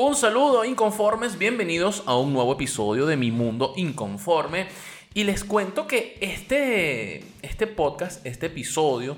Un 0.00 0.14
saludo 0.14 0.64
inconformes, 0.64 1.38
bienvenidos 1.38 2.04
a 2.06 2.16
un 2.16 2.32
nuevo 2.32 2.52
episodio 2.52 3.04
de 3.04 3.16
Mi 3.16 3.32
Mundo 3.32 3.72
Inconforme. 3.74 4.68
Y 5.12 5.24
les 5.24 5.42
cuento 5.42 5.88
que 5.88 6.16
este, 6.20 7.24
este 7.42 7.66
podcast, 7.66 8.24
este 8.24 8.46
episodio, 8.46 9.16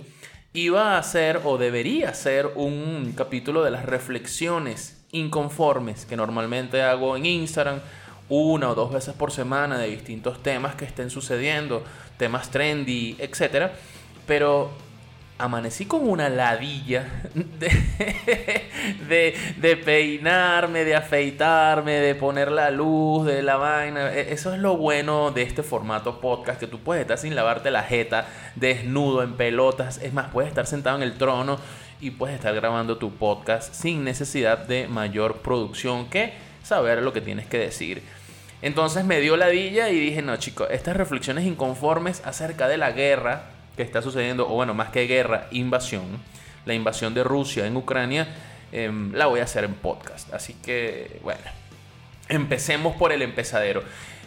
iba 0.54 0.96
a 0.96 1.02
ser 1.02 1.42
o 1.44 1.58
debería 1.58 2.14
ser 2.14 2.52
un 2.54 3.12
capítulo 3.14 3.62
de 3.62 3.70
las 3.70 3.84
reflexiones 3.84 5.04
inconformes 5.12 6.06
que 6.06 6.16
normalmente 6.16 6.80
hago 6.80 7.14
en 7.14 7.26
Instagram 7.26 7.80
una 8.30 8.70
o 8.70 8.74
dos 8.74 8.90
veces 8.90 9.12
por 9.12 9.32
semana 9.32 9.76
de 9.76 9.88
distintos 9.88 10.42
temas 10.42 10.76
que 10.76 10.86
estén 10.86 11.10
sucediendo, 11.10 11.84
temas 12.16 12.50
trendy, 12.50 13.16
etc. 13.18 13.70
Pero 14.26 14.70
amanecí 15.40 15.86
con 15.86 16.08
una 16.08 16.28
ladilla 16.28 17.22
de, 19.08 19.34
de, 19.56 19.76
peinarme, 19.76 20.84
de 20.84 20.94
afeitarme, 20.94 21.92
de 21.92 22.14
poner 22.14 22.50
la 22.50 22.70
luz, 22.70 23.26
de 23.26 23.42
la 23.42 23.56
vaina. 23.56 24.12
E, 24.12 24.32
eso 24.32 24.52
es 24.52 24.60
lo 24.60 24.76
bueno 24.76 25.30
de 25.30 25.42
este 25.42 25.62
formato 25.62 26.20
podcast, 26.20 26.60
que 26.60 26.66
tú 26.66 26.80
puedes 26.80 27.02
estar 27.02 27.18
sin 27.18 27.34
lavarte 27.34 27.70
la 27.70 27.82
jeta, 27.82 28.26
desnudo, 28.56 29.22
en 29.22 29.34
pelotas. 29.34 29.98
Es 29.98 30.12
más, 30.12 30.28
puedes 30.30 30.48
estar 30.48 30.66
sentado 30.66 30.96
en 30.96 31.02
el 31.02 31.14
trono 31.14 31.58
y 32.00 32.10
puedes 32.12 32.36
estar 32.36 32.54
grabando 32.54 32.98
tu 32.98 33.12
podcast 33.12 33.74
sin 33.74 34.04
necesidad 34.04 34.58
de 34.58 34.88
mayor 34.88 35.38
producción 35.38 36.08
que 36.08 36.32
saber 36.62 37.02
lo 37.02 37.12
que 37.12 37.20
tienes 37.20 37.46
que 37.46 37.58
decir. 37.58 38.02
Entonces 38.62 39.04
me 39.04 39.20
dio 39.20 39.36
ladilla 39.36 39.88
y 39.88 39.98
dije, 39.98 40.22
no 40.22 40.36
chicos, 40.36 40.68
estas 40.70 40.96
reflexiones 40.96 41.44
inconformes 41.46 42.22
acerca 42.24 42.68
de 42.68 42.76
la 42.76 42.92
guerra 42.92 43.59
que 43.76 43.82
está 43.82 44.02
sucediendo, 44.02 44.48
o 44.48 44.54
bueno, 44.54 44.74
más 44.74 44.90
que 44.90 45.06
guerra, 45.06 45.46
invasión, 45.50 46.04
la 46.64 46.74
invasión 46.74 47.14
de 47.14 47.24
Rusia 47.24 47.66
en 47.66 47.76
Ucrania, 47.76 48.28
em, 48.72 49.12
la 49.14 49.26
voy 49.26 49.40
a 49.40 49.44
hacer 49.44 49.64
en 49.64 49.74
podcast. 49.74 50.32
Así 50.32 50.54
que, 50.54 51.20
bueno, 51.22 51.40
empecemos 52.28 52.96
por 52.96 53.12
el 53.12 53.22
empezadero. 53.22 53.82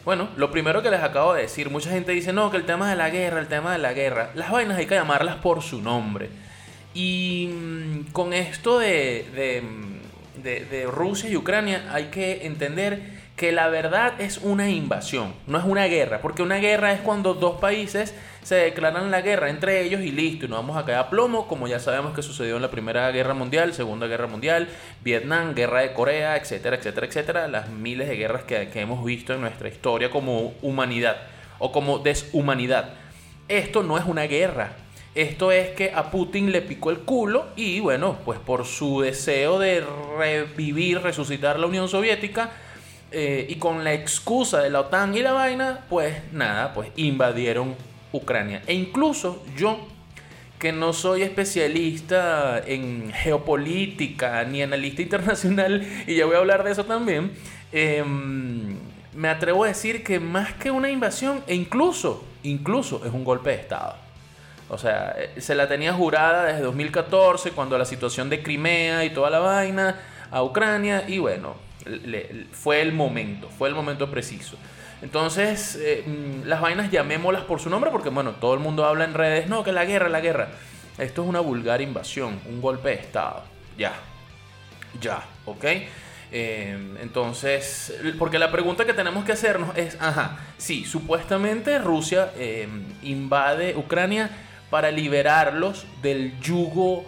Bueno, 0.05 0.29
lo 0.35 0.51
primero 0.51 0.81
que 0.81 0.91
les 0.91 1.01
acabo 1.01 1.33
de 1.33 1.43
decir, 1.43 1.69
mucha 1.69 1.89
gente 1.89 2.11
dice, 2.11 2.33
no, 2.33 2.51
que 2.51 2.57
el 2.57 2.65
tema 2.65 2.89
de 2.89 2.95
la 2.95 3.09
guerra, 3.09 3.39
el 3.39 3.47
tema 3.47 3.71
de 3.71 3.77
la 3.77 3.93
guerra, 3.93 4.31
las 4.35 4.51
vainas 4.51 4.77
hay 4.77 4.85
que 4.85 4.95
llamarlas 4.95 5.37
por 5.37 5.61
su 5.61 5.81
nombre. 5.81 6.29
Y 6.93 7.49
mm, 7.51 8.11
con 8.11 8.33
esto 8.33 8.79
de, 8.79 9.63
de, 10.43 10.65
de 10.65 10.85
Rusia 10.85 11.29
y 11.29 11.37
Ucrania 11.37 11.89
hay 11.93 12.05
que 12.05 12.45
entender 12.45 13.23
que 13.35 13.51
la 13.51 13.67
verdad 13.67 14.13
es 14.19 14.37
una 14.37 14.69
invasión, 14.69 15.33
no 15.47 15.57
es 15.57 15.65
una 15.65 15.85
guerra, 15.85 16.21
porque 16.21 16.43
una 16.43 16.57
guerra 16.57 16.93
es 16.93 17.01
cuando 17.01 17.33
dos 17.33 17.59
países 17.59 18.13
se 18.43 18.55
declaran 18.55 19.11
la 19.11 19.21
guerra 19.21 19.49
entre 19.49 19.81
ellos 19.81 20.01
y 20.01 20.11
listo, 20.11 20.45
y 20.45 20.49
nos 20.49 20.59
vamos 20.59 20.77
a 20.77 20.85
caer 20.85 20.99
a 20.99 21.09
plomo, 21.09 21.47
como 21.47 21.67
ya 21.67 21.79
sabemos 21.79 22.13
que 22.13 22.21
sucedió 22.21 22.55
en 22.57 22.61
la 22.61 22.71
Primera 22.71 23.09
Guerra 23.11 23.33
Mundial, 23.33 23.73
Segunda 23.73 24.07
Guerra 24.07 24.27
Mundial, 24.27 24.67
Vietnam, 25.03 25.55
Guerra 25.55 25.81
de 25.81 25.93
Corea, 25.93 26.37
etcétera, 26.37 26.75
etcétera, 26.75 27.07
etcétera, 27.07 27.47
las 27.47 27.69
miles 27.69 28.07
de 28.07 28.15
guerras 28.15 28.43
que, 28.43 28.69
que 28.69 28.81
hemos 28.81 29.03
visto 29.03 29.33
en 29.33 29.41
nuestra 29.41 29.69
historia 29.69 30.09
como 30.09 30.53
humanidad 30.61 31.17
o 31.59 31.71
como 31.71 31.99
deshumanidad. 31.99 32.89
Esto 33.47 33.83
no 33.83 33.97
es 33.97 34.05
una 34.05 34.23
guerra, 34.23 34.73
esto 35.15 35.51
es 35.51 35.69
que 35.71 35.91
a 35.93 36.09
Putin 36.09 36.51
le 36.51 36.61
picó 36.61 36.89
el 36.89 36.99
culo 36.99 37.47
y 37.55 37.79
bueno, 37.79 38.17
pues 38.25 38.39
por 38.39 38.65
su 38.65 39.01
deseo 39.01 39.59
de 39.59 39.83
revivir, 40.17 41.01
resucitar 41.01 41.59
la 41.59 41.67
Unión 41.67 41.87
Soviética, 41.87 42.51
eh, 43.15 43.45
y 43.47 43.57
con 43.57 43.83
la 43.83 43.93
excusa 43.93 44.63
de 44.63 44.71
la 44.71 44.79
OTAN 44.79 45.15
y 45.15 45.19
la 45.19 45.33
vaina, 45.33 45.81
pues 45.87 46.15
nada, 46.31 46.73
pues 46.73 46.89
invadieron 46.95 47.75
Ucrania. 48.13 48.61
E 48.67 48.73
incluso 48.73 49.43
yo, 49.57 49.79
que 50.59 50.71
no 50.71 50.93
soy 50.93 51.23
especialista 51.23 52.61
en 52.65 53.11
geopolítica 53.11 54.45
ni 54.45 54.61
analista 54.61 55.01
internacional, 55.01 55.85
y 56.07 56.15
ya 56.15 56.25
voy 56.25 56.35
a 56.35 56.37
hablar 56.37 56.63
de 56.63 56.71
eso 56.71 56.85
también, 56.85 57.33
em, 57.73 58.77
me 59.13 59.27
atrevo 59.27 59.65
a 59.65 59.67
decir 59.67 60.03
que 60.03 60.19
más 60.19 60.53
que 60.53 60.71
una 60.71 60.89
invasión, 60.89 61.43
e 61.47 61.55
incluso, 61.55 62.23
incluso 62.43 63.05
es 63.05 63.11
un 63.11 63.25
golpe 63.25 63.49
de 63.49 63.57
Estado. 63.57 63.95
O 64.69 64.77
sea, 64.77 65.13
eh, 65.17 65.41
se 65.41 65.55
la 65.55 65.67
tenía 65.67 65.93
jurada 65.93 66.45
desde 66.45 66.61
2014, 66.61 67.51
cuando 67.51 67.77
la 67.77 67.85
situación 67.85 68.29
de 68.29 68.41
Crimea 68.41 69.03
y 69.05 69.09
toda 69.09 69.29
la 69.29 69.39
vaina 69.39 69.99
a 70.31 70.43
Ucrania, 70.43 71.03
y 71.07 71.17
bueno, 71.17 71.55
fue 72.51 72.81
el 72.81 72.93
momento, 72.93 73.49
fue 73.49 73.69
el 73.69 73.75
momento 73.75 74.09
preciso. 74.09 74.57
Entonces, 75.03 75.77
eh, 75.81 76.05
mm, 76.07 76.47
las 76.47 76.61
vainas 76.61 76.89
llamémoslas 76.89 77.43
por 77.43 77.59
su 77.59 77.69
nombre 77.69 77.91
porque, 77.91 78.07
bueno, 78.07 78.31
todo 78.31 78.53
el 78.53 78.61
mundo 78.61 78.85
habla 78.85 79.03
en 79.03 79.13
redes, 79.13 79.49
no, 79.49 79.61
que 79.61 79.73
la 79.73 79.83
guerra, 79.83 80.07
la 80.07 80.21
guerra. 80.21 80.47
Esto 80.97 81.23
es 81.23 81.29
una 81.29 81.41
vulgar 81.41 81.81
invasión, 81.81 82.39
un 82.47 82.61
golpe 82.61 82.89
de 82.89 82.95
Estado. 82.95 83.43
Ya, 83.77 83.93
ya, 85.01 85.21
¿ok? 85.45 85.65
Eh, 86.31 86.95
entonces, 87.01 87.93
porque 88.17 88.39
la 88.39 88.49
pregunta 88.49 88.85
que 88.85 88.93
tenemos 88.93 89.25
que 89.25 89.33
hacernos 89.33 89.77
es, 89.77 89.97
ajá, 89.99 90.37
sí, 90.57 90.85
supuestamente 90.85 91.79
Rusia 91.79 92.31
eh, 92.37 92.69
invade 93.03 93.75
Ucrania 93.75 94.29
para 94.69 94.89
liberarlos 94.89 95.85
del 96.01 96.39
yugo 96.39 97.05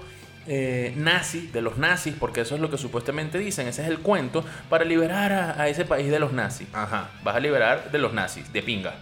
eh, 0.48 0.94
nazi, 0.96 1.48
de 1.48 1.62
los 1.62 1.78
nazis, 1.78 2.14
porque 2.20 2.42
eso 2.42 2.56
es 2.56 2.62
lo 2.62 2.70
que 2.70 2.78
supuestamente 2.78 3.38
dicen, 3.40 3.68
ese 3.68 3.82
es 3.82 3.88
el 3.88 4.00
cuento, 4.00 4.46
para 4.70 4.86
liberar 4.86 5.32
a, 5.34 5.68
ese 5.68 5.86
país 5.86 6.12
de 6.12 6.20
los 6.20 6.34
nazis. 6.34 6.68
Ajá, 6.74 7.10
vas 7.24 7.36
a 7.36 7.40
liberar 7.40 7.92
de 7.92 7.98
los 7.98 8.14
nazis, 8.14 8.52
de 8.54 8.62
pinga. 8.62 8.94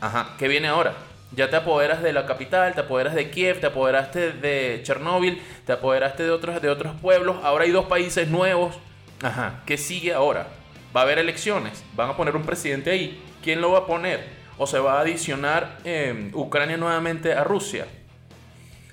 Ajá, 0.00 0.34
¿qué 0.38 0.48
viene 0.48 0.68
ahora? 0.68 0.94
Ya 1.32 1.48
te 1.50 1.56
apoderas 1.56 2.02
de 2.02 2.12
la 2.12 2.26
capital, 2.26 2.74
te 2.74 2.80
apoderas 2.80 3.14
de 3.14 3.30
Kiev, 3.30 3.60
te 3.60 3.66
apoderaste 3.66 4.32
de 4.32 4.80
Chernóbil, 4.82 5.42
te 5.66 5.72
apoderaste 5.72 6.22
de 6.22 6.30
otros, 6.30 6.60
de 6.60 6.68
otros 6.68 6.94
pueblos, 7.00 7.36
ahora 7.42 7.64
hay 7.64 7.70
dos 7.70 7.86
países 7.86 8.28
nuevos. 8.28 8.76
Ajá, 9.22 9.62
¿qué 9.66 9.78
sigue 9.78 10.12
ahora? 10.12 10.48
Va 10.94 11.00
a 11.00 11.04
haber 11.04 11.18
elecciones, 11.18 11.82
van 11.96 12.10
a 12.10 12.16
poner 12.16 12.36
un 12.36 12.42
presidente 12.42 12.90
ahí. 12.90 13.22
¿Quién 13.42 13.60
lo 13.60 13.72
va 13.72 13.80
a 13.80 13.86
poner? 13.86 14.24
¿O 14.58 14.66
se 14.66 14.78
va 14.78 14.98
a 14.98 15.00
adicionar 15.00 15.78
eh, 15.84 16.30
Ucrania 16.34 16.76
nuevamente 16.76 17.32
a 17.32 17.42
Rusia? 17.42 17.86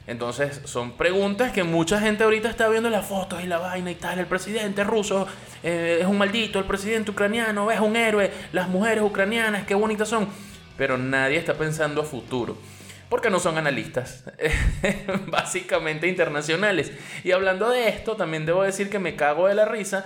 Entonces 0.08 0.62
son 0.66 0.98
preguntas 0.98 1.52
que 1.52 1.64
mucha 1.64 2.00
gente 2.00 2.24
ahorita 2.24 2.50
está 2.50 2.68
viendo 2.70 2.90
las 2.90 3.06
fotos 3.06 3.44
y 3.44 3.48
la 3.48 3.60
vaina 3.60 3.92
y 3.92 3.96
tal. 3.96 4.20
El 4.20 4.26
presidente 4.26 4.84
ruso 4.84 5.28
eh, 5.64 6.00
es 6.02 6.08
un 6.08 6.18
maldito, 6.18 6.60
el 6.60 6.66
presidente 6.66 7.12
ucraniano 7.12 7.72
es 7.72 7.80
un 7.80 7.96
héroe, 7.96 8.32
las 8.52 8.68
mujeres 8.68 9.04
ucranianas, 9.04 9.66
qué 9.66 9.76
bonitas 9.76 10.10
son. 10.10 10.28
Pero 10.78 10.98
nadie 10.98 11.38
está 11.38 11.54
pensando 11.54 12.02
a 12.02 12.06
futuro. 12.06 12.58
Porque 13.10 13.30
no 13.30 13.42
son 13.42 13.58
analistas, 13.58 14.24
básicamente 15.28 16.08
internacionales. 16.08 16.94
Y 17.26 17.34
hablando 17.34 17.70
de 17.70 17.90
esto, 17.90 18.16
también 18.16 18.46
debo 18.46 18.64
decir 18.64 18.90
que 18.90 19.00
me 19.00 19.18
cago 19.18 19.50
de 19.50 19.56
la 19.56 19.66
risa 19.66 20.06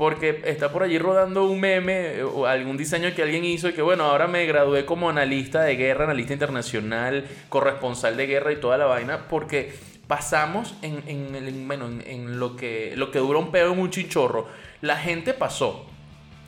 porque 0.00 0.40
está 0.46 0.72
por 0.72 0.82
allí 0.82 0.98
rodando 0.98 1.44
un 1.44 1.60
meme 1.60 2.22
o 2.22 2.46
algún 2.46 2.78
diseño 2.78 3.14
que 3.14 3.20
alguien 3.20 3.44
hizo 3.44 3.68
y 3.68 3.74
que 3.74 3.82
bueno, 3.82 4.04
ahora 4.04 4.28
me 4.28 4.46
gradué 4.46 4.86
como 4.86 5.10
analista 5.10 5.60
de 5.60 5.76
guerra, 5.76 6.04
analista 6.04 6.32
internacional, 6.32 7.26
corresponsal 7.50 8.16
de 8.16 8.26
guerra 8.26 8.50
y 8.50 8.56
toda 8.56 8.78
la 8.78 8.86
vaina, 8.86 9.28
porque 9.28 9.74
pasamos 10.06 10.74
en, 10.80 11.02
en, 11.06 11.68
bueno, 11.68 11.90
en, 12.06 12.38
lo, 12.40 12.56
que, 12.56 12.94
lo 12.96 13.10
que 13.10 13.18
dura 13.18 13.40
un 13.40 13.52
pedo 13.52 13.74
en 13.74 13.78
un 13.78 13.90
chinchorro. 13.90 14.48
La 14.80 14.96
gente 14.96 15.34
pasó 15.34 15.84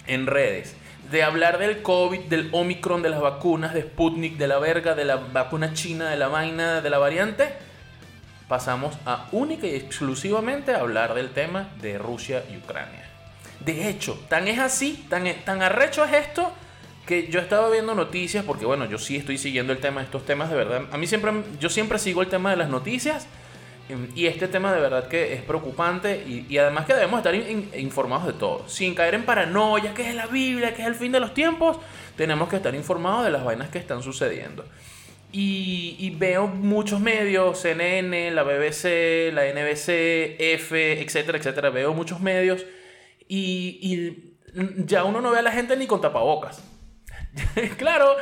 en 0.07 0.27
redes 0.27 0.75
de 1.11 1.23
hablar 1.23 1.59
del 1.59 1.83
COVID, 1.83 2.21
del 2.21 2.49
Omicron, 2.53 3.03
de 3.03 3.11
las 3.11 3.21
vacunas, 3.21 3.75
de 3.75 3.83
Sputnik, 3.83 4.39
de 4.39 4.47
la 4.47 4.61
verga, 4.61 4.95
de 4.95 5.05
la 5.05 5.17
vacuna 5.17 5.75
china, 5.75 6.09
de 6.09 6.17
la 6.17 6.29
vaina, 6.29 6.81
de 6.81 6.89
la 6.89 6.97
variante, 6.97 7.51
pasamos 8.49 8.97
a 9.05 9.29
única 9.31 9.67
y 9.67 9.75
exclusivamente 9.75 10.75
hablar 10.75 11.13
del 11.13 11.33
tema 11.33 11.69
de 11.83 11.99
Rusia 11.99 12.45
y 12.51 12.57
Ucrania. 12.57 13.02
De 13.65 13.89
hecho, 13.89 14.19
tan 14.29 14.49
es 14.49 14.59
así, 14.59 15.07
tan, 15.09 15.25
tan 15.45 15.63
arrecho 15.63 16.05
es 16.05 16.13
esto, 16.13 16.53
que 17.07 17.29
yo 17.29 17.41
estaba 17.41 17.69
viendo 17.71 17.95
noticias, 17.95 18.45
porque 18.45 18.65
bueno, 18.65 18.87
yo 18.87 18.99
sí 18.99 19.17
estoy 19.17 19.39
siguiendo 19.39 19.73
el 19.73 19.81
tema 19.81 20.01
de 20.01 20.07
estos 20.07 20.25
temas 20.25 20.51
de 20.51 20.57
verdad. 20.57 20.83
A 20.93 20.97
mí 20.97 21.07
siempre, 21.07 21.33
yo 21.61 21.69
siempre 21.69 21.99
sigo 21.99 22.23
el 22.23 22.29
tema 22.29 22.51
de 22.51 22.57
las 22.57 22.69
noticias. 22.69 23.27
Em, 23.89 24.09
y 24.15 24.27
este 24.27 24.47
tema 24.47 24.73
de 24.73 24.81
verdad 24.81 25.09
que 25.09 25.35
es 25.35 25.43
preocupante 25.43 26.25
y, 26.49 26.57
además 26.57 26.87
que 26.87 26.95
debemos 26.95 27.19
estar 27.19 27.35
informados 27.35 28.27
de 28.27 28.33
todo. 28.35 28.69
Sin 28.69 28.95
caer 28.95 29.15
en 29.15 29.25
paranoia, 29.25 29.93
que 29.93 30.09
es 30.09 30.15
la 30.15 30.27
Biblia, 30.27 30.75
que 30.75 30.83
es 30.83 30.89
el 30.89 30.95
fin 30.95 31.13
de 31.13 31.21
los 31.21 31.35
tiempos, 31.35 31.79
tenemos 32.17 32.49
que 32.49 32.57
estar 32.57 32.75
informados 32.75 33.25
de 33.25 33.31
las 33.31 33.45
vainas 33.45 33.71
que 33.71 33.79
están 33.79 34.03
sucediendo. 34.03 34.65
Y, 35.35 36.15
veo 36.19 36.47
muchos 36.47 37.01
medios, 37.01 37.59
CNN, 37.59 38.31
la 38.33 38.43
BBC, 38.43 39.33
la 39.33 39.47
NBC, 39.47 40.37
F, 40.39 41.01
etcétera, 41.01 41.39
etcétera. 41.39 41.71
Veo 41.71 41.95
muchos 41.95 42.21
medios 42.21 42.67
y, 43.37 44.29
ya 44.85 45.05
uno 45.05 45.21
no 45.21 45.31
ve 45.31 45.39
a 45.39 45.43
la 45.43 45.53
gente 45.53 45.77
ni 45.77 45.87
con 45.87 46.01
tapabocas. 46.01 46.63
claro, 47.79 48.15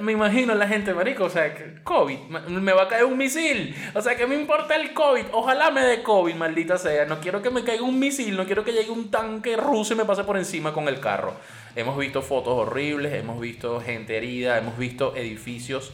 me 0.00 0.12
imagino 0.12 0.54
la 0.54 0.68
gente, 0.68 0.94
marico, 0.94 1.24
o 1.24 1.30
sea, 1.30 1.52
COVID, 1.82 2.18
me 2.48 2.72
va 2.72 2.84
a 2.84 2.88
caer 2.88 3.04
un 3.04 3.18
misil. 3.18 3.74
O 3.94 4.00
sea, 4.00 4.14
que 4.16 4.26
me 4.26 4.36
importa 4.36 4.76
el 4.76 4.94
COVID? 4.94 5.26
Ojalá 5.32 5.72
me 5.72 5.82
dé 5.82 6.02
COVID, 6.02 6.34
maldita 6.34 6.78
sea. 6.78 7.04
No 7.06 7.18
quiero 7.20 7.42
que 7.42 7.50
me 7.50 7.64
caiga 7.64 7.82
un 7.82 7.98
misil, 7.98 8.36
no 8.36 8.46
quiero 8.46 8.62
que 8.62 8.72
llegue 8.72 8.90
un 8.90 9.10
tanque 9.10 9.56
ruso 9.56 9.94
y 9.94 9.96
me 9.96 10.04
pase 10.04 10.22
por 10.22 10.36
encima 10.36 10.72
con 10.72 10.86
el 10.86 11.00
carro. 11.00 11.34
Hemos 11.74 11.98
visto 11.98 12.22
fotos 12.22 12.54
horribles, 12.54 13.12
hemos 13.14 13.40
visto 13.40 13.80
gente 13.80 14.16
herida, 14.16 14.58
hemos 14.58 14.78
visto 14.78 15.16
edificios 15.16 15.92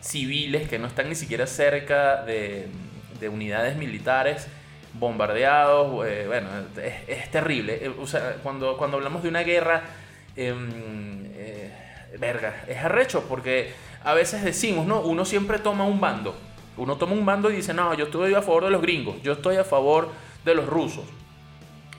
civiles 0.00 0.68
que 0.68 0.78
no 0.78 0.86
están 0.86 1.08
ni 1.08 1.14
siquiera 1.14 1.46
cerca 1.46 2.24
de, 2.24 2.68
unidades 3.30 3.76
militares 3.76 4.48
bombardeados. 4.94 6.06
Eh, 6.06 6.24
bueno, 6.26 6.48
es, 7.06 7.30
terrible. 7.30 7.78
Eh, 7.84 7.94
o 8.00 8.06
sea, 8.06 8.36
cuando, 8.42 8.76
cuando 8.76 8.96
hablamos 8.96 9.22
de 9.22 9.28
una 9.28 9.42
guerra... 9.42 9.82
Em, 10.36 11.26
eh, 11.34 11.72
verga, 12.18 12.64
es 12.66 12.78
arrecho 12.78 13.24
porque 13.28 13.72
a 14.04 14.14
veces 14.14 14.42
decimos, 14.42 14.86
¿no? 14.86 15.00
Uno 15.00 15.24
siempre 15.24 15.58
toma 15.58 15.84
un 15.84 16.00
bando. 16.00 16.36
Uno 16.76 16.96
toma 16.96 17.12
un 17.12 17.26
bando 17.26 17.50
y 17.50 17.56
dice, 17.56 17.74
no, 17.74 17.94
yo 17.94 18.06
estoy 18.06 18.34
a 18.34 18.42
favor 18.42 18.64
de 18.64 18.70
los 18.70 18.80
gringos, 18.80 19.20
yo 19.22 19.32
estoy 19.32 19.56
a 19.56 19.64
favor 19.64 20.08
de 20.44 20.54
los 20.54 20.66
rusos. 20.66 21.04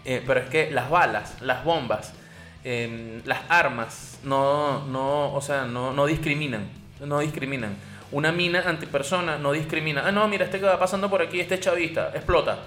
Pero 0.04 0.40
es 0.40 0.50
que 0.50 0.72
las 0.72 0.90
balas, 0.90 1.42
las 1.42 1.64
bombas, 1.64 2.14
em, 2.64 3.22
las 3.26 3.40
armas, 3.50 4.20
no, 4.24 4.86
no, 4.88 5.34
o 5.34 5.42
sea, 5.42 5.66
no, 5.66 5.94
no 5.94 6.06
discriminan, 6.06 6.70
no 7.00 7.20
discriminan. 7.20 7.76
Una 8.12 8.34
mina 8.34 8.62
antipersona 8.66 9.38
no 9.38 9.54
discrimina. 9.54 10.04
Ah, 10.06 10.12
no, 10.12 10.28
mira, 10.28 10.46
este 10.46 10.60
que 10.60 10.66
va 10.66 10.78
pasando 10.78 11.10
por 11.10 11.22
aquí, 11.22 11.40
este 11.40 11.56
es 11.56 11.62
chavista, 11.62 12.12
explota. 12.14 12.60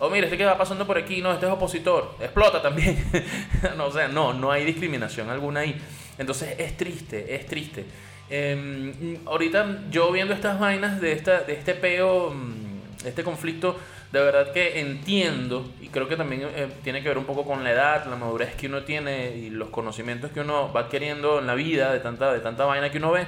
O 0.00 0.10
mira, 0.10 0.26
este 0.26 0.38
que 0.38 0.44
va 0.44 0.56
pasando 0.56 0.86
por 0.86 0.96
aquí, 0.96 1.20
no, 1.20 1.32
este 1.32 1.46
es 1.46 1.52
opositor, 1.52 2.14
explota 2.20 2.62
también. 2.62 3.04
no, 3.76 3.86
o 3.86 3.92
sea, 3.92 4.08
no, 4.08 4.32
no 4.32 4.50
hay 4.52 4.64
discriminación 4.64 5.28
alguna 5.28 5.60
ahí. 5.60 5.80
Entonces 6.18 6.54
es 6.58 6.76
triste, 6.76 7.34
es 7.34 7.46
triste. 7.46 7.84
Em, 8.30 9.18
ahorita 9.26 9.84
yo 9.90 10.12
viendo 10.12 10.34
estas 10.34 10.60
vainas 10.60 11.00
de, 11.00 11.12
esta, 11.12 11.40
de 11.40 11.54
este 11.54 11.74
peo, 11.74 12.30
mm, 12.30 13.06
este 13.06 13.24
conflicto, 13.24 13.76
de 14.12 14.20
verdad 14.20 14.52
que 14.52 14.80
entiendo 14.80 15.70
y 15.80 15.88
creo 15.88 16.08
que 16.08 16.16
también 16.16 16.42
eh, 16.54 16.68
tiene 16.82 17.02
que 17.02 17.08
ver 17.08 17.18
un 17.18 17.24
poco 17.24 17.44
con 17.44 17.64
la 17.64 17.72
edad, 17.72 18.06
la 18.06 18.16
madurez 18.16 18.54
que 18.54 18.66
uno 18.66 18.82
tiene 18.82 19.36
y 19.36 19.50
los 19.50 19.68
conocimientos 19.68 20.30
que 20.30 20.40
uno 20.40 20.72
va 20.72 20.82
adquiriendo 20.82 21.38
en 21.40 21.46
la 21.46 21.54
vida 21.54 21.92
de 21.92 22.00
tanta, 22.00 22.32
de 22.32 22.40
tanta 22.40 22.64
vaina 22.64 22.90
que 22.90 22.98
uno 22.98 23.12
ve, 23.12 23.26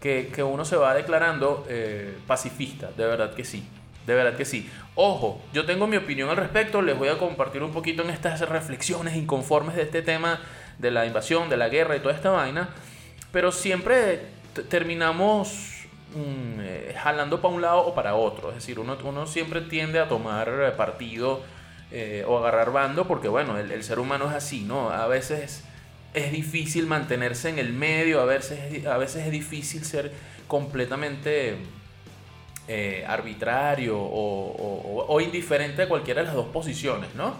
que, 0.00 0.30
que 0.34 0.42
uno 0.42 0.64
se 0.64 0.76
va 0.76 0.94
declarando 0.94 1.66
eh, 1.68 2.14
pacifista, 2.26 2.90
de 2.96 3.06
verdad 3.06 3.34
que 3.34 3.44
sí. 3.44 3.66
De 4.06 4.14
verdad 4.14 4.36
que 4.36 4.44
sí. 4.44 4.68
Ojo, 4.94 5.40
yo 5.52 5.66
tengo 5.66 5.86
mi 5.86 5.96
opinión 5.96 6.28
al 6.30 6.36
respecto, 6.36 6.82
les 6.82 6.98
voy 6.98 7.08
a 7.08 7.18
compartir 7.18 7.62
un 7.62 7.72
poquito 7.72 8.02
en 8.02 8.10
estas 8.10 8.40
reflexiones 8.48 9.14
inconformes 9.16 9.76
de 9.76 9.82
este 9.82 10.02
tema 10.02 10.40
de 10.78 10.90
la 10.90 11.06
invasión, 11.06 11.48
de 11.48 11.56
la 11.56 11.68
guerra 11.68 11.96
y 11.96 12.00
toda 12.00 12.14
esta 12.14 12.30
vaina, 12.30 12.70
pero 13.32 13.52
siempre 13.52 14.20
terminamos 14.68 15.86
mm, 16.14 16.60
eh, 16.60 16.94
jalando 16.98 17.40
para 17.40 17.54
un 17.54 17.62
lado 17.62 17.86
o 17.86 17.94
para 17.94 18.14
otro, 18.14 18.48
es 18.48 18.56
decir, 18.56 18.78
uno, 18.78 18.96
uno 19.04 19.26
siempre 19.26 19.60
tiende 19.60 20.00
a 20.00 20.08
tomar 20.08 20.74
partido 20.76 21.42
eh, 21.92 22.24
o 22.26 22.38
agarrar 22.38 22.72
bando 22.72 23.08
porque 23.08 23.28
bueno, 23.28 23.58
el, 23.58 23.82
ser 23.82 23.98
humano 23.98 24.28
es 24.28 24.36
así, 24.36 24.62
¿no? 24.62 24.90
A 24.90 25.06
veces 25.06 25.64
es 26.14 26.32
difícil 26.32 26.86
mantenerse 26.86 27.48
en 27.48 27.58
el 27.58 27.72
medio, 27.72 28.20
a 28.20 28.24
veces, 28.24 28.86
a 28.86 28.96
veces 28.96 29.26
es 29.26 29.32
difícil 29.32 29.84
ser 29.84 30.12
completamente 30.46 31.56
eh, 32.68 33.04
arbitrario 33.06 33.98
o, 33.98 35.20
indiferente 35.20 35.82
a 35.82 35.88
cualquiera 35.88 36.20
de 36.20 36.26
las 36.26 36.36
dos 36.36 36.46
posiciones, 36.46 37.14
¿no? 37.14 37.34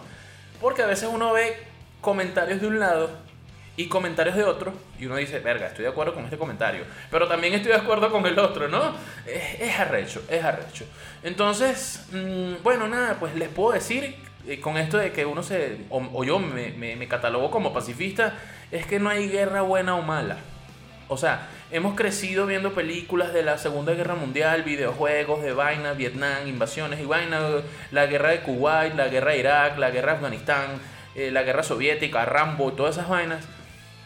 Porque 0.59 0.81
a 0.81 0.87
veces 0.87 1.09
uno 1.11 1.33
ve 1.33 1.57
comentarios 2.01 2.61
de 2.61 2.67
un 2.67 2.79
lado 2.79 3.09
y 3.77 3.87
comentarios 3.87 4.35
de 4.35 4.43
otro, 4.43 4.73
y 4.99 5.05
uno 5.05 5.15
dice, 5.15 5.39
verga, 5.39 5.67
estoy 5.67 5.83
de 5.83 5.89
acuerdo 5.89 6.13
con 6.13 6.25
este 6.25 6.37
comentario, 6.37 6.83
pero 7.09 7.27
también 7.27 7.53
estoy 7.53 7.71
de 7.71 7.77
acuerdo 7.77 8.11
con 8.11 8.25
el 8.25 8.37
otro, 8.37 8.67
¿no? 8.67 8.93
Es, 9.25 9.79
arrecho, 9.79 10.21
es 10.29 10.43
arrecho. 10.43 10.85
Entonces, 11.23 12.05
mm, 12.11 12.61
bueno, 12.63 12.87
nada, 12.87 13.15
pues 13.19 13.33
les 13.35 13.49
puedo 13.49 13.71
decir 13.71 14.15
eh, 14.45 14.59
con 14.59 14.77
esto 14.77 14.97
de 14.97 15.11
que 15.11 15.25
uno 15.25 15.41
se, 15.41 15.77
o, 15.89 16.23
yo 16.23 16.39
me, 16.39 16.71
me, 16.71 16.95
me 16.95 17.07
catalogo 17.07 17.49
como 17.49 17.73
pacifista, 17.73 18.33
es 18.71 18.85
que 18.85 18.99
no 18.99 19.09
hay 19.09 19.29
guerra 19.29 19.61
buena 19.61 19.95
o 19.95 20.01
mala. 20.01 20.37
O 21.07 21.17
sea, 21.17 21.47
hemos 21.71 21.95
crecido 21.95 22.45
viendo 22.45 22.73
películas 22.73 23.33
de 23.33 23.43
la 23.43 23.57
Segunda 23.57 23.93
Guerra 23.93 24.15
Mundial, 24.15 24.63
videojuegos 24.63 25.41
de 25.41 25.53
vaina, 25.53 25.93
Vietnam, 25.93 26.47
invasiones 26.47 26.99
y 26.99 27.05
vaina, 27.05 27.39
la 27.91 28.05
guerra 28.07 28.31
de 28.31 28.41
Kuwait, 28.41 28.93
la 28.95 29.07
guerra 29.07 29.31
de 29.31 29.39
Irak, 29.39 29.77
la 29.77 29.89
guerra 29.89 30.11
de 30.11 30.17
Afganistán, 30.17 30.81
eh, 31.15 31.31
la 31.31 31.43
guerra 31.43 31.63
soviética, 31.63 32.25
Rambo 32.25 32.73
todas 32.73 32.97
esas 32.97 33.09
vainas. 33.09 33.45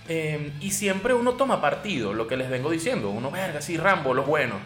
Em, 0.08 0.52
y 0.62 0.72
siempre 0.72 1.16
uno 1.16 1.34
toma 1.34 1.62
partido, 1.62 2.14
lo 2.14 2.28
que 2.28 2.38
les 2.38 2.50
vengo 2.50 2.70
diciendo. 2.70 3.10
Uno, 3.10 3.32
verga, 3.32 3.62
sí, 3.62 3.78
Rambo, 3.78 4.14
los 4.14 4.28
buenos. 4.28 4.58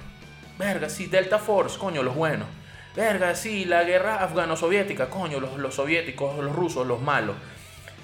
Verga, 0.57 0.89
sí, 0.89 1.05
Delta 1.05 1.39
Force, 1.39 1.79
coño, 1.79 2.03
los 2.03 2.15
buenos. 2.15 2.47
Verga, 2.95 3.33
sí, 3.35 3.63
la 3.63 3.83
guerra 3.83 4.21
afgano-soviética, 4.21 5.09
coño, 5.09 5.39
los, 5.39 5.57
los, 5.57 5.75
soviéticos, 5.75 6.37
los 6.43 6.53
rusos, 6.53 6.85
los 6.85 7.01
malos. 7.01 7.37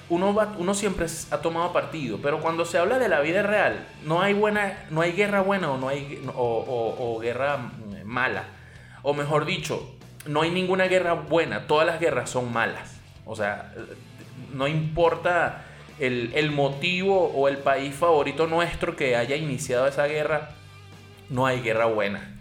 Uno, 0.08 0.34
va, 0.34 0.54
uno 0.58 0.74
siempre 0.74 1.08
ha 1.32 1.38
tomado 1.38 1.74
partido, 1.74 2.20
pero 2.22 2.40
cuando 2.40 2.66
se 2.66 2.78
habla 2.78 3.00
de 3.00 3.10
la 3.10 3.22
vida 3.22 3.42
real, 3.42 3.88
no 4.04 4.22
hay, 4.22 4.34
buena, 4.34 4.86
no 4.92 5.02
hay 5.02 5.14
guerra 5.14 5.42
buena 5.42 5.72
o, 5.72 5.78
no 5.78 5.88
hay, 5.88 6.24
o, 6.36 6.96
o 6.98 7.20
guerra 7.20 7.58
mm, 7.58 8.04
mala. 8.06 8.44
O 9.02 9.14
mejor 9.14 9.46
dicho, 9.46 9.96
no 10.28 10.42
hay 10.42 10.52
ninguna 10.52 10.86
guerra 10.86 11.14
buena, 11.14 11.68
todas 11.68 11.86
las 11.88 12.00
guerras 12.00 12.30
son 12.30 12.52
malas. 12.52 13.00
O 13.26 13.36
sea, 13.36 13.74
no 14.54 14.68
importa 14.68 15.64
el, 16.00 16.52
motivo 16.52 17.28
o 17.28 17.48
el 17.48 17.58
país 17.58 17.96
favorito 17.96 18.48
nuestro 18.48 18.96
que 18.96 19.16
haya 19.16 19.36
iniciado 19.36 19.88
esa 19.88 20.08
guerra, 20.08 20.52
no 21.30 21.46
hay 21.46 21.62
guerra 21.62 21.86
buena. 21.86 22.32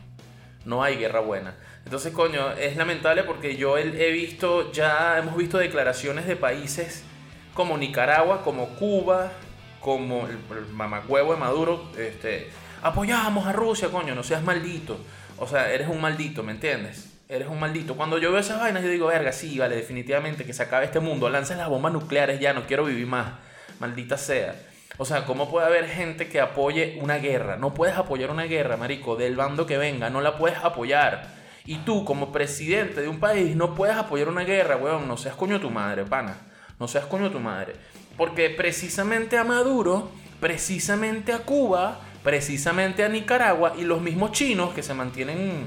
No 0.64 0.82
hay 0.82 0.96
guerra 0.96 1.20
buena. 1.20 1.54
Entonces, 1.84 2.12
coño, 2.12 2.52
es 2.52 2.76
lamentable 2.76 3.22
porque 3.24 3.56
yo 3.56 3.76
he 3.76 4.10
visto, 4.10 4.72
ya 4.72 5.18
hemos 5.18 5.36
visto 5.36 5.58
declaraciones 5.58 6.26
de 6.26 6.36
países 6.36 7.04
como 7.54 7.78
Nicaragua, 7.78 8.42
como 8.42 8.68
Cuba, 8.70 9.32
como 9.80 10.26
el, 10.28 10.66
mamacuevo 10.72 11.32
de 11.32 11.38
Maduro, 11.38 11.90
este, 11.96 12.50
apoyamos 12.82 13.46
a 13.46 13.52
Rusia, 13.52 13.88
coño, 13.90 14.14
no 14.14 14.22
seas 14.22 14.42
maldito. 14.42 14.98
O 15.38 15.46
sea, 15.46 15.72
eres 15.72 15.88
un 15.88 16.00
maldito, 16.00 16.42
¿me 16.42 16.52
entiendes? 16.52 17.14
eres 17.28 17.48
un 17.48 17.58
maldito. 17.58 17.96
Cuando 17.96 18.18
yo 18.18 18.30
veo 18.30 18.40
esas 18.40 18.60
vainas, 18.60 18.82
yo 18.82 18.90
digo, 18.90 19.06
verga, 19.06 19.32
sí, 19.32 19.58
vale, 19.58 19.76
definitivamente 19.76 20.44
que 20.44 20.52
se 20.52 20.62
acabe 20.62 20.84
este 20.86 21.00
mundo. 21.00 21.28
Lancen 21.28 21.58
las 21.58 21.68
bombas 21.68 21.92
nucleares 21.92 22.40
ya, 22.40 22.52
no 22.52 22.66
quiero 22.66 22.84
vivir 22.84 23.06
más. 23.06 23.32
Maldita 23.80 24.16
sea. 24.16 24.54
O 24.96 25.04
sea, 25.04 25.24
¿cómo 25.24 25.50
puede 25.50 25.66
haber 25.66 25.88
gente 25.88 26.28
que 26.28 26.40
apoye 26.40 26.98
una 27.00 27.16
guerra? 27.16 27.56
No 27.56 27.74
puedes 27.74 27.96
apoyar 27.96 28.30
una 28.30 28.44
guerra, 28.44 28.76
marico, 28.76 29.16
del 29.16 29.34
bando 29.34 29.66
que 29.66 29.76
venga, 29.76 30.10
no 30.10 30.20
la 30.20 30.36
puedes 30.38 30.58
apoyar. 30.58 31.28
Y 31.64 31.78
tú, 31.78 32.04
como 32.04 32.30
presidente 32.30 33.00
de 33.00 33.08
un 33.08 33.18
país, 33.18 33.56
no 33.56 33.74
puedes 33.74 33.96
apoyar 33.96 34.28
una 34.28 34.44
guerra, 34.44 34.76
weón. 34.76 35.08
No 35.08 35.16
seas 35.16 35.34
coño 35.34 35.60
tu 35.60 35.70
madre, 35.70 36.04
pana. 36.04 36.36
No 36.78 36.88
seas 36.88 37.06
coño 37.06 37.30
tu 37.30 37.40
madre. 37.40 37.74
Porque 38.16 38.50
precisamente 38.50 39.38
a 39.38 39.44
Maduro, 39.44 40.10
precisamente 40.40 41.32
a 41.32 41.38
Cuba, 41.38 42.00
precisamente 42.22 43.04
a 43.04 43.08
Nicaragua 43.08 43.74
y 43.76 43.82
los 43.82 44.00
mismos 44.00 44.32
chinos 44.32 44.72
que 44.74 44.82
se 44.82 44.94
mantienen 44.94 45.66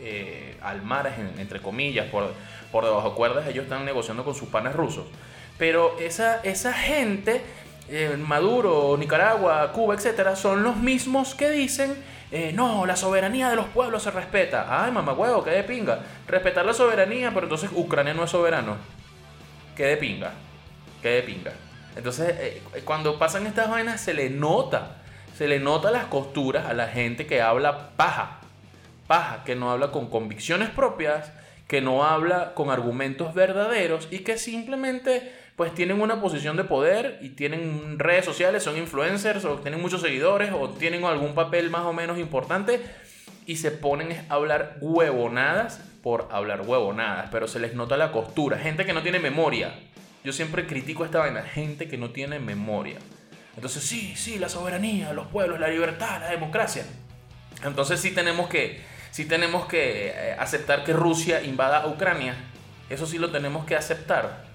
eh, 0.00 0.56
al 0.62 0.82
margen, 0.82 1.32
entre 1.38 1.60
comillas, 1.60 2.06
por, 2.06 2.32
por 2.72 2.84
debajo 2.84 3.10
de 3.10 3.14
cuerdas, 3.16 3.48
ellos 3.48 3.64
están 3.64 3.84
negociando 3.84 4.24
con 4.24 4.34
sus 4.34 4.48
panes 4.48 4.74
rusos. 4.74 5.04
Pero 5.58 5.98
esa, 5.98 6.40
esa 6.42 6.72
gente, 6.72 7.42
eh, 7.88 8.16
Maduro, 8.16 8.96
Nicaragua, 8.98 9.70
Cuba, 9.72 9.94
etcétera, 9.94 10.36
son 10.36 10.62
los 10.62 10.76
mismos 10.76 11.34
que 11.34 11.50
dicen, 11.50 11.94
eh, 12.32 12.52
no, 12.54 12.86
la 12.86 12.96
soberanía 12.96 13.50
de 13.50 13.56
los 13.56 13.66
pueblos 13.66 14.04
se 14.04 14.10
respeta. 14.10 14.84
Ay, 14.84 14.92
mamá 14.92 15.12
huevo, 15.12 15.44
qué 15.44 15.50
de 15.50 15.64
pinga. 15.64 16.00
Respetar 16.26 16.64
la 16.64 16.72
soberanía, 16.72 17.30
pero 17.34 17.44
entonces 17.44 17.70
Ucrania 17.74 18.14
no 18.14 18.24
es 18.24 18.30
soberano. 18.30 18.76
Qué 19.80 19.86
de 19.86 19.96
pinga. 19.96 20.32
Qué 21.00 21.08
de 21.08 21.22
pinga. 21.22 21.52
Entonces, 21.96 22.34
eh, 22.38 22.62
cuando 22.84 23.18
pasan 23.18 23.46
estas 23.46 23.70
vainas, 23.70 23.98
se 23.98 24.12
le 24.12 24.28
nota. 24.28 24.98
Se 25.34 25.48
le 25.48 25.58
nota 25.58 25.90
las 25.90 26.04
costuras 26.04 26.66
a 26.66 26.74
la 26.74 26.88
gente 26.88 27.26
que 27.26 27.40
habla 27.40 27.88
paja 27.96 28.40
paja, 29.06 29.42
que 29.42 29.56
no 29.56 29.70
habla 29.70 29.90
con 29.90 30.10
convicciones 30.10 30.68
propias, 30.68 31.32
que 31.66 31.80
no 31.80 32.04
habla 32.04 32.52
con 32.52 32.68
argumentos 32.68 33.32
verdaderos 33.32 34.06
y 34.10 34.18
que 34.18 34.36
simplemente 34.36 35.32
pues 35.56 35.74
tienen 35.74 36.02
una 36.02 36.20
posición 36.20 36.58
de 36.58 36.64
poder 36.64 37.18
y 37.22 37.30
tienen 37.30 37.98
redes 37.98 38.26
sociales, 38.26 38.62
son 38.62 38.76
influencers 38.76 39.46
o 39.46 39.60
tienen 39.60 39.80
muchos 39.80 40.02
seguidores 40.02 40.52
o 40.52 40.68
tienen 40.68 41.04
algún 41.04 41.34
papel 41.34 41.70
más 41.70 41.86
o 41.86 41.94
menos 41.94 42.18
importante 42.18 42.82
y 43.46 43.56
se 43.56 43.70
ponen 43.70 44.26
a 44.28 44.34
hablar 44.34 44.76
huevonadas 44.82 45.80
por 46.02 46.28
hablar 46.30 46.62
huevonadas, 46.62 47.28
pero 47.30 47.46
se 47.48 47.58
les 47.58 47.74
nota 47.74 47.96
la 47.96 48.12
costura, 48.12 48.58
gente 48.58 48.86
que 48.86 48.92
no 48.92 49.02
tiene 49.02 49.18
memoria. 49.18 49.74
Yo 50.24 50.32
siempre 50.32 50.66
critico 50.66 51.04
esta 51.04 51.18
vaina, 51.18 51.42
gente 51.42 51.88
que 51.88 51.98
no 51.98 52.10
tiene 52.10 52.38
memoria. 52.38 52.98
Entonces, 53.56 53.82
sí, 53.82 54.14
sí, 54.16 54.38
la 54.38 54.48
soberanía, 54.48 55.12
los 55.12 55.26
pueblos, 55.28 55.60
la 55.60 55.68
libertad, 55.68 56.20
la 56.20 56.30
democracia. 56.30 56.84
Entonces 57.64 58.00
sí 58.00 58.12
tenemos 58.12 58.48
que, 58.48 58.80
sí 59.10 59.26
tenemos 59.26 59.66
que 59.66 60.08
eh, 60.08 60.36
aceptar 60.38 60.84
que 60.84 60.92
Rusia 60.92 61.42
invada 61.42 61.86
Ucrania. 61.86 62.34
Eso 62.88 63.06
sí 63.06 63.18
lo 63.18 63.30
tenemos 63.30 63.66
que 63.66 63.76
aceptar. 63.76 64.48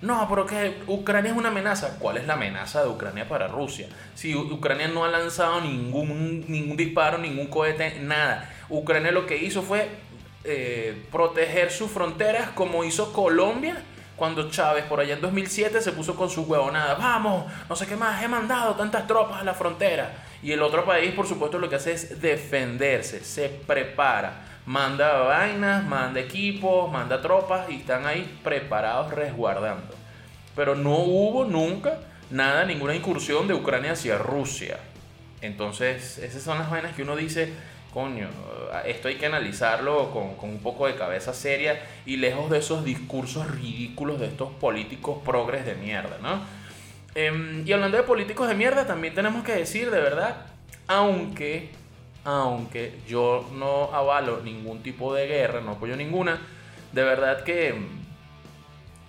No, 0.00 0.26
pero 0.28 0.44
que 0.44 0.82
Ucrania 0.86 1.30
es 1.30 1.36
una 1.36 1.48
amenaza. 1.48 1.98
¿Cuál 1.98 2.18
es 2.18 2.26
la 2.26 2.34
amenaza 2.34 2.82
de 2.82 2.88
Ucrania 2.88 3.26
para 3.26 3.48
Rusia? 3.48 3.88
Si 4.14 4.34
Ucrania 4.34 4.88
no 4.88 5.04
ha 5.04 5.08
lanzado 5.08 5.60
ningún, 5.60 6.44
ningún 6.46 6.76
disparo, 6.76 7.18
ningún 7.18 7.46
cohete, 7.46 8.00
nada. 8.00 8.50
Ucrania 8.68 9.12
lo 9.12 9.26
que 9.26 9.38
hizo 9.38 9.62
fue 9.62 9.88
eh, 10.44 11.06
proteger 11.10 11.70
sus 11.70 11.90
fronteras 11.90 12.50
como 12.50 12.84
hizo 12.84 13.12
Colombia 13.12 13.82
cuando 14.16 14.48
Chávez 14.48 14.84
por 14.84 15.00
allá 15.00 15.14
en 15.14 15.20
2007 15.20 15.80
se 15.80 15.92
puso 15.92 16.14
con 16.14 16.30
su 16.30 16.42
huevonada. 16.42 16.94
Vamos, 16.94 17.46
no 17.68 17.74
sé 17.74 17.86
qué 17.86 17.96
más, 17.96 18.22
he 18.22 18.28
mandado 18.28 18.74
tantas 18.74 19.06
tropas 19.06 19.40
a 19.40 19.44
la 19.44 19.54
frontera. 19.54 20.12
Y 20.42 20.52
el 20.52 20.62
otro 20.62 20.84
país, 20.84 21.12
por 21.12 21.26
supuesto, 21.26 21.58
lo 21.58 21.68
que 21.68 21.76
hace 21.76 21.92
es 21.92 22.20
defenderse, 22.20 23.24
se 23.24 23.48
prepara 23.48 24.54
manda 24.66 25.20
vainas, 25.20 25.84
manda 25.84 26.20
equipos, 26.20 26.90
manda 26.90 27.20
tropas 27.20 27.68
y 27.70 27.76
están 27.76 28.06
ahí 28.06 28.38
preparados 28.42 29.12
resguardando. 29.12 29.94
Pero 30.56 30.74
no 30.74 30.98
hubo 30.98 31.44
nunca 31.44 31.98
nada, 32.30 32.64
ninguna 32.64 32.94
incursión 32.94 33.46
de 33.48 33.54
Ucrania 33.54 33.92
hacia 33.92 34.18
Rusia. 34.18 34.78
Entonces, 35.40 36.18
esas 36.18 36.42
son 36.42 36.58
las 36.58 36.70
vainas 36.70 36.94
que 36.94 37.02
uno 37.02 37.16
dice, 37.16 37.52
coño, 37.94 38.28
esto 38.84 39.08
hay 39.08 39.14
que 39.14 39.26
analizarlo 39.26 40.10
con, 40.10 40.34
con, 40.34 40.50
un 40.50 40.58
poco 40.58 40.86
de 40.86 40.96
cabeza 40.96 41.32
seria 41.32 41.80
y 42.04 42.16
lejos 42.16 42.50
de 42.50 42.58
esos 42.58 42.84
discursos 42.84 43.48
ridículos 43.48 44.18
de 44.20 44.26
estos 44.26 44.50
políticos 44.54 45.18
progres 45.24 45.64
de 45.64 45.76
mierda, 45.76 46.18
¿no? 46.20 46.42
Em, 47.14 47.66
y 47.66 47.72
hablando 47.72 47.96
de 47.96 48.02
políticos 48.02 48.48
de 48.48 48.56
mierda, 48.56 48.84
también 48.84 49.14
tenemos 49.14 49.44
que 49.44 49.52
decir, 49.52 49.90
de 49.92 50.00
verdad, 50.00 50.46
aunque 50.88 51.70
aunque 52.24 52.98
yo 53.06 53.48
no 53.52 53.94
avalo 53.94 54.40
ningún 54.42 54.82
tipo 54.82 55.14
de 55.14 55.26
guerra, 55.26 55.60
no 55.60 55.72
apoyo 55.72 55.94
ninguna, 55.94 56.40
de 56.92 57.04
verdad 57.04 57.44
que 57.44 57.74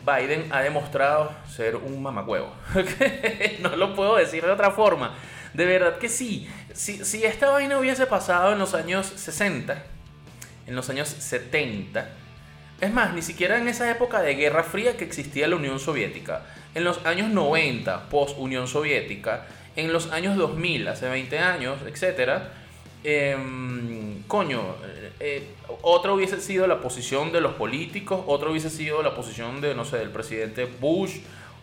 Biden 0.05 0.51
ha 0.51 0.61
demostrado 0.61 1.31
ser 1.47 1.77
un 1.77 2.03
mamacuevo. 2.03 2.51
no 3.61 3.75
lo 3.75 3.95
puedo 3.95 4.17
decir 4.17 4.43
de 4.43 4.51
otra 4.51 4.71
forma. 4.71 5.15
De 5.53 5.65
verdad 5.65 5.97
que 5.97 6.09
sí. 6.09 6.49
Si, 6.75 7.23
esta 7.23 7.49
vaina 7.49 7.79
hubiese 7.79 8.05
pasado 8.05 8.51
en 8.51 8.59
los 8.59 8.73
años 8.73 9.07
60, 9.15 9.81
en 10.67 10.75
los 10.75 10.89
años 10.89 11.07
70, 11.07 12.07
es 12.81 12.93
más, 12.93 13.13
ni 13.13 13.21
siquiera 13.21 13.57
en 13.57 13.67
esa 13.67 13.89
época 13.89 14.21
de 14.21 14.35
Guerra 14.35 14.63
Fría 14.63 14.97
que 14.97 15.05
existía 15.05 15.47
la 15.47 15.55
Unión 15.55 15.79
Soviética, 15.79 16.43
en 16.75 16.83
los 16.83 17.05
años 17.05 17.29
90, 17.29 18.09
post 18.09 18.37
Unión 18.37 18.67
Soviética, 18.67 19.45
en 19.75 19.93
los 19.93 20.11
años 20.11 20.35
2000, 20.37 20.87
hace 20.89 21.07
20 21.09 21.39
años, 21.39 21.79
etcétera, 21.87 22.51
Em, 23.07 24.23
coño, 24.23 24.63
eh, 25.19 25.47
otra 25.83 26.11
hubiese 26.11 26.41
sido 26.41 26.65
la 26.65 26.81
posición 26.81 27.31
de 27.31 27.39
los 27.39 27.53
políticos, 27.53 28.23
otra 28.25 28.49
hubiese 28.49 28.71
sido 28.71 29.03
la 29.03 29.13
posición 29.13 29.61
de, 29.61 29.75
no 29.75 29.85
sé, 29.85 29.97
del 29.97 30.09
presidente 30.09 30.65
Bush 30.65 31.17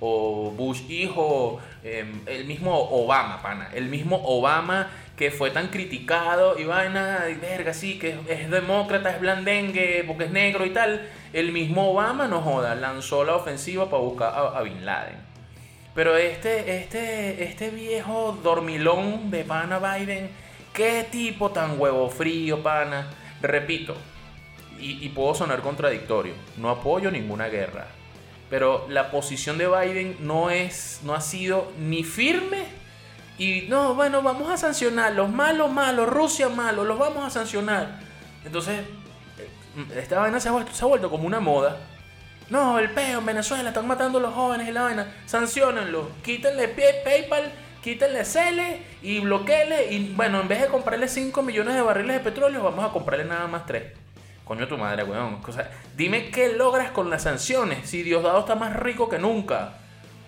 o 0.04 0.50
Bush 0.50 0.82
hijo, 0.90 1.60
em, 1.84 2.22
el 2.26 2.44
mismo 2.44 2.76
Obama, 2.76 3.40
pana, 3.40 3.70
el 3.72 3.86
mismo 3.86 4.20
Obama 4.24 4.90
que 5.16 5.30
fue 5.30 5.50
tan 5.50 5.68
criticado 5.68 6.58
y 6.58 6.64
vaina, 6.64 7.26
y 7.30 7.34
verga, 7.34 7.72
sí, 7.72 7.98
que 7.98 8.18
es, 8.28 8.50
demócrata, 8.50 9.10
es 9.10 9.20
blandengue, 9.20 10.02
porque 10.06 10.24
es 10.24 10.32
negro 10.32 10.66
y 10.66 10.70
tal. 10.70 11.08
El 11.32 11.52
mismo 11.52 11.92
Obama, 11.92 12.26
no 12.26 12.40
joda, 12.40 12.74
lanzó 12.74 13.22
la 13.22 13.36
ofensiva 13.36 13.88
para 13.88 14.02
buscar 14.02 14.34
a, 14.34 14.60
Bin 14.62 14.84
Laden. 14.84 15.16
Pero 15.94 16.16
este, 16.16 16.78
este, 16.78 17.44
este 17.44 17.70
viejo 17.70 18.36
dormilón 18.42 19.30
de 19.30 19.44
pana 19.44 19.78
Biden 19.78 20.30
Qué 20.72 21.06
tipo 21.10 21.50
tan 21.50 21.78
huevo 21.78 22.08
frío, 22.08 22.62
pana. 22.62 23.06
Repito, 23.42 23.94
y, 24.78 25.08
puedo 25.10 25.34
sonar 25.34 25.60
contradictorio, 25.60 26.32
no 26.56 26.70
apoyo 26.70 27.10
ninguna 27.10 27.48
guerra. 27.48 27.86
Pero 28.52 28.84
la 28.90 29.10
posición 29.10 29.56
de 29.56 29.66
Biden 29.66 30.18
no 30.20 30.50
es, 30.50 31.00
no 31.04 31.14
ha 31.14 31.22
sido 31.22 31.72
ni 31.78 32.04
firme 32.04 32.66
y 33.38 33.62
no, 33.70 33.94
bueno, 33.94 34.20
vamos 34.20 34.50
a 34.50 34.58
sancionar 34.58 35.14
los 35.14 35.30
malos, 35.30 35.72
malos, 35.72 36.06
Rusia 36.06 36.50
malo, 36.50 36.84
los 36.84 36.98
vamos 36.98 37.24
a 37.24 37.30
sancionar. 37.30 37.98
Entonces, 38.44 38.80
eh, 39.38 39.48
esta 39.96 40.18
vaina 40.18 40.38
se 40.38 40.50
ha 40.50 40.52
vuelto, 40.52 41.08
como 41.08 41.26
una 41.26 41.40
moda. 41.40 41.78
No, 42.50 42.78
el 42.78 42.90
peo 42.90 43.20
en 43.20 43.24
Venezuela, 43.24 43.70
están 43.70 43.86
matando 43.86 44.18
a 44.18 44.20
los 44.20 44.34
jóvenes 44.34 44.68
y 44.68 44.72
la 44.72 44.82
vaina. 44.82 45.14
Sancionenlo, 45.24 46.10
quítenle 46.22 46.68
PayPal 46.68 47.52
quítenle 47.82 48.26
Cele 48.26 48.82
y 49.00 49.20
bloqueele. 49.20 49.94
Y 49.94 50.12
bueno, 50.12 50.42
en 50.42 50.48
vez 50.48 50.60
de 50.60 50.66
comprarle 50.66 51.08
5 51.08 51.42
millones 51.42 51.74
de 51.74 51.80
barriles 51.80 52.16
de 52.18 52.20
petróleo, 52.20 52.62
vamos 52.62 52.84
a 52.84 52.92
comprarle 52.92 53.24
nada 53.24 53.46
más 53.46 53.64
3. 53.64 54.01
Coño 54.44 54.66
tu 54.66 54.76
madre, 54.76 55.04
weón. 55.04 55.40
O 55.46 55.52
sea, 55.52 55.70
dime 55.96 56.30
qué 56.30 56.52
logras 56.52 56.90
con 56.90 57.10
las 57.10 57.22
sanciones. 57.22 57.88
Si 57.88 58.02
Diosdado 58.02 58.40
está 58.40 58.54
más 58.54 58.74
rico 58.74 59.08
que 59.08 59.18
nunca. 59.18 59.78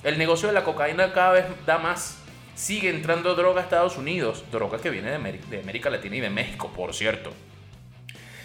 El 0.02 0.18
negocio 0.18 0.48
de 0.48 0.54
la 0.54 0.64
cocaína 0.64 1.12
cada 1.12 1.32
vez 1.32 1.46
da 1.66 1.78
más. 1.78 2.18
Sigue 2.54 2.90
entrando 2.90 3.34
droga 3.34 3.60
a 3.60 3.64
Estados 3.64 3.96
Unidos. 3.96 4.44
Droga 4.52 4.78
que 4.78 4.90
viene 4.90 5.10
de 5.10 5.16
América, 5.16 5.46
de 5.50 5.60
América 5.60 5.90
Latina 5.90 6.16
y 6.16 6.20
de 6.20 6.30
México, 6.30 6.70
por 6.74 6.94
cierto. 6.94 7.32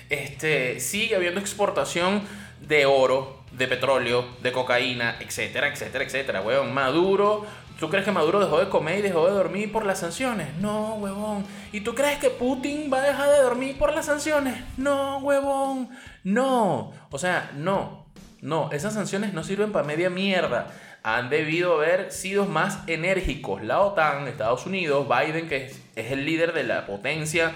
Este, 0.10 0.80
sigue 0.80 1.16
habiendo 1.16 1.40
exportación 1.40 2.24
de 2.62 2.88
oro, 2.88 3.44
de 3.52 3.68
petróleo, 3.68 4.26
de 4.42 4.52
cocaína, 4.52 5.18
etcétera, 5.20 5.68
etcétera, 5.68 6.04
etcétera. 6.04 6.42
Weón, 6.42 6.74
Maduro 6.74 7.46
¿Tú 7.80 7.90
crees 7.90 8.04
que 8.04 8.12
Maduro 8.12 8.42
dejó 8.42 8.60
de 8.60 8.68
comer 8.68 9.00
y 9.00 9.02
dejó 9.04 9.26
de 9.26 9.32
dormir 9.32 9.72
por 9.72 9.86
las 9.86 10.00
sanciones? 10.00 10.54
No, 10.60 10.96
huevón. 10.96 11.46
¿Y 11.72 11.80
tú 11.80 11.96
crees 11.96 12.20
que 12.20 12.30
Putin 12.30 12.92
va 12.92 12.98
a 12.98 13.08
dejar 13.08 13.30
de 13.30 13.42
dormir 13.42 13.78
por 13.78 13.96
las 13.96 14.08
sanciones? 14.08 14.62
No, 14.76 15.20
huevón. 15.20 15.90
No. 16.26 16.92
O 17.10 17.18
sea, 17.18 17.52
no. 17.56 18.06
No, 18.42 18.70
esas 18.74 18.94
sanciones 18.94 19.34
no 19.34 19.46
sirven 19.46 19.72
para 19.72 19.88
media 19.88 20.10
mierda. 20.10 20.68
Han 21.04 21.30
debido 21.30 21.76
haber 21.76 22.12
sido 22.12 22.46
más 22.46 22.80
enérgicos. 22.88 23.64
La 23.64 23.80
OTAN, 23.80 24.28
Estados 24.28 24.66
Unidos, 24.66 25.08
Biden, 25.08 25.48
que 25.48 25.68
es, 25.68 25.80
el 25.96 26.26
líder 26.26 26.52
de 26.52 26.66
la 26.66 26.86
potencia 26.86 27.54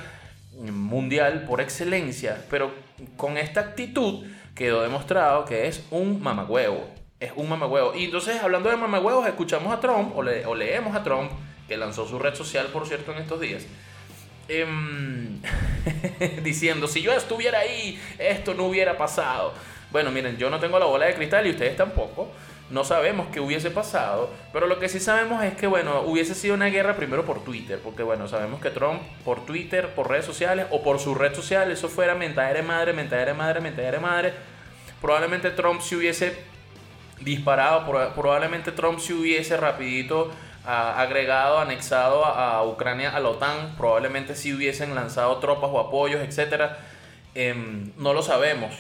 mundial 0.58 1.44
por 1.46 1.60
excelencia. 1.60 2.46
Pero 2.50 2.72
con 3.18 3.38
esta 3.38 3.60
actitud 3.60 4.26
quedó 4.56 4.84
demostrado 4.84 5.44
que 5.44 5.68
es 5.68 5.86
un 5.92 6.22
mamagüevo 6.22 6.93
es 7.24 7.32
un 7.36 7.48
mamagüevo. 7.48 7.96
Y 7.96 8.06
entonces, 8.06 8.42
hablando 8.42 8.70
de 8.70 8.78
mamagüevos, 8.78 9.26
escuchamos 9.28 9.74
a 9.74 9.80
Trump, 9.80 10.16
o, 10.16 10.24
leemos 10.24 10.96
a 10.96 11.04
Trump, 11.04 11.32
que 11.68 11.78
lanzó 11.78 12.08
su 12.08 12.20
red 12.20 12.36
social, 12.36 12.68
por 12.68 12.86
cierto, 12.86 13.14
en 13.14 13.20
estos 13.20 13.40
días, 13.40 13.66
em, 14.50 15.42
diciendo, 16.44 16.88
si 16.88 17.02
yo 17.02 17.14
estuviera 17.14 17.60
ahí, 17.60 18.00
esto 18.20 18.54
no 18.54 18.66
hubiera 18.66 18.98
pasado. 18.98 19.54
Bueno, 19.92 20.12
miren, 20.12 20.38
yo 20.38 20.50
no 20.50 20.60
tengo 20.60 20.80
la 20.80 20.86
bola 20.86 21.06
de 21.06 21.16
cristal 21.16 21.48
y 21.48 21.52
ustedes 21.52 21.78
tampoco. 21.78 22.30
No 22.70 22.84
sabemos 22.84 23.28
qué 23.32 23.40
hubiese 23.40 23.70
pasado, 23.70 24.30
pero 24.52 24.68
lo 24.68 24.80
que 24.80 24.90
sí 24.90 25.00
sabemos 25.00 25.44
es 25.44 25.54
que, 25.54 25.68
bueno, 25.68 26.02
hubiese 26.02 26.34
sido 26.34 26.56
una 26.56 26.68
guerra 26.68 26.96
primero 26.96 27.24
por 27.24 27.44
Twitter, 27.44 27.80
porque, 27.82 28.04
bueno, 28.04 28.28
sabemos 28.28 28.62
que 28.62 28.70
Trump 28.72 29.02
por 29.24 29.46
Twitter, 29.46 29.90
por 29.90 30.10
redes 30.10 30.26
sociales 30.26 30.66
o 30.72 30.82
por 30.82 31.00
su 31.00 31.14
red 31.14 31.36
social, 31.36 31.72
eso 31.72 31.88
fuera 31.88 32.16
mentadera 32.16 32.62
de 32.62 32.66
madre, 32.66 32.94
mentadera 32.94 33.32
de 33.34 33.38
madre, 33.38 33.62
mentadera 33.62 33.98
de 33.98 34.04
madre. 34.04 34.34
Probablemente 35.02 35.52
Trump 35.52 35.82
si 35.82 35.96
hubiese 35.96 36.53
disparado. 37.22 37.86
Probablemente 38.14 38.72
Trump 38.72 39.00
si 39.00 39.14
hubiese 39.14 39.58
rapidito 39.58 40.32
ah, 40.66 41.02
agregado, 41.02 41.60
anexado 41.60 42.26
a, 42.26 42.64
Ucrania 42.66 43.16
a 43.16 43.20
la 43.20 43.30
OTAN, 43.30 43.76
probablemente 43.78 44.36
si 44.36 44.54
hubiesen 44.54 44.96
lanzado 44.96 45.38
tropas 45.38 45.70
o 45.72 45.80
apoyos, 45.80 46.22
etc. 46.22 46.74
Em, 47.36 47.92
no 47.98 48.14
lo 48.14 48.22
sabemos. 48.22 48.74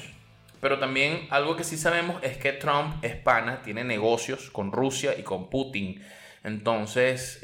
Pero 0.61 0.79
también 0.79 1.27
algo 1.29 1.57
que 1.57 1.65
sí 1.65 1.77
sabemos 1.77 2.23
es 2.23 2.37
que 2.37 2.53
Trump 2.53 3.03
es 3.03 3.15
pana, 3.15 3.61
tiene 3.63 3.83
negocios 3.83 4.49
con 4.49 4.71
Rusia 4.71 5.13
y 5.17 5.23
con 5.23 5.49
Putin. 5.49 6.01
Entonces, 6.43 7.41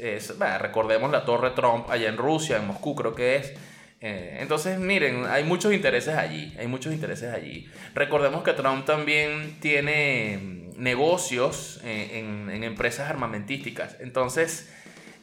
recordemos 0.58 1.10
la 1.10 1.24
torre 1.24 1.50
Trump 1.50 1.90
allá 1.90 2.08
en 2.08 2.16
Rusia, 2.16 2.56
en 2.56 2.66
Moscú 2.66 2.94
creo 2.94 3.14
que 3.14 3.36
es. 3.36 3.54
Eh, 4.02 4.38
entonces, 4.40 4.78
miren, 4.78 5.26
hay 5.26 5.44
muchos 5.44 5.72
intereses 5.74 6.16
allí, 6.16 6.54
hay 6.58 6.66
muchos 6.66 6.92
intereses 6.92 7.32
allí. 7.32 7.68
Recordemos 7.94 8.42
que 8.42 8.54
Trump 8.54 8.86
también 8.86 9.58
tiene 9.60 10.38
negocios 10.80 11.78
eh, 11.84 12.18
en, 12.18 12.64
empresas 12.64 13.08
armamentísticas. 13.08 13.96
Entonces, 14.00 14.72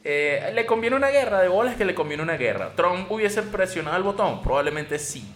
eh, 0.04 0.50
¿le 0.54 0.64
conviene 0.66 0.96
una 0.96 1.08
guerra? 1.08 1.40
De 1.40 1.48
bolas 1.48 1.76
que 1.76 1.84
le 1.84 1.94
conviene 1.94 2.22
una 2.22 2.36
guerra. 2.36 2.74
¿Trump 2.76 3.10
hubiese 3.10 3.42
presionado 3.42 3.96
el 3.96 4.04
botón? 4.04 4.42
Probablemente 4.42 4.98
sí. 4.98 5.28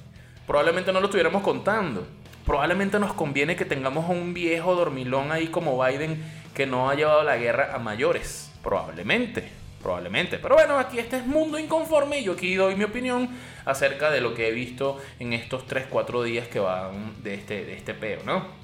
Probablemente 0.47 0.93
no 0.93 1.01
lo 1.01 1.07
estuviéramos 1.07 1.43
contando. 1.43 2.07
Probablemente 2.47 2.99
nos 2.99 3.13
conviene 3.13 3.57
que 3.57 3.65
tengamos 3.65 4.09
un 4.09 4.33
viejo 4.33 4.75
dormilón 4.75 5.33
ahí 5.33 5.49
como 5.49 5.83
Biden 5.85 6.23
que 6.55 6.67
no 6.67 6.89
ha 6.89 6.95
llevado 6.95 7.25
la 7.25 7.37
guerra 7.37 7.75
a 7.75 7.79
mayores. 7.79 8.53
Probablemente, 8.63 9.49
probablemente. 9.83 10.39
Pero 10.39 10.55
bueno, 10.55 10.79
aquí 10.79 11.01
este 11.01 11.17
es 11.17 11.27
mundo 11.27 11.59
inconforme 11.59 12.21
y 12.21 12.25
yo 12.25 12.33
aquí 12.33 12.55
doy 12.55 12.77
mi 12.77 12.85
opinión 12.85 13.29
acerca 13.65 14.11
de 14.11 14.21
lo 14.21 14.35
que 14.35 14.49
he 14.49 14.53
visto 14.53 14.99
en 15.19 15.33
estos 15.33 15.67
3-4 15.67 16.23
días 16.23 16.47
que 16.47 16.61
van 16.61 17.23
de 17.25 17.35
este, 17.35 17.65
de 17.65 17.75
este 17.75 17.95
peo, 17.95 18.21
¿no? 18.25 18.62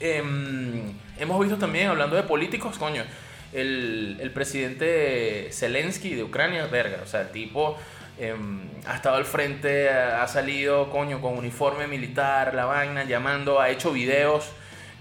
Em, 0.00 0.94
hemos 1.18 1.40
visto 1.40 1.58
también, 1.58 1.88
hablando 1.88 2.16
de 2.16 2.22
políticos, 2.22 2.78
coño, 2.78 3.04
el, 3.52 4.30
presidente 4.34 5.50
Zelensky 5.52 6.14
de 6.14 6.22
Ucrania, 6.22 6.66
verga, 6.66 7.00
o 7.02 7.06
sea, 7.06 7.22
el 7.22 7.30
tipo 7.30 7.76
em, 8.18 8.60
ha 8.86 8.96
estado 8.96 9.16
al 9.16 9.26
frente, 9.26 9.90
ha 9.90 10.26
salido, 10.26 10.90
coño, 10.90 11.20
con 11.20 11.36
uniforme 11.36 11.86
militar, 11.86 12.54
la 12.54 12.64
vaina, 12.64 13.04
llamando, 13.04 13.60
ha 13.60 13.70
hecho 13.70 13.92
videos. 13.92 14.50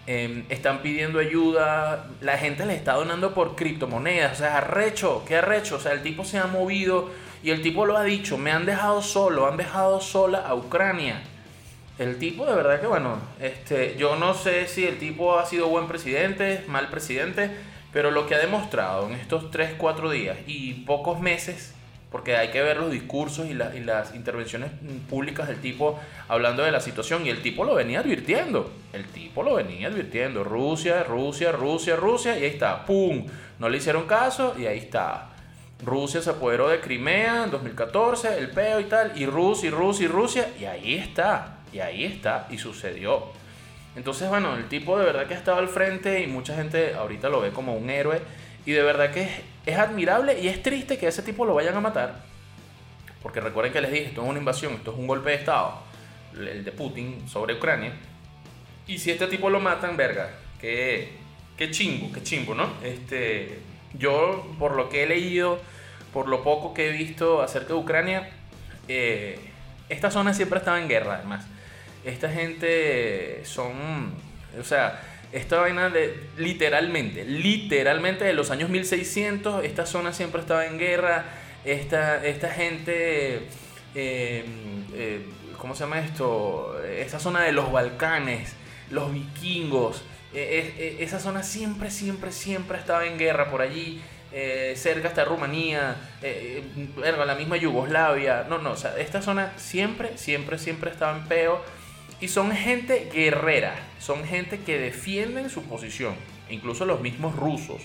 Em, 0.07 0.43
están 0.49 0.81
pidiendo 0.81 1.19
ayuda, 1.19 2.07
la 2.21 2.37
gente 2.37 2.65
le 2.65 2.73
está 2.73 2.93
donando 2.93 3.35
por 3.35 3.55
criptomonedas, 3.55 4.33
o 4.33 4.35
sea, 4.37 4.57
arrecho, 4.57 5.23
qué 5.27 5.35
arrecho, 5.35 5.75
o 5.75 5.79
sea, 5.79 5.91
el 5.91 6.01
tipo 6.01 6.25
se 6.25 6.39
ha 6.39 6.47
movido 6.47 7.11
y 7.43 7.51
el 7.51 7.61
tipo 7.61 7.85
lo 7.85 7.95
ha 7.95 8.03
dicho, 8.03 8.35
me 8.37 8.51
han 8.51 8.65
dejado 8.65 9.03
solo, 9.03 9.47
han 9.47 9.55
dejado 9.55 10.01
sola 10.01 10.39
a 10.39 10.55
Ucrania. 10.55 11.21
El 11.99 12.17
tipo 12.17 12.45
de 12.45 12.55
verdad 12.55 12.79
que 12.79 12.87
bueno, 12.87 13.17
este, 13.41 13.97
yo 13.97 14.15
no 14.15 14.33
sé 14.33 14.69
si 14.69 14.85
el 14.85 14.97
tipo 14.97 15.37
ha 15.37 15.45
sido 15.45 15.67
buen 15.67 15.89
presidente, 15.89 16.63
mal 16.67 16.87
presidente, 16.87 17.51
pero 17.91 18.09
lo 18.09 18.25
que 18.25 18.35
ha 18.35 18.39
demostrado 18.39 19.07
en 19.07 19.15
estos 19.15 19.51
3, 19.51 19.73
4 19.77 20.09
días 20.09 20.37
y 20.47 20.75
pocos 20.85 21.19
meses, 21.19 21.73
porque 22.09 22.37
hay 22.37 22.51
que 22.51 22.61
ver 22.61 22.77
los 22.77 22.89
discursos 22.89 23.47
y, 23.47 23.51
y 23.51 23.81
las 23.81 24.15
intervenciones 24.15 24.71
públicas 25.09 25.49
del 25.49 25.59
tipo 25.59 25.99
hablando 26.29 26.63
de 26.63 26.71
la 26.71 26.79
situación, 26.79 27.25
y 27.25 27.31
el 27.31 27.41
tipo 27.41 27.65
lo 27.65 27.75
venía 27.75 27.99
advirtiendo, 27.99 28.71
el 28.93 29.03
tipo 29.03 29.43
lo 29.43 29.55
venía 29.55 29.89
advirtiendo, 29.89 30.45
Rusia, 30.45 31.03
Rusia, 31.03 31.51
Rusia, 31.51 31.97
Rusia, 31.97 32.39
y 32.39 32.43
ahí 32.43 32.51
está, 32.51 32.85
¡pum! 32.85 33.25
No 33.59 33.67
le 33.67 33.77
hicieron 33.77 34.07
caso 34.07 34.55
y 34.57 34.67
ahí 34.67 34.77
está. 34.77 35.31
Rusia 35.83 36.21
se 36.21 36.29
apoderó 36.29 36.69
de 36.69 36.79
Crimea 36.79 37.43
en 37.43 37.51
2014, 37.51 38.37
el 38.37 38.51
peo 38.51 38.79
y 38.79 38.85
tal, 38.85 39.11
y 39.15 39.25
Rusia, 39.25 39.67
y 39.67 39.71
Rusia, 39.71 40.05
y 40.05 40.07
Rusia, 40.07 40.49
y 40.59 40.65
ahí 40.65 40.95
está, 40.95 41.58
y 41.71 41.79
ahí 41.79 42.05
está, 42.05 42.47
y 42.49 42.57
sucedió. 42.57 43.25
Entonces, 43.95 44.29
bueno, 44.29 44.55
el 44.55 44.67
tipo 44.67 44.97
de 44.97 45.05
verdad 45.05 45.27
que 45.27 45.33
ha 45.33 45.37
estado 45.37 45.57
al 45.57 45.67
frente 45.67 46.21
y 46.21 46.27
mucha 46.27 46.55
gente 46.55 46.93
ahorita 46.93 47.29
lo 47.29 47.41
ve 47.41 47.51
como 47.51 47.75
un 47.75 47.89
héroe, 47.89 48.21
y 48.65 48.71
de 48.71 48.83
verdad 48.83 49.11
que 49.11 49.27
es, 49.65 49.77
admirable 49.77 50.39
y 50.39 50.47
es 50.47 50.61
triste 50.61 50.97
que 50.97 51.07
ese 51.07 51.21
tipo 51.21 51.45
lo 51.45 51.53
vayan 51.53 51.75
a 51.75 51.81
matar, 51.81 52.23
porque 53.21 53.39
recuerden 53.39 53.73
que 53.73 53.81
les 53.81 53.91
dije, 53.91 54.05
esto 54.05 54.23
es 54.23 54.29
una 54.29 54.39
invasión, 54.39 54.73
esto 54.73 54.91
es 54.91 54.97
un 54.97 55.07
golpe 55.07 55.31
de 55.31 55.35
Estado, 55.37 55.81
el 56.37 56.63
de 56.63 56.71
Putin 56.71 57.27
sobre 57.27 57.55
Ucrania, 57.55 57.93
y 58.87 58.97
si 58.97 59.11
este 59.11 59.27
tipo 59.27 59.49
lo 59.49 59.59
matan, 59.59 59.97
verga, 59.97 60.29
qué, 60.59 61.13
qué 61.57 61.71
chingo, 61.71 62.11
qué 62.11 62.23
chimbo, 62.23 62.55
¿no? 62.55 62.69
Este, 62.83 63.59
yo, 63.93 64.55
por 64.57 64.75
lo 64.75 64.89
que 64.89 65.03
he 65.03 65.07
leído, 65.07 65.59
por 66.13 66.27
lo 66.27 66.43
poco 66.43 66.73
que 66.73 66.89
he 66.89 66.91
visto 66.91 67.41
acerca 67.41 67.69
de 67.69 67.75
Ucrania, 67.75 68.29
eh, 68.87 69.39
esta 69.89 70.11
zona 70.11 70.33
siempre 70.33 70.59
estaba 70.59 70.79
en 70.79 70.87
guerra, 70.87 71.15
además. 71.15 71.45
Esta 72.03 72.29
gente 72.29 73.41
son, 73.45 74.13
o 74.59 74.63
sea, 74.63 75.01
esta 75.31 75.59
vaina 75.59 75.89
de, 75.89 76.27
literalmente, 76.37 77.23
literalmente 77.25 78.25
de 78.25 78.33
los 78.33 78.51
años 78.51 78.69
1600, 78.69 79.63
esta 79.65 79.85
zona 79.85 80.13
siempre 80.13 80.41
estaba 80.41 80.65
en 80.65 80.77
guerra. 80.77 81.25
Esta, 81.65 82.25
esta 82.25 82.49
gente, 82.49 83.47
eh, 83.95 84.45
eh, 84.93 85.25
¿cómo 85.57 85.75
se 85.75 85.81
llama 85.83 85.99
esto? 85.99 86.81
Esta 86.83 87.19
zona 87.19 87.43
de 87.43 87.51
los 87.51 87.71
Balcanes, 87.71 88.53
los 88.89 89.13
vikingos, 89.13 90.03
eh, 90.33 90.73
eh, 90.77 90.97
esa 90.99 91.19
zona 91.19 91.43
siempre, 91.43 91.89
siempre, 91.89 92.31
siempre 92.31 92.77
estaba 92.77 93.05
en 93.05 93.17
guerra 93.17 93.49
por 93.49 93.61
allí. 93.61 94.01
Eh, 94.31 94.75
cerca 94.77 95.07
hasta 95.07 95.25
Rumanía, 95.25 95.95
eh, 96.21 96.63
la 97.03 97.35
misma 97.35 97.57
Yugoslavia. 97.57 98.45
No, 98.47 98.59
no, 98.59 98.71
o 98.71 98.77
sea, 98.77 98.95
esta 98.99 99.23
zona 99.23 99.53
siempre, 99.57 100.17
siempre, 100.17 100.59
siempre 100.59 100.91
estaba 100.91 101.17
en 101.17 101.25
peo. 101.25 101.63
Y 102.21 102.27
son 102.27 102.51
gente 102.51 103.09
guerrera, 103.13 103.75
son 103.99 104.25
gente 104.25 104.59
que 104.59 104.77
defienden 104.77 105.49
su 105.49 105.63
posición. 105.63 106.15
Incluso 106.49 106.85
los 106.85 107.01
mismos 107.01 107.35
rusos 107.35 107.81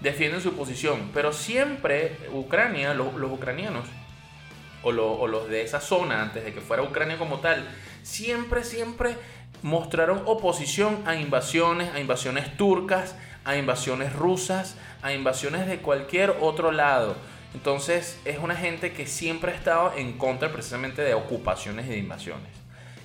defienden 0.00 0.40
su 0.40 0.54
posición. 0.54 1.10
Pero 1.14 1.32
siempre 1.32 2.16
Ucrania, 2.32 2.94
los, 2.94 3.08
ucranianos, 3.14 3.86
o, 4.82 4.92
los 4.92 5.48
de 5.48 5.62
esa 5.62 5.80
zona, 5.80 6.22
antes 6.22 6.44
de 6.44 6.52
que 6.52 6.60
fuera 6.60 6.82
Ucrania 6.82 7.18
como 7.18 7.38
tal, 7.40 7.68
siempre, 8.02 8.64
siempre 8.64 9.16
mostraron 9.62 10.22
oposición 10.26 11.02
a 11.06 11.16
invasiones, 11.16 11.92
a 11.94 12.00
invasiones 12.00 12.56
turcas, 12.56 13.14
a 13.44 13.56
invasiones 13.56 14.14
rusas, 14.14 14.76
a 15.02 15.12
invasiones 15.12 15.66
de 15.66 15.78
cualquier 15.78 16.34
otro 16.40 16.72
lado. 16.72 17.14
Entonces 17.52 18.18
es 18.24 18.38
una 18.38 18.56
gente 18.56 18.92
que 18.92 19.06
siempre 19.06 19.52
ha 19.52 19.54
estado 19.54 19.92
en 19.96 20.16
contra 20.16 20.52
precisamente 20.52 21.02
de 21.02 21.14
ocupaciones 21.14 21.86
y 21.86 21.90
de 21.90 21.98
invasiones. 21.98 22.59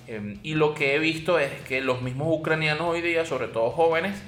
Em, 0.08 0.38
y 0.42 0.54
lo 0.54 0.74
que 0.74 0.94
he 0.94 0.98
visto 0.98 1.38
es 1.38 1.50
que 1.62 1.80
los 1.80 2.02
mismos 2.02 2.28
ucranianos 2.30 2.88
hoy 2.88 3.00
día, 3.00 3.24
sobre 3.24 3.48
todo 3.48 3.70
jóvenes, 3.70 4.22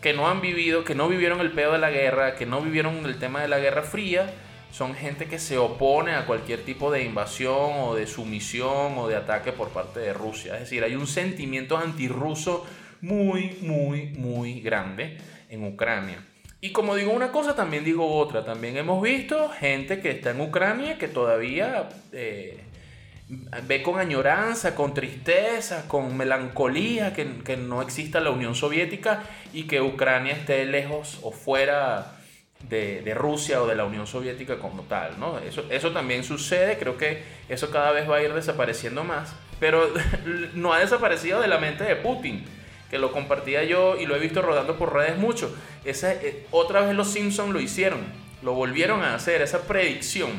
que 0.00 0.12
no 0.12 0.28
han 0.28 0.40
vivido, 0.40 0.84
que 0.84 0.94
no 0.94 1.08
vivieron 1.08 1.40
el 1.40 1.52
pedo 1.52 1.72
de 1.72 1.78
la 1.78 1.90
guerra, 1.90 2.36
que 2.36 2.46
no 2.46 2.60
vivieron 2.60 3.04
el 3.04 3.18
tema 3.18 3.42
de 3.42 3.48
la 3.48 3.58
Guerra 3.58 3.82
Fría, 3.82 4.32
son 4.70 4.94
gente 4.94 5.26
que 5.26 5.38
se 5.38 5.58
opone 5.58 6.14
a 6.14 6.26
cualquier 6.26 6.64
tipo 6.64 6.92
de 6.92 7.02
invasión 7.02 7.72
o 7.78 7.94
de 7.94 8.06
sumisión 8.06 8.96
o 8.96 9.08
de 9.08 9.16
ataque 9.16 9.52
por 9.52 9.70
parte 9.70 9.98
de 10.00 10.12
Rusia. 10.12 10.54
Es 10.54 10.60
decir, 10.60 10.84
hay 10.84 10.94
un 10.94 11.06
sentimiento 11.06 11.76
antirruso 11.76 12.66
muy, 13.00 13.56
muy, 13.62 14.10
muy 14.10 14.60
grande 14.60 15.18
en 15.48 15.64
Ucrania. 15.64 16.24
Y 16.60 16.72
como 16.72 16.96
digo 16.96 17.12
una 17.12 17.30
cosa, 17.30 17.54
también 17.54 17.84
digo 17.84 18.16
otra. 18.16 18.44
También 18.44 18.76
hemos 18.76 19.02
visto 19.02 19.48
gente 19.48 20.00
que 20.00 20.10
está 20.10 20.30
en 20.30 20.40
Ucrania 20.40 20.98
que 20.98 21.08
todavía 21.08 21.88
eh, 22.12 22.60
ve 23.28 23.82
con 23.82 23.98
añoranza, 23.98 24.74
con 24.74 24.94
tristeza, 24.94 25.86
con 25.86 26.16
melancolía 26.16 27.12
que, 27.12 27.56
no 27.56 27.82
exista 27.82 28.20
la 28.20 28.30
Unión 28.30 28.54
Soviética 28.54 29.22
y 29.52 29.64
que 29.64 29.82
Ucrania 29.82 30.32
esté 30.32 30.64
lejos 30.64 31.18
o 31.22 31.30
fuera 31.30 32.14
de, 32.68 33.14
Rusia 33.14 33.62
o 33.62 33.66
de 33.66 33.74
la 33.74 33.84
Unión 33.84 34.06
Soviética 34.06 34.58
como 34.58 34.82
tal, 34.84 35.20
¿no? 35.20 35.38
Eso, 35.38 35.64
eso 35.70 35.92
también 35.92 36.24
sucede, 36.24 36.78
creo 36.78 36.96
que 36.96 37.22
eso 37.48 37.70
cada 37.70 37.92
vez 37.92 38.08
va 38.08 38.16
a 38.16 38.22
ir 38.22 38.32
desapareciendo 38.32 39.04
más, 39.04 39.34
pero 39.60 39.92
no 40.54 40.72
ha 40.72 40.78
desaparecido 40.78 41.40
de 41.40 41.48
la 41.48 41.58
mente 41.58 41.84
de 41.84 41.96
Putin, 41.96 42.44
que 42.88 42.98
lo 42.98 43.12
compartía 43.12 43.62
yo 43.64 43.98
y 43.98 44.06
lo 44.06 44.16
he 44.16 44.18
visto 44.18 44.40
rodando 44.40 44.78
por 44.78 44.94
redes 44.94 45.18
mucho. 45.18 45.54
Esa, 45.84 46.14
eh, 46.14 46.46
otra 46.50 46.80
vez 46.80 46.96
los 46.96 47.10
Simpsons 47.12 47.52
lo 47.52 47.60
hicieron, 47.60 48.00
lo 48.42 48.54
volvieron 48.54 49.02
a 49.02 49.14
hacer, 49.14 49.42
esa 49.42 49.66
predicción 49.66 50.30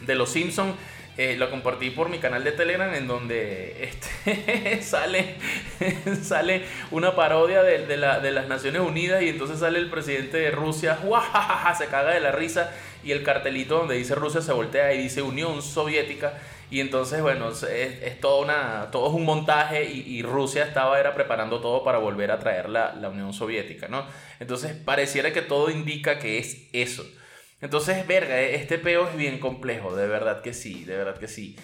de 0.00 0.14
los 0.14 0.30
Simpsons 0.30 0.74
eh, 1.18 1.34
lo 1.38 1.50
compartí 1.50 1.88
por 1.90 2.10
mi 2.10 2.18
canal 2.18 2.44
de 2.44 2.52
Telegram 2.52 2.92
en 2.92 3.06
donde 3.06 3.88
este, 4.24 4.82
sale, 4.82 5.36
sale 6.22 6.62
una 6.90 7.16
parodia 7.16 7.62
de, 7.62 7.96
las 7.96 8.48
Naciones 8.48 8.82
Unidas 8.82 9.22
y 9.22 9.30
entonces 9.30 9.60
sale 9.60 9.78
el 9.78 9.88
presidente 9.88 10.36
de 10.36 10.50
Rusia, 10.50 10.98
se 11.78 11.86
caga 11.86 12.12
de 12.12 12.20
la 12.20 12.32
risa 12.32 12.70
y 13.02 13.12
el 13.12 13.22
cartelito 13.22 13.78
donde 13.78 13.94
dice 13.94 14.14
Rusia 14.14 14.42
se 14.42 14.52
voltea 14.52 14.92
y 14.92 14.98
dice 14.98 15.22
Unión 15.22 15.62
Soviética 15.62 16.34
y 16.70 16.80
entonces 16.80 17.22
bueno, 17.22 17.48
es, 17.50 18.20
todo, 18.20 18.42
una, 18.42 18.88
todo 18.90 19.08
es 19.08 19.14
un 19.14 19.24
montaje 19.24 19.84
y, 19.84 20.20
Rusia 20.22 20.64
estaba 20.64 20.98
era 20.98 21.14
preparando 21.14 21.60
todo 21.60 21.82
para 21.82 21.98
volver 21.98 22.30
a 22.30 22.40
traer 22.40 22.68
la, 22.68 22.92
la 22.94 23.08
Unión 23.08 23.32
Soviética, 23.32 23.88
¿no? 23.88 24.04
Entonces 24.40 24.74
pareciera 24.74 25.32
que 25.32 25.42
todo 25.42 25.70
indica 25.70 26.18
que 26.18 26.38
es 26.38 26.66
eso. 26.72 27.06
Entonces, 27.60 28.06
verga, 28.06 28.40
e, 28.40 28.54
este 28.56 28.78
peo 28.78 29.08
es 29.08 29.16
bien 29.16 29.38
complejo, 29.38 29.94
de 29.96 30.06
verdad 30.06 30.42
que 30.42 30.52
sí, 30.52 30.84
de 30.84 30.96
verdad 30.96 31.18
que 31.18 31.28
sí. 31.28 31.56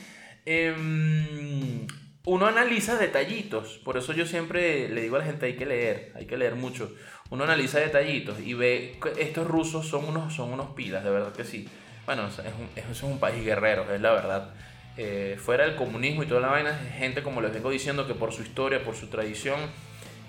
Em, 0.45 1.87
uno 2.25 2.47
analiza 2.47 2.97
detallitos, 2.97 3.79
por 3.85 3.97
eso 3.97 4.13
yo 4.13 4.27
siempre 4.27 4.89
le 4.89 5.03
digo 5.03 5.17
a 5.17 5.21
la 5.21 5.25
gente 5.25 5.47
hay 5.47 5.57
que 5.57 5.67
leer, 5.67 6.13
hay 6.15 6.27
que 6.27 6.37
leer 6.37 6.55
mucho. 6.55 6.95
Uno 7.31 7.45
analiza 7.45 7.79
detallitos 7.79 8.41
y 8.41 8.55
ve 8.55 8.99
que 9.03 9.23
estos 9.23 9.47
rusos 9.47 9.87
son 9.89 10.05
unos, 10.05 10.35
son 10.35 10.53
unos 10.53 10.71
pilas, 10.75 11.05
de 11.05 11.11
verdad 11.11 11.33
que 11.33 11.45
sí. 11.45 11.69
Bueno, 12.07 12.27
es 12.27 12.39
un, 12.39 12.93
es 12.93 13.03
un 13.03 13.19
país 13.19 13.45
guerrero, 13.45 13.93
es 13.93 14.01
la 14.01 14.13
verdad. 14.13 14.55
Eh, 14.97 15.39
fuera 15.39 15.65
del 15.65 15.77
comunismo 15.77 16.23
y 16.23 16.27
toda 16.27 16.41
la 16.41 16.49
vaina, 16.49 16.75
gente 16.99 17.23
como 17.23 17.41
les 17.41 17.53
vengo 17.53 17.71
diciendo 17.71 18.07
que 18.07 18.15
por 18.15 18.33
su 18.33 18.43
historia, 18.43 18.85
por 18.85 18.95
su 18.95 19.07
tradición, 19.07 19.59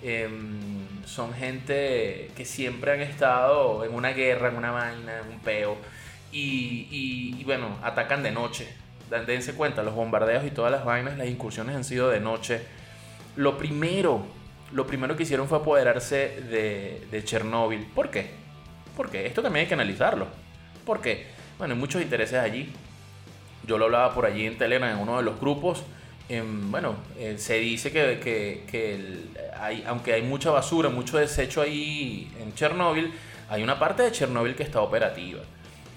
Em, 0.06 0.73
son 1.06 1.34
gente 1.34 2.30
que 2.36 2.44
siempre 2.44 2.92
han 2.92 3.00
estado 3.00 3.84
en 3.84 3.94
una 3.94 4.10
guerra, 4.10 4.48
en 4.48 4.56
una 4.56 4.70
vaina, 4.70 5.20
en 5.20 5.32
un 5.32 5.40
peo. 5.40 5.76
Y, 6.32 7.42
bueno, 7.44 7.78
atacan 7.82 8.22
de 8.22 8.32
noche. 8.32 8.68
Dense 9.26 9.54
cuenta, 9.54 9.82
los 9.82 9.94
bombardeos 9.94 10.44
y 10.44 10.50
todas 10.50 10.72
las 10.72 10.84
vainas, 10.84 11.16
las 11.16 11.28
incursiones 11.28 11.76
han 11.76 11.84
sido 11.84 12.10
de 12.10 12.18
noche. 12.18 12.62
Lo 13.36 13.56
primero, 13.56 14.26
lo 14.72 14.86
primero 14.86 15.16
que 15.16 15.22
hicieron 15.22 15.46
fue 15.46 15.58
apoderarse 15.58 16.40
de, 16.50 17.06
de 17.10 17.24
Chernóbil. 17.24 17.86
¿Por 17.94 18.10
qué? 18.10 18.30
Porque 18.96 19.26
esto 19.26 19.42
también 19.42 19.64
hay 19.64 19.68
que 19.68 19.74
analizarlo. 19.74 20.26
¿Por 20.84 21.00
qué? 21.00 21.26
Bueno, 21.58 21.74
hay 21.74 21.80
muchos 21.80 22.02
intereses 22.02 22.40
allí. 22.40 22.72
Yo 23.66 23.78
lo 23.78 23.84
hablaba 23.84 24.14
por 24.14 24.26
allí 24.26 24.46
en 24.46 24.58
Telegram 24.58 24.90
en 24.90 24.98
uno 24.98 25.18
de 25.18 25.22
los 25.22 25.38
grupos. 25.38 25.84
Em, 26.28 26.70
bueno, 26.70 26.96
eh, 27.18 27.36
se 27.38 27.58
dice 27.58 27.92
que, 27.92 28.18
que, 28.66 29.24
hay, 29.58 29.84
aunque 29.86 30.14
hay 30.14 30.22
mucha 30.22 30.50
basura, 30.50 30.88
mucho 30.88 31.18
desecho 31.18 31.60
ahí 31.60 32.32
en 32.40 32.54
Chernóbil, 32.54 33.12
hay 33.50 33.62
una 33.62 33.78
parte 33.78 34.02
de 34.02 34.12
Chernóbil 34.12 34.54
que 34.54 34.62
está 34.62 34.80
operativa. 34.80 35.40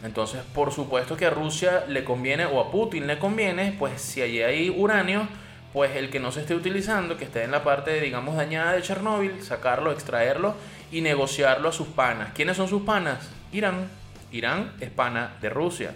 Entonces, 0.04 0.42
por 0.54 0.72
supuesto 0.72 1.16
que 1.16 1.26
a 1.26 1.30
Rusia 1.30 1.86
le 1.88 2.04
conviene, 2.04 2.46
o 2.46 2.60
a 2.60 2.70
Putin 2.72 3.08
le 3.08 3.18
conviene, 3.18 3.76
pues 3.80 4.02
si 4.02 4.22
allí 4.22 4.42
hay 4.42 4.70
uranio, 4.70 5.28
pues 5.74 5.96
el 5.96 6.10
que 6.10 6.20
no 6.20 6.32
se 6.32 6.42
esté 6.42 6.56
utilizando, 6.56 7.18
que 7.18 7.26
esté 7.26 7.44
en 7.44 7.52
la 7.52 7.63
parte, 7.63 8.00
digamos, 8.02 8.36
dañada 8.36 8.74
de 8.74 8.82
Chernóbil, 8.82 9.42
sacarlo, 9.42 9.92
extraerlo 9.92 10.56
y 10.92 11.02
negociarlo 11.02 11.70
a 11.70 11.72
sus 11.72 11.88
panas. 11.88 12.32
¿Quiénes 12.34 12.58
son 12.58 12.68
sus 12.68 12.84
panas? 12.84 13.30
Irán. 13.52 13.88
Irán 14.32 14.74
es 14.82 14.90
pana 14.90 15.38
de 15.42 15.50
Rusia. 15.50 15.96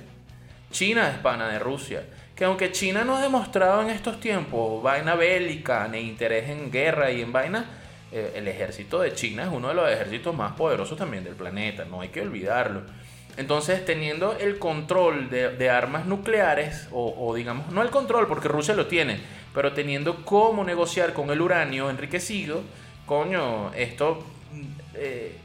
China 0.72 1.10
es 1.10 1.18
pana 1.18 1.50
de 1.50 1.60
Rusia. 1.60 2.04
Que 2.42 2.46
aunque 2.46 2.72
China 2.72 3.04
no 3.04 3.18
ha 3.18 3.22
demostrado 3.22 3.84
en 3.84 3.92
estos 3.92 4.20
tiempos 4.20 4.82
vaina 4.82 5.14
bélica 5.14 5.88
ni 5.88 6.00
interés 6.00 6.50
en 6.50 6.72
guerra 6.72 7.12
y 7.12 7.22
en 7.22 7.32
vaina, 7.32 7.70
eh, 8.12 8.34
el 8.34 8.48
ejército 8.48 9.00
de 9.00 9.14
China 9.14 9.44
es 9.44 9.50
uno 9.50 9.68
de 9.68 9.76
los 9.76 9.88
ejércitos 9.88 10.36
más 10.36 10.54
poderosos 10.54 10.98
también 10.98 11.24
del 11.24 11.36
planeta, 11.36 11.86
no 11.86 12.02
hay 12.02 12.10
que 12.10 12.20
olvidarlo. 12.20 12.82
Entonces, 13.38 13.86
teniendo 13.86 14.36
el 14.40 14.58
control 14.58 15.30
de, 15.30 15.70
armas 15.70 16.08
nucleares, 16.08 16.88
o, 16.92 17.32
digamos, 17.36 17.70
no 17.72 17.84
el 17.84 17.92
control 17.92 18.26
porque 18.26 18.48
Rusia 18.48 18.74
lo 18.74 18.88
tiene, 18.88 19.20
pero 19.54 19.74
teniendo 19.74 20.26
cómo 20.26 20.64
negociar 20.64 21.14
con 21.14 21.30
el 21.30 21.42
uranio 21.42 21.92
enriquecido, 21.92 22.64
coño, 23.06 23.72
esto 23.76 24.26
eh, 24.96 25.38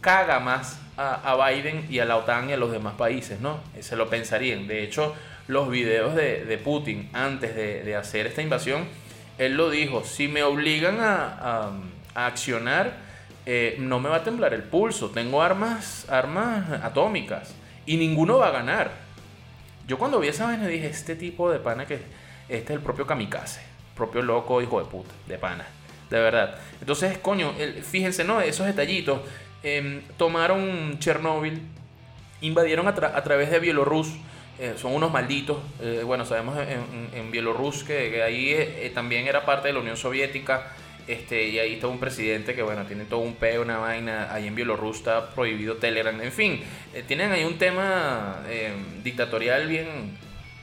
caga 0.00 0.40
más 0.40 0.80
a, 1.00 1.48
Biden 1.48 1.86
y 1.88 1.98
a 1.98 2.04
la 2.04 2.16
OTAN 2.16 2.50
y 2.50 2.52
a 2.52 2.56
los 2.56 2.72
demás 2.72 2.94
países, 2.94 3.40
¿no? 3.40 3.60
Se 3.80 3.96
lo 3.96 4.08
pensarían. 4.08 4.66
De 4.66 4.82
hecho, 4.82 5.14
los 5.48 5.70
videos 5.70 6.14
de, 6.14 6.60
Putin 6.62 7.08
antes 7.12 7.54
de, 7.54 7.96
hacer 7.96 8.26
esta 8.26 8.42
invasión, 8.42 8.86
él 9.38 9.56
lo 9.56 9.70
dijo, 9.70 10.04
si 10.04 10.28
me 10.28 10.42
obligan 10.42 10.98
a 11.00 11.70
accionar, 12.14 13.10
eh, 13.46 13.76
no 13.78 14.00
me 14.00 14.08
va 14.08 14.16
a 14.16 14.22
temblar 14.22 14.54
el 14.54 14.62
pulso. 14.62 15.10
Tengo 15.10 15.42
armas, 15.42 16.08
armas 16.08 16.70
atómicas 16.82 17.54
y 17.86 17.96
ninguno 17.96 18.38
va 18.38 18.48
a 18.48 18.50
ganar. 18.50 18.92
Yo 19.86 19.98
cuando 19.98 20.20
vi 20.20 20.28
esa 20.28 20.46
vaina 20.46 20.66
dije, 20.66 20.86
este 20.86 21.16
tipo 21.16 21.50
de 21.50 21.58
pana 21.58 21.86
que 21.86 21.94
este 22.48 22.72
es 22.72 22.78
el 22.78 22.80
propio 22.80 23.06
kamikaze, 23.06 23.60
propio 23.96 24.22
loco 24.22 24.60
hijo 24.62 24.78
de 24.80 24.88
puta, 24.88 25.10
de 25.26 25.38
pana, 25.38 25.66
de 26.10 26.20
verdad. 26.20 26.58
Entonces, 26.80 27.18
coño, 27.18 27.52
fíjense, 27.82 28.24
¿no? 28.24 28.40
Esos 28.40 28.66
detallitos. 28.66 29.20
Em, 29.62 30.02
tomaron 30.16 30.98
Chernóbil, 30.98 31.60
invadieron 32.40 32.88
a, 32.88 32.94
través 32.94 33.50
de 33.50 33.58
Bielorrus. 33.58 34.08
Eh, 34.58 34.74
son 34.76 34.92
unos 34.92 35.12
malditos. 35.12 35.58
Eh, 35.80 36.02
bueno, 36.04 36.24
sabemos 36.24 36.58
en, 36.58 37.18
en 37.18 37.30
Bielorrus 37.30 37.84
que, 37.84 38.22
ahí 38.22 38.90
también 38.94 39.26
era 39.26 39.44
parte 39.44 39.68
de 39.68 39.74
la 39.74 39.80
Unión 39.80 39.96
Soviética. 39.96 40.74
Este, 41.10 41.48
y 41.48 41.58
ahí 41.58 41.74
está 41.74 41.88
un 41.88 41.98
presidente 41.98 42.54
que, 42.54 42.62
bueno, 42.62 42.84
tiene 42.86 43.04
todo 43.04 43.18
un 43.18 43.34
peo, 43.34 43.62
una 43.62 43.78
vaina. 43.78 44.32
Ahí 44.32 44.46
en 44.46 44.54
Bielorrusia 44.54 44.98
está 44.98 45.30
prohibido 45.34 45.76
Telegram. 45.76 46.18
En 46.20 46.30
fin, 46.30 46.60
eh, 46.94 47.02
tienen 47.06 47.32
ahí 47.32 47.42
un 47.42 47.58
tema 47.58 48.44
eh, 48.48 48.72
dictatorial 49.02 49.66
bien, 49.66 50.16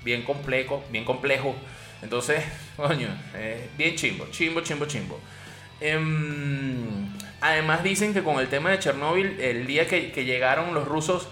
bien 0.05 0.23
complejo, 0.23 0.85
bien 0.89 1.03
complejo. 1.03 1.53
Entonces, 2.01 2.45
coño, 2.77 3.09
bien 3.77 3.95
chimbo, 3.95 4.27
chimbo, 4.31 4.61
chimbo, 4.61 4.85
chimbo. 4.85 5.19
Em, 7.47 7.53
además 7.53 7.83
dicen 7.83 8.13
que 8.13 8.23
con 8.23 8.39
el 8.39 8.47
tema 8.47 8.71
de 8.71 8.79
Chernóbil, 8.79 9.39
el 9.39 9.67
día 9.67 9.87
que, 9.87 10.11
llegaron 10.25 10.73
los 10.73 10.87
rusos, 10.87 11.29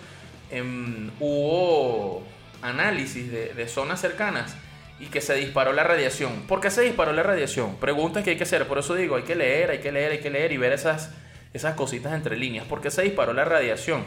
em, 0.51 1.11
hubo 1.19 2.23
análisis 2.61 3.31
de, 3.31 3.53
de 3.53 3.67
zonas 3.67 3.99
cercanas 3.99 4.55
y 4.99 5.07
que 5.07 5.21
se 5.21 5.35
disparó 5.35 5.73
la 5.73 5.83
radiación. 5.83 6.43
¿Por 6.47 6.61
qué 6.61 6.71
se 6.71 6.81
disparó 6.81 7.11
la 7.11 7.23
radiación? 7.23 7.75
Preguntas 7.77 8.23
que 8.23 8.31
hay 8.31 8.37
que 8.37 8.43
hacer. 8.43 8.67
Por 8.67 8.77
eso 8.77 8.95
digo, 8.95 9.15
hay 9.15 9.23
que 9.23 9.35
leer, 9.35 9.71
hay 9.71 9.79
que 9.79 9.91
leer, 9.91 10.13
hay 10.13 10.19
que 10.19 10.29
leer 10.29 10.51
y 10.51 10.57
ver 10.57 10.71
esas, 10.71 11.11
esas 11.53 11.75
cositas 11.75 12.13
entre 12.13 12.37
líneas. 12.37 12.65
¿Por 12.65 12.81
qué 12.81 12.89
se 12.89 13.01
disparó 13.01 13.33
la 13.33 13.43
radiación? 13.43 14.03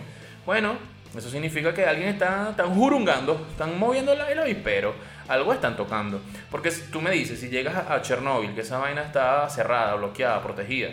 Bueno, 0.46 0.78
eso 1.16 1.30
significa 1.30 1.74
que 1.74 1.84
alguien 1.84 2.08
está 2.08 2.54
tan 2.56 2.74
jurungando, 2.74 3.46
están 3.50 3.78
moviendo 3.78 4.12
el 4.12 4.38
avispero, 4.38 4.94
algo 5.28 5.52
están 5.52 5.76
tocando. 5.76 6.20
Porque 6.50 6.70
tú 6.70 7.00
me 7.02 7.10
dices, 7.10 7.38
si 7.40 7.48
llegas 7.48 7.76
a 7.76 8.00
Chernóbil, 8.00 8.54
que 8.54 8.62
esa 8.62 8.78
vaina 8.78 9.02
está 9.02 9.48
cerrada, 9.50 9.94
bloqueada, 9.94 10.42
protegida, 10.42 10.88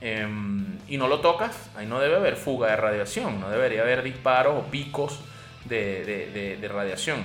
em, 0.00 0.78
y 0.88 0.96
no 0.96 1.08
lo 1.08 1.20
tocas, 1.20 1.70
ahí 1.76 1.86
no 1.86 2.00
debe 2.00 2.16
haber 2.16 2.36
fuga 2.36 2.68
de 2.68 2.76
radiación, 2.76 3.40
no 3.40 3.50
debería 3.50 3.82
haber 3.82 4.02
disparos 4.02 4.56
o 4.56 4.70
picos 4.70 5.20
de, 5.64 6.56
de 6.60 6.68
radiación 6.68 7.24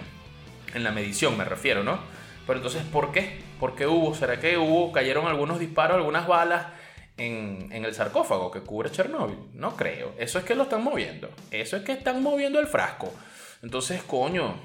en 0.73 0.83
la 0.83 0.91
medición 0.91 1.37
me 1.37 1.45
refiero, 1.45 1.83
¿no? 1.83 1.99
Pero 2.45 2.57
entonces, 2.57 2.83
¿por 2.83 3.11
qué? 3.11 3.41
¿Por 3.59 3.75
qué 3.75 3.87
hubo? 3.87 4.13
¿Será 4.15 4.39
que 4.39 4.57
hubo, 4.57 4.91
cayeron 4.91 5.27
algunos 5.27 5.59
disparos, 5.59 5.97
algunas 5.97 6.27
balas 6.27 6.67
en, 7.15 7.71
el 7.71 7.93
sarcófago 7.93 8.51
que 8.51 8.61
cubre 8.61 8.91
Chernóbil? 8.91 9.37
No 9.53 9.75
creo. 9.77 10.13
Eso 10.17 10.39
es 10.39 10.45
que 10.45 10.55
lo 10.55 10.63
están 10.63 10.83
moviendo. 10.83 11.29
Eso 11.51 11.77
es 11.77 11.83
que 11.83 11.93
están 11.93 12.21
moviendo 12.21 12.59
el 12.59 12.67
frasco. 12.67 13.13
Entonces, 13.61 14.03
coño, 14.03 14.55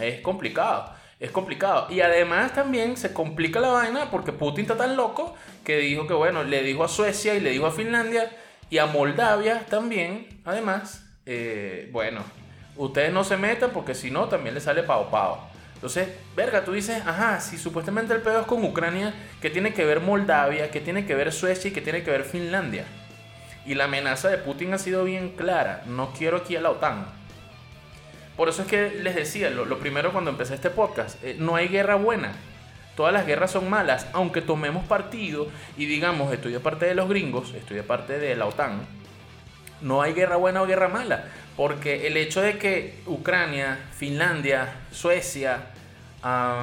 es 0.00 0.20
complicado. 0.20 0.92
Es 1.20 1.30
complicado. 1.30 1.86
Y 1.90 2.00
además 2.00 2.54
también 2.54 2.96
se 2.96 3.12
complica 3.12 3.60
la 3.60 3.68
vaina 3.68 4.10
porque 4.10 4.32
Putin 4.32 4.62
está 4.62 4.78
tan 4.78 4.96
loco 4.96 5.34
que 5.64 5.76
dijo 5.76 6.06
que, 6.06 6.14
bueno, 6.14 6.42
le 6.42 6.62
dijo 6.62 6.82
a 6.82 6.88
Suecia 6.88 7.34
y 7.34 7.40
le 7.40 7.50
dijo 7.50 7.66
a 7.66 7.70
Finlandia 7.70 8.30
y 8.70 8.78
a 8.78 8.86
Moldavia 8.86 9.66
también, 9.66 10.40
además, 10.46 11.04
eh, 11.26 11.90
bueno, 11.92 12.22
ustedes 12.76 13.12
no 13.12 13.22
se 13.22 13.36
metan 13.36 13.70
porque 13.70 13.94
si 13.94 14.10
no 14.10 14.28
también 14.28 14.54
le 14.54 14.60
sale 14.62 14.82
pao 14.82 15.10
pao. 15.10 15.46
Entonces, 15.74 16.08
verga, 16.34 16.64
tú 16.64 16.72
dices, 16.72 17.02
ajá, 17.06 17.40
si 17.40 17.58
supuestamente 17.58 18.14
el 18.14 18.22
pedo 18.22 18.40
es 18.40 18.46
con 18.46 18.64
Ucrania, 18.64 19.14
¿qué 19.42 19.50
tiene 19.50 19.74
que 19.74 19.84
ver 19.84 20.00
Moldavia? 20.00 20.70
¿Qué 20.70 20.80
tiene 20.80 21.04
que 21.04 21.14
ver 21.14 21.32
Suecia? 21.32 21.70
¿Y 21.70 21.72
qué 21.72 21.80
tiene 21.82 22.02
que 22.02 22.10
ver 22.10 22.24
Finlandia? 22.24 22.84
Y 23.66 23.74
la 23.74 23.84
amenaza 23.84 24.28
de 24.28 24.38
Putin 24.38 24.72
ha 24.72 24.78
sido 24.78 25.04
bien 25.04 25.30
clara. 25.36 25.82
No 25.86 26.12
quiero 26.16 26.38
aquí 26.38 26.56
a 26.56 26.60
la 26.60 26.70
OTAN. 26.70 27.19
Por 28.40 28.48
eso 28.48 28.62
es 28.62 28.68
que 28.68 28.88
les 29.02 29.14
decía, 29.14 29.50
lo, 29.50 29.78
primero 29.78 30.12
cuando 30.12 30.30
empecé 30.30 30.54
este 30.54 30.70
podcast, 30.70 31.22
eh, 31.22 31.36
no 31.38 31.56
hay 31.56 31.68
guerra 31.68 31.96
buena. 31.96 32.32
Todas 32.96 33.12
las 33.12 33.26
guerras 33.26 33.50
son 33.50 33.68
malas, 33.68 34.06
aunque 34.14 34.40
tomemos 34.40 34.82
partido 34.86 35.48
y 35.76 35.84
digamos, 35.84 36.32
estoy 36.32 36.56
parte 36.58 36.86
de 36.86 36.94
los 36.94 37.06
gringos, 37.06 37.52
estoy 37.52 37.82
parte 37.82 38.18
de 38.18 38.34
la 38.36 38.46
OTAN. 38.46 38.80
No 39.82 40.00
hay 40.00 40.14
guerra 40.14 40.36
buena 40.36 40.62
o 40.62 40.66
guerra 40.66 40.88
mala. 40.88 41.26
Porque 41.54 42.06
el 42.06 42.16
hecho 42.16 42.40
de 42.40 42.56
que 42.56 43.02
Ucrania, 43.04 43.78
Finlandia, 43.94 44.72
Suecia, 44.90 45.66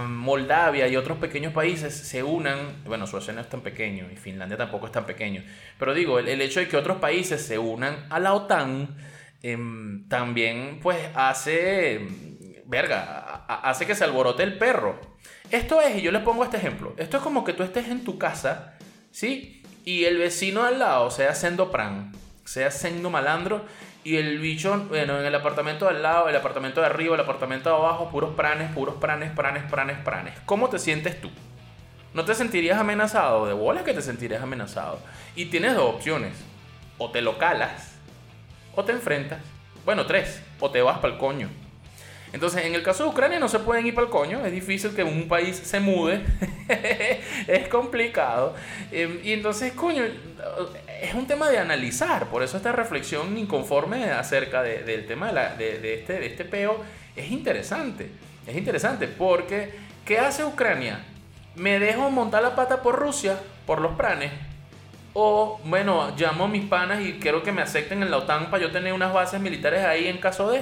Moldavia 0.08 0.88
y 0.88 0.96
otros 0.96 1.20
pequeños 1.20 1.54
países 1.54 1.94
se 1.94 2.24
unan, 2.24 2.58
bueno, 2.86 3.06
Suecia 3.06 3.34
no 3.34 3.42
es 3.42 3.50
tan 3.50 3.62
pequeño 3.62 4.08
y 4.12 4.16
Finlandia 4.16 4.58
tampoco 4.58 4.88
es 4.88 4.92
tan 4.92 5.06
pequeño, 5.06 5.44
pero 5.78 5.94
digo, 5.94 6.18
el, 6.18 6.42
hecho 6.42 6.60
de 6.60 6.68
que 6.68 6.78
otros 6.78 6.98
países 6.98 7.46
se 7.46 7.60
unan 7.60 8.08
a 8.10 8.20
la 8.20 8.34
OTAN 8.34 8.96
em, 9.41 10.08
también 10.08 10.80
pues 10.82 10.97
hace, 11.15 12.08
verga, 12.65 13.45
hace 13.47 13.86
que 13.86 13.95
se 13.95 14.04
alborote 14.04 14.43
el 14.43 14.58
perro. 14.58 15.00
Esto 15.52 15.82
es, 15.82 15.97
y 15.97 16.02
yo 16.02 16.12
les 16.12 16.23
pongo 16.23 16.43
este 16.43 16.58
ejemplo, 16.58 16.93
esto 16.97 17.17
es 17.17 17.23
como 17.23 17.43
que 17.43 17.54
tú 17.54 17.63
estés 17.63 17.88
en 17.88 18.04
tu 18.04 18.17
casa, 18.17 18.78
¿sí? 19.12 19.63
Y 19.86 20.04
el 20.04 20.17
vecino 20.17 20.63
al 20.63 20.80
lado 20.80 21.10
sea 21.12 21.34
sendo 21.34 21.71
pran, 21.71 22.12
sea 22.43 22.71
sendo 22.71 23.10
malandro 23.10 23.65
y 24.08 24.15
el 24.15 24.39
bicho, 24.39 24.86
bueno, 24.88 25.19
en 25.19 25.26
el 25.26 25.36
apartamento 25.36 25.89
al 25.89 26.02
lado, 26.02 26.30
el 26.30 26.36
apartamento 26.38 26.80
de 26.80 26.88
arriba, 26.88 27.15
el 27.15 27.19
apartamento 27.19 27.69
de 27.69 27.76
abajo, 27.76 28.10
puros 28.10 28.36
pranes, 28.36 28.71
puros 28.71 28.95
pranes, 28.95 29.32
pranes, 29.32 29.63
pranes, 29.69 29.97
pranes. 29.97 30.34
¿Cómo 30.45 30.69
te 30.69 30.80
sientes 30.80 31.19
tú? 31.19 31.30
¿No 32.13 32.23
te 32.23 32.34
sentirías 32.34 32.80
amenazado? 32.80 33.45
De 33.45 33.52
bola 33.52 33.84
que 33.84 33.93
te 33.93 34.02
sentirías 34.02 34.41
amenazado. 34.41 35.02
Y 35.36 35.47
tienes 35.47 35.76
dos 35.76 35.93
opciones. 35.93 36.38
O 36.97 37.12
te 37.12 37.21
lo 37.21 37.38
calas, 37.38 37.97
o 38.78 38.86
te 38.86 38.92
enfrentas. 38.92 39.40
Bueno, 39.84 40.06
tres. 40.06 40.40
O 40.60 40.70
te 40.70 40.82
vas 40.84 41.00
para 41.00 41.13
el 41.13 41.20
coño. 41.20 41.50
Entonces, 42.32 42.63
en 42.63 42.76
el 42.76 42.84
caso 42.84 43.04
de 43.06 43.10
Ucrania 43.10 43.40
no 43.40 43.50
se 43.50 43.58
pueden 43.58 43.88
ir 43.88 43.96
para 43.96 44.06
el 44.06 44.12
coño, 44.12 44.46
es 44.46 44.52
difícil 44.52 44.94
que 44.94 45.04
un 45.04 45.28
país 45.28 45.56
se 45.56 45.80
mude, 45.80 46.22
es 47.48 47.68
complicado. 47.70 48.54
Em, 48.92 49.20
y 49.24 49.32
entonces, 49.32 49.74
coño, 49.74 50.04
es 51.02 51.13
un 51.16 51.26
tema 51.26 51.50
de 51.50 51.58
analizar, 51.58 52.28
por 52.28 52.44
eso 52.44 52.58
esta 52.58 52.72
reflexión 52.72 53.36
inconforme 53.38 54.12
acerca 54.12 54.62
del 54.62 55.08
tema 55.08 55.32
de, 55.32 55.96
este, 55.96 56.20
de 56.20 56.26
este 56.28 56.46
peo 56.46 56.84
es 57.16 57.32
interesante. 57.32 58.12
Es 58.46 58.56
interesante 58.56 59.08
porque, 59.08 59.72
¿qué 60.06 60.20
hace 60.20 60.44
Ucrania? 60.46 61.00
¿Me 61.56 61.80
dejo 61.80 62.12
montar 62.12 62.44
la 62.44 62.56
pata 62.56 62.84
por 62.84 63.00
Rusia, 63.00 63.40
por 63.66 63.82
los 63.82 63.96
pranes? 63.96 64.32
O, 65.19 65.60
bueno, 65.63 66.13
llamo 66.15 66.43
a 66.43 66.47
mis 66.47 66.65
panas 66.65 67.01
y 67.01 67.13
quiero 67.13 67.41
que 67.41 67.51
me 67.51 67.63
acepten 67.63 68.03
en 68.03 68.12
la 68.12 68.17
OTAN 68.17 68.51
para 68.51 68.62
yo 68.62 68.69
tener 68.69 68.93
unas 68.93 69.12
bases 69.12 69.41
militares 69.41 69.84
ahí 69.84 70.08
en 70.08 70.19
caso 70.19 70.51
de... 70.51 70.62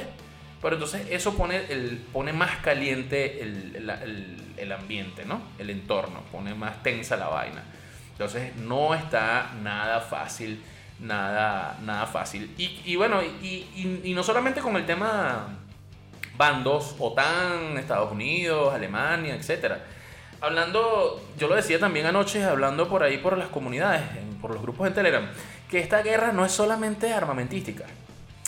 Pero 0.62 0.76
entonces 0.78 1.06
eso 1.10 1.34
pone, 1.34 1.66
el, 1.68 2.02
pone 2.14 2.32
más 2.32 2.60
caliente 2.60 3.42
el, 3.42 4.72
ambiente, 4.72 5.26
¿no? 5.26 5.42
El 5.60 5.72
entorno, 5.72 6.22
pone 6.32 6.56
más 6.56 6.82
tensa 6.82 7.18
la 7.18 7.28
vaina. 7.28 7.66
Entonces 8.14 8.56
no 8.56 8.96
está 8.96 9.52
nada 9.62 10.00
fácil, 10.00 10.64
nada, 11.02 11.78
nada 11.82 12.06
fácil. 12.06 12.56
Y, 12.58 12.96
bueno, 12.96 13.22
y, 13.22 14.14
no 14.16 14.24
solamente 14.24 14.62
con 14.62 14.78
el 14.78 14.86
tema 14.86 15.50
bandos, 16.38 16.96
OTAN, 16.98 17.78
Estados 17.78 18.10
Unidos, 18.10 18.74
Alemania, 18.74 19.36
etc. 19.36 19.74
Hablando, 20.40 21.22
yo 21.38 21.50
lo 21.50 21.56
decía 21.56 21.78
también 21.78 22.06
anoche, 22.06 22.42
hablando 22.42 22.88
por 22.88 23.04
ahí 23.04 23.18
por 23.18 23.38
las 23.38 23.50
comunidades, 23.50 24.02
por 24.42 24.52
los 24.52 24.62
grupos 24.62 24.88
en 24.88 24.94
Telegram, 24.94 25.28
que 25.70 25.80
esta 25.80 26.02
guerra 26.02 26.32
no 26.32 26.46
es 26.46 26.52
solamente 26.52 27.14
armamentística. 27.14 27.86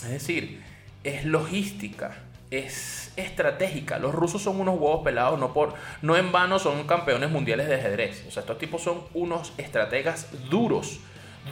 Es 0.04 0.10
decir, 0.10 0.62
es 1.04 1.24
logística, 1.24 2.16
es 2.50 3.12
estratégica. 3.16 3.98
Los 3.98 4.14
rusos 4.14 4.42
son 4.42 4.60
unos 4.60 4.78
huevos 4.78 5.02
pelados, 5.04 5.38
no, 5.38 5.52
por, 5.52 5.74
no 6.02 6.16
en 6.16 6.32
vano 6.32 6.58
son 6.58 6.86
campeones 6.86 7.30
mundiales 7.30 7.68
de 7.68 7.76
ajedrez. 7.76 8.24
O 8.28 8.30
sea, 8.30 8.40
estos 8.40 8.58
tipos 8.58 8.82
son 8.82 9.02
unos 9.14 9.52
estrategas 9.58 10.28
duros, 10.48 11.00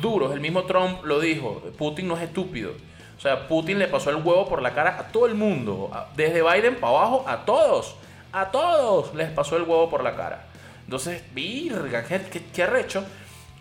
duros. 0.01 0.33
El 0.33 0.41
mismo 0.41 0.65
Trump 0.65 1.05
lo 1.05 1.21
dijo, 1.21 1.63
Putin 1.77 2.09
no 2.09 2.17
es 2.17 2.23
estúpido. 2.23 2.73
O 3.17 3.21
sea, 3.21 3.49
Putin 3.49 3.79
le 3.79 3.89
pasó 3.89 4.11
el 4.11 4.17
huevo 4.17 4.47
por 4.47 4.61
la 4.61 4.75
cara 4.75 4.99
a 4.99 5.09
todo 5.09 5.27
el 5.27 5.35
mundo. 5.35 5.91
Desde 6.17 6.43
Biden 6.43 6.77
para 6.77 6.99
abajo, 6.99 7.25
a 7.27 7.45
todos. 7.45 7.97
A 8.33 8.51
todos 8.51 9.15
les 9.15 9.31
pasó 9.31 9.57
el 9.57 9.63
huevo 9.63 9.89
por 9.89 10.05
la 10.05 10.15
cara. 10.15 10.45
Entonces, 10.85 11.23
virga, 11.35 12.05
qué, 12.05 12.21
qué, 12.53 12.63
arrecho. 12.63 13.05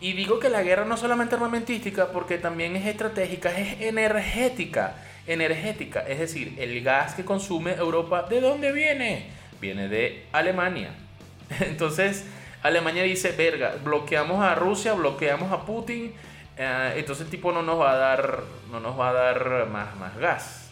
Y 0.06 0.13
digo 0.13 0.38
que 0.38 0.50
la 0.50 0.62
guerra 0.62 0.86
no 0.86 0.94
es 0.94 1.02
solamente 1.02 1.34
armamentística, 1.34 2.12
porque 2.12 2.38
también 2.38 2.76
es 2.76 2.86
estratégica, 2.86 3.50
es 3.58 3.82
energética. 3.82 4.98
Energética, 5.26 6.02
es 6.02 6.20
decir, 6.20 6.54
el 6.60 6.84
gas 6.84 7.15
que 7.15 7.26
consume 7.26 7.74
Europa, 7.74 8.22
¿de 8.30 8.39
dónde 8.39 8.72
viene? 8.72 9.26
Viene 9.60 9.88
de 9.88 10.28
Alemania. 10.32 10.91
Entonces, 11.60 12.24
Alemania 12.62 13.02
dice, 13.02 13.32
verga, 13.32 13.78
bloqueamos 13.84 14.46
a 14.46 14.54
Rusia, 14.54 14.94
bloqueamos 14.94 15.52
a 15.52 15.65
Putin, 15.65 16.13
eh, 16.56 16.94
entonces 16.98 17.26
el 17.26 17.32
tipo 17.32 17.52
no 17.52 17.63
nos 17.63 17.80
va 17.80 17.94
a 17.94 17.98
dar, 17.98 18.44
no 18.72 18.80
nos 18.80 19.00
va 19.00 19.10
a 19.10 19.13
dar 19.13 19.68
más, 19.72 19.96
más 19.96 20.15
gas. 20.18 20.70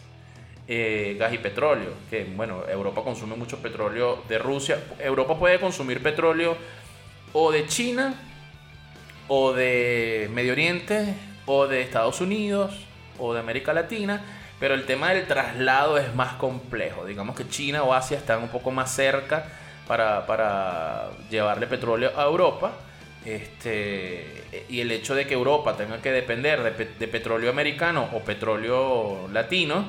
Eh, 0.68 1.16
gas 1.18 1.32
y 1.34 1.38
petróleo, 1.38 1.90
que 2.08 2.22
bueno, 2.22 2.62
Europa 2.68 3.02
consume 3.02 3.34
mucho 3.34 3.58
petróleo 3.58 4.22
de 4.28 4.38
Rusia. 4.38 4.80
Europa 5.00 5.36
puede 5.36 5.58
consumir 5.58 6.00
petróleo 6.00 6.56
o 7.32 7.50
de 7.50 7.66
China, 7.66 8.14
o 9.28 9.52
de 9.52 10.28
Medio 10.32 10.52
Oriente, 10.52 11.14
o 11.46 11.66
de 11.66 11.82
Estados 11.82 12.20
Unidos, 12.20 12.74
o 13.18 13.34
de 13.34 13.40
América 13.40 13.72
Latina, 13.72 14.22
pero 14.60 14.74
el 14.74 14.86
tema 14.86 15.12
del 15.12 15.26
traslado 15.26 15.98
es 15.98 16.14
más 16.14 16.34
complejo. 16.34 17.04
Digamos 17.04 17.36
que 17.36 17.48
China 17.48 17.82
o 17.82 17.92
Asia 17.92 18.16
están 18.16 18.42
un 18.42 18.48
poco 18.48 18.70
más 18.70 18.94
cerca 18.94 19.46
para, 19.86 21.10
llevarle 21.30 21.66
petróleo 21.66 22.12
a 22.16 22.24
Europa. 22.24 22.72
Este, 23.24 24.44
y 24.68 24.80
el 24.80 24.92
hecho 24.92 25.14
de 25.14 25.26
que 25.26 25.32
Europa 25.32 25.76
tenga 25.76 26.02
que 26.02 26.12
depender 26.12 26.76
de 26.76 27.08
petróleo 27.08 27.48
americano 27.48 28.08
o 28.12 28.20
petróleo 28.20 29.28
latino, 29.32 29.86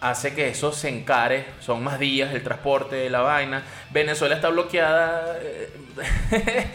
hace 0.00 0.34
que 0.34 0.48
eso 0.48 0.72
se 0.72 0.88
encare, 0.88 1.44
son 1.60 1.84
más 1.84 1.98
días 1.98 2.32
el 2.34 2.42
transporte 2.42 3.08
la 3.10 3.20
vaina. 3.20 3.62
Venezuela 3.90 4.34
está 4.34 4.48
bloqueada. 4.48 5.36
Eh, 5.40 6.70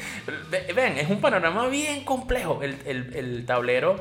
ven, 0.76 0.98
es 0.98 1.10
un 1.10 1.20
panorama 1.20 1.68
bien 1.68 2.04
complejo. 2.04 2.62
El, 2.62 3.46
tablero 3.46 4.00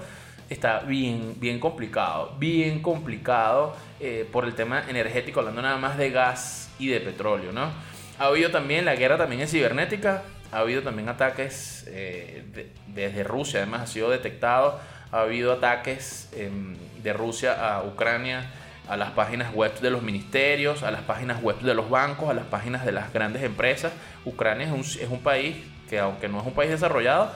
está 0.50 0.80
bien, 0.80 1.34
bien 1.38 1.58
complicado, 1.58 2.36
bien 2.38 2.82
complicado 2.82 3.74
eh, 4.00 4.28
por 4.30 4.44
el 4.44 4.54
tema 4.54 4.84
energético, 4.88 5.40
hablando 5.40 5.62
nada 5.62 5.78
más 5.78 5.96
de 5.96 6.10
gas 6.10 6.70
y 6.78 6.88
de 6.88 7.00
petróleo, 7.00 7.52
¿no? 7.52 7.70
Ha 8.18 8.26
habido 8.26 8.50
también, 8.50 8.84
la 8.84 8.94
guerra 8.94 9.16
también 9.16 9.40
es 9.40 9.50
cibernética, 9.50 10.22
ha 10.52 10.58
habido 10.58 10.82
también 10.82 11.08
ataques 11.08 11.84
eh, 11.88 12.44
desde 12.86 13.24
Rusia, 13.24 13.60
además 13.60 13.82
ha 13.82 13.86
sido 13.86 14.10
detectado, 14.10 14.78
ha 15.10 15.22
habido 15.22 15.52
ataques 15.52 16.28
em, 16.32 16.76
de 17.02 17.12
Rusia 17.12 17.76
a 17.76 17.82
Ucrania 17.82 18.50
a 18.88 18.96
las 18.96 19.12
páginas 19.12 19.54
web 19.54 19.78
de 19.80 19.90
los 19.90 20.02
ministerios, 20.02 20.82
a 20.82 20.90
las 20.90 21.02
páginas 21.02 21.42
web 21.42 21.58
de 21.60 21.74
los 21.74 21.88
bancos, 21.88 22.28
a 22.28 22.34
las 22.34 22.46
páginas 22.46 22.84
de 22.84 22.92
las 22.92 23.12
grandes 23.12 23.42
empresas. 23.42 23.92
Ucrania 24.24 24.66
es 24.66 24.72
un, 24.72 24.80
es 24.80 25.08
un 25.10 25.20
país 25.20 25.56
que 25.88 25.98
aunque 25.98 26.28
no 26.28 26.40
es 26.40 26.46
un 26.46 26.54
país 26.54 26.70
desarrollado, 26.70 27.32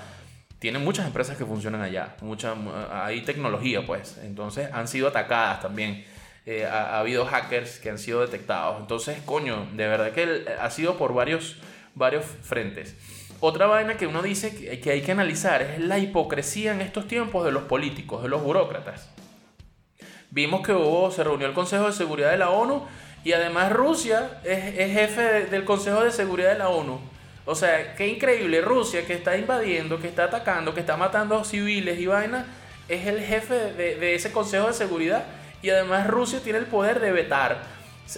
tiene 0.58 0.78
muchas 0.78 1.06
empresas 1.06 1.36
que 1.36 1.44
funcionan 1.44 1.82
allá, 1.82 2.16
mucha, 2.20 2.54
hay 2.90 3.20
tecnología 3.22 3.86
pues, 3.86 4.18
entonces 4.24 4.68
han 4.72 4.88
sido 4.88 5.08
atacadas 5.08 5.60
también. 5.60 6.04
Eh, 6.46 6.64
ha, 6.64 6.98
habido 6.98 7.26
hackers 7.26 7.78
que 7.78 7.90
han 7.90 7.98
sido 7.98 8.22
detectados. 8.22 8.80
Entonces, 8.80 9.20
coño, 9.26 9.66
de 9.74 9.86
verdad 9.86 10.12
que 10.12 10.46
ha 10.58 10.70
sido 10.70 10.96
por 10.96 11.12
varios, 11.12 11.58
varios 11.94 12.24
frentes. 12.24 12.96
Otra 13.40 13.66
vaina 13.66 13.98
que 13.98 14.06
uno 14.06 14.22
dice 14.22 14.56
que, 14.56 14.80
que 14.80 14.90
hay 14.90 15.02
que 15.02 15.12
analizar 15.12 15.60
es 15.60 15.78
la 15.78 15.98
hipocresía 15.98 16.72
en 16.72 16.80
estos 16.80 17.06
tiempos 17.06 17.44
de 17.44 17.52
los 17.52 17.64
políticos, 17.64 18.22
de 18.22 18.30
los 18.30 18.42
burócratas. 18.42 19.10
Vimos 20.38 20.64
que 20.64 20.72
hubo, 20.72 21.10
se 21.10 21.24
reunió 21.24 21.48
el 21.48 21.52
Consejo 21.52 21.86
de 21.86 21.92
Seguridad 21.92 22.30
de 22.30 22.36
la 22.36 22.50
ONU 22.50 22.86
y 23.24 23.32
además 23.32 23.72
Rusia 23.72 24.38
es, 24.44 24.92
jefe 24.92 25.46
del 25.46 25.64
Consejo 25.64 26.04
de 26.04 26.12
Seguridad 26.12 26.52
de 26.52 26.58
la 26.58 26.68
ONU. 26.68 27.00
O 27.44 27.56
sea, 27.56 27.96
qué 27.96 28.06
increíble, 28.06 28.60
Rusia 28.60 29.04
que 29.04 29.14
está 29.14 29.36
invadiendo, 29.36 29.98
que 29.98 30.06
está 30.06 30.26
atacando, 30.26 30.74
que 30.74 30.78
está 30.78 30.96
matando 30.96 31.42
civiles 31.42 31.98
y 31.98 32.06
vainas, 32.06 32.46
es 32.88 33.08
el 33.08 33.20
jefe 33.20 33.72
de, 33.72 34.14
ese 34.14 34.30
Consejo 34.30 34.68
de 34.68 34.74
Seguridad 34.74 35.24
y 35.60 35.70
además 35.70 36.06
Rusia 36.06 36.38
tiene 36.40 36.60
el 36.60 36.66
poder 36.66 37.00
de 37.00 37.10
vetar. 37.10 37.60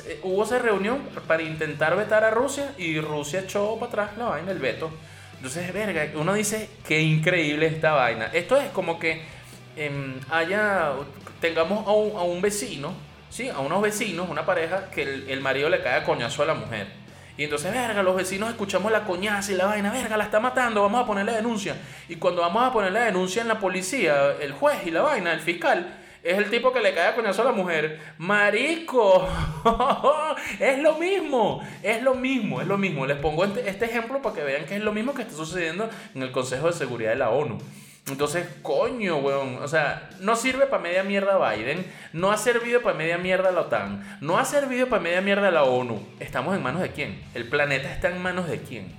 Eh, 0.06 0.20
hubo 0.22 0.44
esa 0.44 0.58
reunión 0.58 0.98
para 1.26 1.42
intentar 1.42 1.96
vetar 1.96 2.22
a 2.22 2.30
Rusia 2.30 2.74
y 2.76 3.00
Rusia 3.00 3.40
echó 3.40 3.76
para 3.76 3.86
atrás 3.86 4.18
la 4.18 4.26
vaina, 4.26 4.52
el 4.52 4.58
veto. 4.58 4.90
Entonces, 5.36 5.72
verga, 5.72 6.06
uno 6.16 6.34
dice, 6.34 6.68
qué 6.86 7.00
increíble 7.00 7.64
esta 7.64 7.92
vaina. 7.92 8.26
Esto 8.34 8.58
es 8.58 8.68
como 8.72 8.98
que 8.98 9.22
em, 9.74 10.20
haya 10.28 10.92
tengamos 11.40 11.86
a 11.86 11.92
un, 11.92 12.16
a 12.16 12.22
un, 12.22 12.40
vecino, 12.40 12.92
¿sí? 13.30 13.48
A 13.48 13.58
unos 13.60 13.82
vecinos, 13.82 14.28
una 14.28 14.44
pareja, 14.44 14.90
que 14.90 15.02
el, 15.02 15.40
marido 15.40 15.68
le 15.68 15.82
cae 15.82 16.04
coñazo 16.04 16.42
a 16.42 16.46
la 16.46 16.54
mujer. 16.54 16.88
Y 17.36 17.44
entonces, 17.44 17.72
verga, 17.72 18.02
los 18.02 18.14
vecinos 18.14 18.50
escuchamos 18.50 18.92
la 18.92 19.04
coñaza 19.04 19.52
y 19.52 19.56
la 19.56 19.66
vaina, 19.66 19.90
verga, 19.90 20.16
la 20.16 20.24
está 20.24 20.40
matando, 20.40 20.82
vamos 20.82 21.02
a 21.02 21.06
ponerle 21.06 21.32
denuncia. 21.32 21.74
Y 22.08 22.16
cuando 22.16 22.42
vamos 22.42 22.62
a 22.62 22.72
poner 22.72 22.92
la 22.92 23.04
denuncia 23.04 23.40
en 23.40 23.48
la 23.48 23.58
policía, 23.58 24.32
el 24.40 24.52
juez 24.52 24.86
y 24.86 24.90
la 24.90 25.02
vaina, 25.02 25.32
el 25.32 25.40
fiscal, 25.40 25.96
es 26.22 26.36
el 26.36 26.50
tipo 26.50 26.70
que 26.70 26.80
le 26.80 26.92
cae 26.92 27.08
a 27.08 27.14
coñazo 27.14 27.40
a 27.40 27.46
la 27.46 27.52
mujer. 27.52 27.98
Marico, 28.18 29.26
es 30.60 30.78
lo 30.80 30.96
mismo, 30.96 31.66
es 31.82 32.02
lo 32.02 32.14
mismo, 32.14 32.60
es 32.60 32.66
lo 32.66 32.76
mismo. 32.76 33.06
Les 33.06 33.16
pongo 33.16 33.44
este, 33.44 33.68
este 33.68 33.86
ejemplo 33.86 34.20
para 34.20 34.34
que 34.34 34.42
vean 34.42 34.66
que 34.66 34.76
es 34.76 34.82
lo 34.82 34.92
mismo 34.92 35.14
que 35.14 35.22
está 35.22 35.34
sucediendo 35.34 35.88
en 36.14 36.22
el 36.22 36.30
Consejo 36.32 36.66
de 36.66 36.74
Seguridad 36.74 37.10
de 37.10 37.16
la 37.16 37.30
ONU. 37.30 37.58
Entonces, 38.10 38.46
coño, 38.62 39.18
weón. 39.18 39.58
O 39.62 39.68
sea, 39.68 40.10
no 40.20 40.36
sirve 40.36 40.66
para 40.66 40.82
media 40.82 41.02
mierda 41.02 41.38
Biden. 41.50 41.84
No 42.12 42.32
ha 42.32 42.36
servido 42.36 42.82
para 42.82 42.96
media 42.96 43.18
mierda 43.18 43.50
la 43.52 43.62
OTAN. 43.62 44.18
No 44.20 44.38
ha 44.38 44.44
servido 44.44 44.88
para 44.88 45.02
media 45.02 45.20
mierda 45.20 45.50
la 45.50 45.64
ONU. 45.64 46.06
¿Estamos 46.18 46.56
en 46.56 46.62
manos 46.62 46.82
de 46.82 46.90
quién? 46.90 47.22
¿El 47.34 47.48
planeta 47.48 47.92
está 47.92 48.08
en 48.08 48.22
manos 48.22 48.48
de 48.48 48.60
quién? 48.60 48.92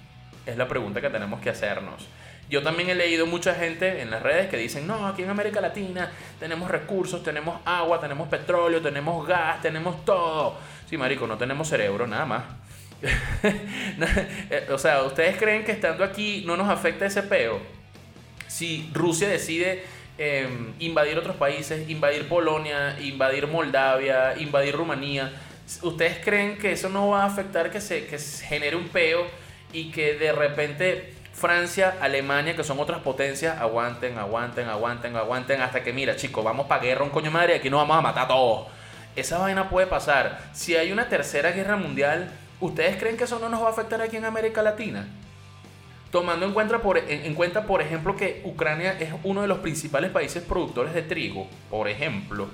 Es 0.45 0.57
la 0.57 0.67
pregunta 0.67 1.01
que 1.01 1.09
tenemos 1.09 1.41
que 1.41 1.49
hacernos. 1.49 2.07
Yo 2.49 2.63
también 2.63 2.89
he 2.89 2.95
leído 2.95 3.25
mucha 3.25 3.55
gente 3.55 4.01
en 4.01 4.11
las 4.11 4.21
redes 4.21 4.49
que 4.49 4.57
dicen, 4.57 4.85
no, 4.85 5.07
aquí 5.07 5.23
en 5.23 5.29
América 5.29 5.61
Latina 5.61 6.11
tenemos 6.37 6.69
recursos, 6.69 7.23
tenemos 7.23 7.61
agua, 7.63 8.01
tenemos 8.01 8.27
petróleo, 8.27 8.81
tenemos 8.81 9.25
gas, 9.25 9.61
tenemos 9.61 10.03
todo. 10.03 10.57
Sí, 10.89 10.97
marico, 10.97 11.27
no 11.27 11.37
tenemos 11.37 11.69
cerebro, 11.69 12.07
nada 12.07 12.25
más. 12.25 12.43
o 14.69 14.77
sea, 14.77 15.03
¿ustedes 15.03 15.37
creen 15.37 15.63
que 15.63 15.71
estando 15.71 16.03
aquí 16.03 16.43
no 16.45 16.57
nos 16.57 16.69
afecta 16.69 17.05
ese 17.05 17.23
peo? 17.23 17.80
Si 18.51 18.89
Rusia 18.93 19.29
decide 19.29 19.85
em, 20.17 20.73
invadir 20.79 21.17
otros 21.17 21.37
países, 21.37 21.89
invadir 21.89 22.27
Polonia, 22.27 22.97
invadir 22.99 23.47
Moldavia, 23.47 24.35
invadir 24.37 24.75
Rumanía, 24.75 25.31
¿ustedes 25.81 26.17
creen 26.21 26.57
que 26.57 26.73
eso 26.73 26.89
no 26.89 27.07
va 27.07 27.23
a 27.23 27.27
afectar 27.27 27.71
que 27.71 27.79
se, 27.79 28.05
que 28.07 28.19
genere 28.19 28.75
un 28.75 28.89
peo 28.89 29.25
y 29.71 29.89
que 29.91 30.15
de 30.15 30.33
repente 30.33 31.13
Francia, 31.31 31.95
Alemania, 32.01 32.53
que 32.53 32.65
son 32.65 32.77
otras 32.79 32.99
potencias, 32.99 33.57
aguanten, 33.57 34.17
aguanten, 34.17 34.67
aguanten, 34.67 35.15
aguanten, 35.15 35.61
hasta 35.61 35.81
que 35.81 35.93
mira, 35.93 36.17
chicos, 36.17 36.43
vamos 36.43 36.67
para 36.67 36.83
guerra, 36.83 37.05
un 37.05 37.09
coño 37.09 37.31
madre, 37.31 37.55
aquí 37.55 37.69
nos 37.69 37.79
vamos 37.79 37.97
a 37.97 38.01
matar 38.01 38.25
a 38.25 38.27
todos. 38.27 38.67
Esa 39.15 39.37
vaina 39.37 39.69
puede 39.69 39.87
pasar. 39.87 40.41
Si 40.51 40.75
hay 40.75 40.91
una 40.91 41.07
tercera 41.07 41.51
guerra 41.51 41.77
mundial, 41.77 42.29
¿ustedes 42.59 42.97
creen 42.97 43.15
que 43.15 43.23
eso 43.23 43.39
no 43.39 43.47
nos 43.47 43.63
va 43.63 43.67
a 43.67 43.71
afectar 43.71 44.01
aquí 44.01 44.17
en 44.17 44.25
América 44.25 44.61
Latina? 44.61 45.07
Tomando 46.11 46.45
en 46.45 46.51
cuenta, 46.51 46.79
por, 46.79 46.97
en, 46.97 47.33
cuenta, 47.35 47.65
por 47.65 47.81
ejemplo, 47.81 48.17
que 48.17 48.41
Ucrania 48.43 48.97
es 48.99 49.13
uno 49.23 49.41
de 49.41 49.47
los 49.47 49.59
principales 49.59 50.11
países 50.11 50.43
productores 50.43 50.93
de 50.93 51.03
trigo, 51.03 51.47
por 51.69 51.87
ejemplo, 51.87 52.49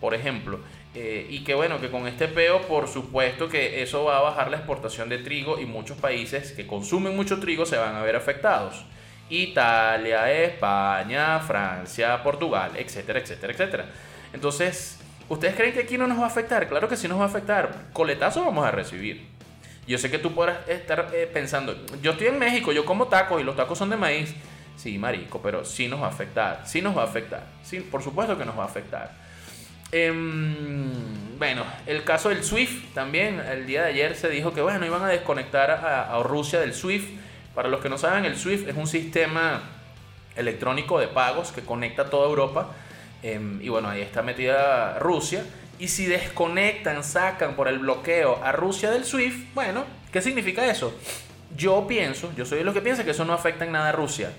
por 0.00 0.14
ejemplo, 0.14 0.60
eh, 0.94 1.26
y 1.28 1.42
que 1.42 1.54
bueno, 1.54 1.80
que 1.80 1.90
con 1.90 2.06
este 2.06 2.28
peo, 2.28 2.62
por 2.62 2.86
supuesto 2.86 3.48
que 3.48 3.82
eso 3.82 4.04
va 4.04 4.18
a 4.18 4.20
bajar 4.20 4.50
la 4.52 4.58
exportación 4.58 5.08
de 5.08 5.18
trigo 5.18 5.58
y 5.58 5.66
muchos 5.66 5.98
países 5.98 6.52
que 6.52 6.64
consumen 6.64 7.16
mucho 7.16 7.40
trigo 7.40 7.66
se 7.66 7.76
van 7.76 7.96
a 7.96 8.02
ver 8.02 8.14
afectados. 8.14 8.84
Italia, 9.28 10.30
España, 10.30 11.40
Francia, 11.40 12.22
Portugal, 12.22 12.72
etcétera, 12.76 13.18
etcétera, 13.18 13.52
etcétera. 13.52 13.86
Entonces, 14.32 15.00
¿ustedes 15.28 15.56
creen 15.56 15.72
que 15.72 15.80
aquí 15.80 15.98
no 15.98 16.06
nos 16.06 16.20
va 16.20 16.24
a 16.24 16.28
afectar? 16.28 16.68
Claro 16.68 16.88
que 16.88 16.96
sí 16.96 17.08
nos 17.08 17.18
va 17.18 17.24
a 17.24 17.28
afectar. 17.28 17.86
Coletazo 17.92 18.44
vamos 18.44 18.64
a 18.64 18.70
recibir. 18.70 19.31
Yo 19.86 19.98
sé 19.98 20.10
que 20.10 20.18
tú 20.18 20.32
podrás 20.32 20.68
estar 20.68 21.10
eh, 21.12 21.28
pensando, 21.32 21.76
yo 22.00 22.12
estoy 22.12 22.28
en 22.28 22.38
México, 22.38 22.72
yo 22.72 22.84
como 22.84 23.08
tacos 23.08 23.40
y 23.40 23.44
los 23.44 23.56
tacos 23.56 23.78
son 23.78 23.90
de 23.90 23.96
maíz. 23.96 24.34
Sí, 24.76 24.96
marico, 24.98 25.40
pero 25.42 25.64
sí 25.64 25.86
nos 25.86 26.00
va 26.00 26.06
a 26.06 26.10
afectar, 26.10 26.62
sí 26.64 26.80
nos 26.80 26.96
va 26.96 27.02
a 27.02 27.04
afectar, 27.04 27.44
sí, 27.62 27.80
por 27.80 28.02
supuesto 28.02 28.38
que 28.38 28.44
nos 28.44 28.58
va 28.58 28.62
a 28.62 28.66
afectar. 28.66 29.12
Em, 29.94 31.38
bueno, 31.38 31.64
el 31.86 32.02
caso 32.02 32.30
del 32.30 32.42
SWIFT 32.42 32.94
también, 32.94 33.40
el 33.40 33.66
día 33.66 33.82
de 33.82 33.90
ayer 33.90 34.16
se 34.16 34.30
dijo 34.30 34.54
que 34.54 34.62
bueno, 34.62 34.86
iban 34.86 35.02
a 35.02 35.08
desconectar 35.08 35.70
a, 35.70 36.18
Rusia 36.22 36.60
del 36.60 36.72
SWIFT. 36.72 37.20
Para 37.54 37.68
los 37.68 37.80
que 37.80 37.90
no 37.90 37.98
saben, 37.98 38.24
el 38.24 38.38
SWIFT 38.38 38.68
es 38.68 38.76
un 38.76 38.86
sistema 38.86 39.60
electrónico 40.34 40.98
de 40.98 41.08
pagos 41.08 41.52
que 41.52 41.60
conecta 41.60 42.02
a 42.02 42.10
toda 42.10 42.26
Europa. 42.26 42.70
Em, 43.22 43.60
y 43.60 43.68
bueno, 43.68 43.90
ahí 43.90 44.00
está 44.00 44.22
metida 44.22 44.98
Rusia. 44.98 45.44
Y 45.78 45.88
si 45.88 46.06
desconectan, 46.06 47.02
sacan 47.02 47.56
por 47.56 47.68
el 47.68 47.78
bloqueo 47.80 48.42
a 48.42 48.52
Rusia 48.52 48.90
del 48.90 49.04
SWIFT, 49.04 49.54
bueno, 49.54 49.84
¿qué 50.12 50.22
significa 50.22 50.64
eso? 50.66 50.94
Yo 51.56 51.86
pienso, 51.86 52.32
yo 52.36 52.46
soy 52.46 52.58
de 52.58 52.64
los 52.64 52.74
que 52.74 52.80
piensa 52.80 53.04
que 53.04 53.10
eso 53.10 53.24
no 53.24 53.32
afecta 53.32 53.64
en 53.64 53.72
nada 53.72 53.88
a 53.88 53.92
Rusia. 53.92 54.32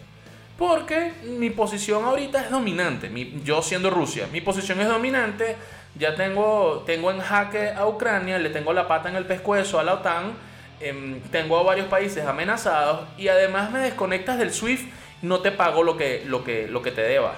Porque 0.57 1.13
mi 1.39 1.49
posición 1.49 2.05
ahorita 2.05 2.45
es 2.45 2.51
dominante. 2.51 3.11
yo 3.43 3.61
siendo 3.61 3.89
Rusia, 3.89 4.27
mi 4.31 4.41
posición 4.41 4.79
es 4.81 4.87
dominante. 4.87 5.55
Ya 5.95 6.15
tengo, 6.15 6.83
tengo 6.85 7.11
en 7.11 7.19
jaque 7.19 7.69
a 7.69 7.85
Ucrania, 7.87 8.39
le 8.39 8.49
tengo 8.49 8.73
la 8.73 8.87
pata 8.87 9.09
en 9.09 9.15
el 9.15 9.25
pescuezo 9.25 9.79
a 9.79 9.83
la 9.83 9.95
OTAN. 9.95 10.33
Em, 10.79 11.21
tengo 11.31 11.57
a 11.57 11.63
varios 11.63 11.87
países 11.87 12.25
amenazados. 12.25 13.07
Y 13.17 13.27
además 13.27 13.71
me 13.71 13.79
desconectas 13.79 14.37
del 14.37 14.51
SWIFT. 14.51 14.89
No 15.21 15.39
te 15.39 15.51
pago 15.51 15.83
lo 15.83 15.97
que, 15.97 16.23
lo 16.25 16.43
que, 16.43 16.67
lo 16.67 16.81
que 16.81 16.91
te 16.91 17.01
deba. 17.01 17.35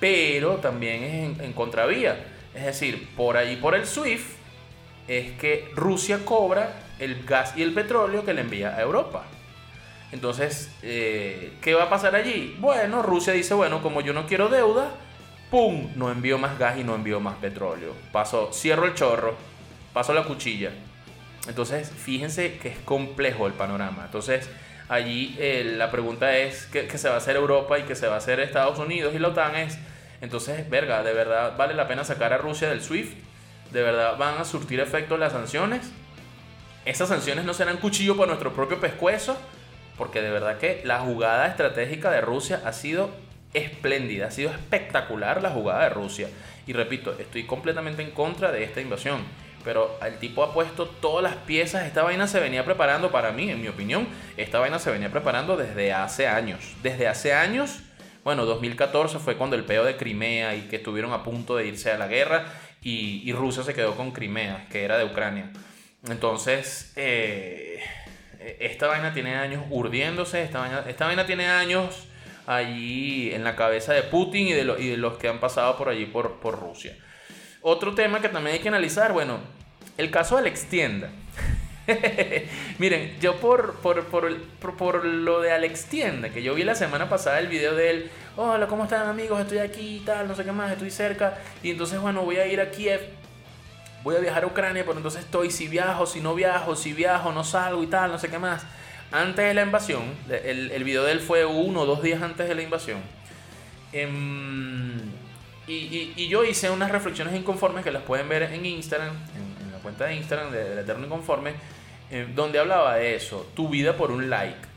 Pero 0.00 0.56
también 0.56 1.02
es 1.04 1.40
en, 1.40 1.52
contravía. 1.52 2.16
Es 2.54 2.64
decir, 2.64 3.08
por 3.16 3.36
allí 3.36 3.56
por 3.56 3.74
el 3.74 3.86
SWIFT 3.86 4.40
es 5.08 5.32
que 5.38 5.68
Rusia 5.74 6.24
cobra 6.24 6.72
el 6.98 7.24
gas 7.24 7.56
y 7.56 7.62
el 7.62 7.72
petróleo 7.72 8.24
que 8.24 8.34
le 8.34 8.42
envía 8.42 8.76
a 8.76 8.80
Europa. 8.82 9.24
Entonces, 10.12 10.70
eh, 10.82 11.52
¿qué 11.60 11.74
va 11.74 11.84
a 11.84 11.90
pasar 11.90 12.14
allí? 12.14 12.56
Bueno, 12.58 13.02
Rusia 13.02 13.32
dice, 13.32 13.54
bueno, 13.54 13.82
como 13.82 14.00
yo 14.00 14.12
no 14.12 14.26
quiero 14.26 14.48
deuda, 14.48 14.90
¡pum! 15.50 15.90
No 15.94 16.10
envío 16.10 16.38
más 16.38 16.58
gas 16.58 16.78
y 16.78 16.84
no 16.84 16.94
envío 16.94 17.20
más 17.20 17.36
petróleo. 17.36 17.94
Paso, 18.12 18.50
cierro 18.52 18.86
el 18.86 18.94
chorro, 18.94 19.36
paso 19.92 20.12
la 20.12 20.24
cuchilla. 20.24 20.72
Entonces, 21.48 21.90
fíjense 21.90 22.58
que 22.58 22.68
es 22.68 22.78
complejo 22.78 23.46
el 23.46 23.52
panorama. 23.52 24.02
Entonces, 24.06 24.50
allí 24.88 25.36
eh, 25.38 25.74
la 25.76 25.90
pregunta 25.90 26.36
es, 26.36 26.66
¿qué, 26.66 26.86
¿qué, 26.86 26.98
se 26.98 27.08
va 27.08 27.14
a 27.14 27.18
hacer 27.18 27.36
Europa 27.36 27.78
y 27.78 27.82
qué 27.82 27.94
se 27.94 28.08
va 28.08 28.14
a 28.14 28.18
hacer 28.18 28.40
Estados 28.40 28.78
Unidos 28.78 29.14
y 29.14 29.18
la 29.18 29.28
OTAN? 29.28 29.54
Es, 29.56 29.78
entonces, 30.20 30.68
verga, 30.68 31.02
¿de 31.02 31.12
verdad 31.12 31.56
vale 31.56 31.74
la 31.74 31.88
pena 31.88 32.04
sacar 32.04 32.32
a 32.32 32.38
Rusia 32.38 32.68
del 32.68 32.82
SWIFT? 32.82 33.16
¿De 33.72 33.82
verdad 33.82 34.16
van 34.18 34.38
a 34.38 34.44
surtir 34.44 34.80
efecto 34.80 35.16
las 35.16 35.32
sanciones? 35.32 35.90
¿Esas 36.84 37.08
sanciones 37.08 37.44
no 37.44 37.54
serán 37.54 37.76
cuchillo 37.76 38.16
para 38.16 38.28
nuestro 38.28 38.52
propio 38.52 38.80
pescuezo? 38.80 39.36
porque 40.00 40.22
de 40.22 40.30
verdad 40.30 40.56
que 40.56 40.80
la 40.84 41.00
jugada 41.00 41.46
estratégica 41.46 42.10
de 42.10 42.22
Rusia 42.22 42.62
ha 42.64 42.72
sido 42.72 43.10
espléndida, 43.52 44.28
ha 44.28 44.30
sido 44.30 44.48
espectacular 44.50 45.42
la 45.42 45.50
jugada 45.50 45.82
de 45.82 45.90
Rusia. 45.90 46.30
Y 46.66 46.72
repito, 46.72 47.14
estoy 47.18 47.44
completamente 47.44 48.00
en 48.00 48.10
contra 48.12 48.50
de 48.50 48.64
esta 48.64 48.80
invasión. 48.80 49.20
Pero 49.62 49.98
el 50.02 50.16
tipo 50.16 50.42
ha 50.42 50.54
puesto 50.54 50.86
todas 50.86 51.22
las 51.22 51.34
piezas, 51.44 51.84
esta 51.84 52.02
vaina 52.02 52.26
se 52.26 52.40
venía 52.40 52.64
preparando 52.64 53.12
para 53.12 53.30
mí, 53.30 53.50
en 53.50 53.60
mi 53.60 53.68
opinión, 53.68 54.08
esta 54.38 54.58
vaina 54.58 54.78
se 54.78 54.90
venía 54.90 55.10
preparando 55.10 55.58
desde 55.58 55.92
hace 55.92 56.26
años. 56.26 56.60
Desde 56.82 57.06
hace 57.06 57.34
años, 57.34 57.80
bueno, 58.24 58.44
2014 58.44 59.18
fue 59.18 59.36
cuando 59.36 59.56
el 59.56 59.64
peo 59.64 59.84
de 59.84 59.96
Crimea 59.96 60.54
y 60.54 60.62
que 60.62 60.76
estuvieron 60.76 61.12
a 61.12 61.22
punto 61.22 61.56
de 61.56 61.66
irse 61.66 61.90
a 61.90 61.98
la 61.98 62.06
guerra 62.06 62.46
y, 62.82 63.32
Rusia 63.32 63.62
se 63.62 63.74
quedó 63.74 63.94
con 63.94 64.10
Crimea, 64.12 64.66
que 64.70 64.84
era 64.84 64.98
de 64.98 65.04
Ucrania. 65.04 65.50
Entonces, 66.08 66.92
eh, 66.96 67.80
esta 68.58 68.86
vaina 68.86 69.12
tiene 69.12 69.34
años 69.34 69.64
urdiéndose, 69.70 70.42
esta 70.42 70.60
vaina, 71.06 71.26
tiene 71.26 71.46
años 71.46 72.06
allí 72.46 73.32
en 73.34 73.44
la 73.44 73.54
cabeza 73.54 73.92
de 73.92 74.02
Putin 74.02 74.48
y 74.48 74.52
de, 74.52 74.64
los 74.96 75.18
que 75.18 75.28
han 75.28 75.40
pasado 75.40 75.76
por 75.76 75.88
allí 75.88 76.06
por, 76.06 76.40
por, 76.40 76.58
Rusia. 76.58 76.96
Otro 77.60 77.94
tema 77.94 78.20
que 78.20 78.30
también 78.30 78.56
hay 78.56 78.62
que 78.62 78.68
analizar, 78.68 79.12
bueno, 79.12 79.40
el 79.98 80.10
caso 80.10 80.36
de 80.36 80.42
Alex 80.42 80.64
Tienda. 80.66 81.10
Miren, 82.78 83.16
yo 83.20 83.36
por, 83.36 83.74
por, 83.76 84.04
por, 84.06 84.36
por, 84.76 85.04
lo 85.04 85.40
de 85.40 85.52
Alex 85.52 85.86
Tienda, 85.86 86.30
que 86.30 86.42
yo 86.42 86.54
vi 86.54 86.64
la 86.64 86.74
semana 86.74 87.08
pasada 87.08 87.38
el 87.38 87.48
video 87.48 87.74
de 87.74 87.90
él, 87.90 88.10
hola, 88.36 88.66
¿cómo 88.66 88.84
están 88.84 89.08
amigos? 89.08 89.40
Estoy 89.40 89.58
aquí 89.58 89.96
y 89.96 90.00
tal, 90.00 90.28
no 90.28 90.34
sé 90.34 90.44
qué 90.44 90.52
más, 90.52 90.72
estoy 90.72 90.90
cerca, 90.90 91.38
y 91.62 91.70
entonces, 91.70 92.00
bueno, 92.00 92.22
voy 92.22 92.36
a 92.36 92.46
ir 92.46 92.60
a 92.60 92.70
Kiev 92.70 93.00
voy 94.02 94.16
a 94.16 94.18
viajar 94.18 94.44
a 94.44 94.46
Ucrania, 94.46 94.82
pero 94.84 94.96
entonces 94.96 95.22
estoy, 95.24 95.50
si 95.50 95.68
viajo, 95.68 96.06
si 96.06 96.20
no 96.20 96.34
viajo, 96.34 96.74
si 96.74 96.92
viajo, 96.92 97.32
no 97.32 97.44
salgo 97.44 97.82
y 97.82 97.86
tal, 97.86 98.10
no 98.10 98.18
sé 98.18 98.28
qué 98.28 98.38
más. 98.38 98.62
Antes 99.12 99.44
de 99.44 99.54
la 99.54 99.62
invasión, 99.62 100.02
el, 100.30 100.70
el 100.70 100.84
video 100.84 101.04
de 101.04 101.12
él 101.12 101.20
fue 101.20 101.44
uno 101.44 101.80
o 101.80 101.86
dos 101.86 102.02
días 102.02 102.22
antes 102.22 102.48
de 102.48 102.54
la 102.54 102.62
invasión. 102.62 103.00
Em, 103.92 104.98
y, 105.66 106.12
y, 106.16 106.28
yo 106.28 106.44
hice 106.44 106.70
unas 106.70 106.90
reflexiones 106.90 107.34
inconformes 107.34 107.84
que 107.84 107.90
las 107.90 108.02
pueden 108.02 108.28
ver 108.28 108.42
en 108.44 108.64
Instagram, 108.66 109.14
en, 109.60 109.72
la 109.72 109.78
cuenta 109.78 110.06
de 110.06 110.16
Instagram 110.16 110.50
de, 110.50 110.80
Eterno 110.80 111.06
Inconforme, 111.06 111.54
donde 112.34 112.58
hablaba 112.58 112.96
de 112.96 113.14
eso, 113.14 113.50
tu 113.54 113.68
vida 113.68 113.96
por 113.96 114.10
un 114.10 114.30
like. 114.30 114.68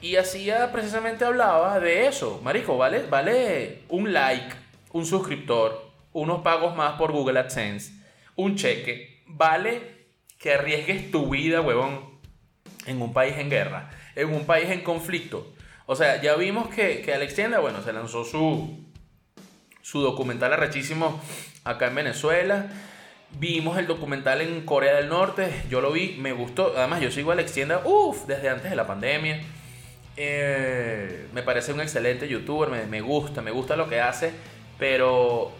Y 0.00 0.16
hacía 0.16 0.70
precisamente 0.72 1.24
hablaba 1.24 1.80
de 1.80 2.06
eso, 2.06 2.40
Marico, 2.42 2.76
¿vale? 2.76 3.04
Vale 3.08 3.82
un 3.88 4.12
like, 4.12 4.54
un 4.92 5.06
suscriptor, 5.06 5.90
unos 6.12 6.42
pagos 6.42 6.76
más 6.76 6.98
por 6.98 7.12
Google 7.12 7.38
AdSense 7.40 8.04
un 8.36 8.56
cheque, 8.56 9.22
vale 9.26 10.06
que 10.38 10.52
arriesgues 10.52 11.10
tu 11.10 11.30
vida, 11.30 11.60
huevón, 11.60 12.18
en 12.86 13.00
un 13.00 13.12
país 13.12 13.36
en 13.38 13.48
guerra, 13.48 13.90
en 14.14 14.32
un 14.32 14.44
país 14.44 14.70
en 14.70 14.82
conflicto. 14.82 15.52
O 15.86 15.96
sea, 15.96 16.20
ya 16.20 16.34
vimos 16.36 16.68
que, 16.68 17.02
que 17.02 17.14
Alex 17.14 17.34
Tienda, 17.34 17.60
bueno, 17.60 17.82
se 17.82 17.92
lanzó 17.92 18.24
su, 18.24 18.84
su 19.82 20.00
documental 20.00 20.52
arrechísimo 20.52 21.20
acá 21.62 21.86
en 21.88 21.94
Venezuela. 21.94 22.66
Vimos 23.38 23.78
el 23.78 23.86
documental 23.86 24.40
en 24.40 24.60
Corea 24.62 24.94
del 24.94 25.08
Norte, 25.08 25.64
yo 25.68 25.80
lo 25.80 25.90
vi, 25.90 26.16
me 26.18 26.32
gustó. 26.32 26.72
Además, 26.76 27.00
yo 27.00 27.10
sigo 27.10 27.30
a 27.30 27.34
Alex 27.34 27.52
Tienda, 27.52 27.82
uff, 27.84 28.26
desde 28.26 28.48
antes 28.48 28.70
de 28.70 28.76
la 28.76 28.86
pandemia. 28.86 29.42
Eh, 30.16 31.26
me 31.32 31.42
parece 31.42 31.72
un 31.72 31.80
excelente 31.80 32.28
youtuber, 32.28 32.70
me, 32.86 33.00
gusta, 33.00 33.42
me 33.42 33.50
gusta 33.50 33.74
lo 33.74 33.88
que 33.88 34.00
hace, 34.00 34.32
pero 34.78 35.52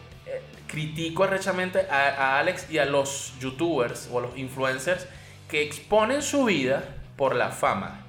critico 0.69 1.25
arrechamente 1.25 1.87
a, 1.91 2.39
Alex 2.39 2.71
y 2.71 2.79
a 2.79 2.85
los 2.85 3.35
youtubers 3.41 4.09
o 4.13 4.19
a 4.19 4.23
los 4.23 4.37
influencers 4.37 5.07
que 5.49 5.63
exponen 5.63 6.23
su 6.23 6.45
vida 6.45 6.85
por 7.17 7.35
la 7.35 7.51
fama, 7.51 8.05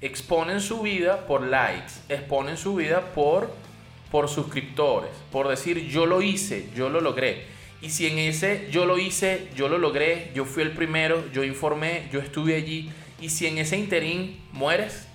exponen 0.00 0.60
su 0.60 0.82
vida 0.82 1.26
por 1.26 1.42
likes, 1.42 1.92
exponen 2.08 2.56
su 2.56 2.74
vida 2.74 3.12
por, 3.14 3.52
por 4.10 4.28
suscriptores, 4.28 5.10
por 5.30 5.48
decir 5.48 5.86
yo 5.88 6.06
lo 6.06 6.22
hice, 6.22 6.68
yo 6.74 6.88
lo 6.88 7.00
logré. 7.00 7.59
Y 7.82 7.90
si 7.90 8.06
en 8.06 8.18
ese 8.18 8.68
yo 8.70 8.84
lo 8.84 8.98
hice, 8.98 9.48
yo 9.56 9.68
lo 9.68 9.78
logré, 9.78 10.30
yo 10.34 10.44
fui 10.44 10.62
el 10.62 10.72
primero, 10.72 11.24
yo 11.32 11.44
informé, 11.44 12.08
yo 12.12 12.20
estuve 12.20 12.54
allí, 12.54 12.90
y 13.20 13.30
si 13.30 13.46
en 13.46 13.58
ese 13.58 13.76
interín 13.76 14.40
mueres, 14.52 15.06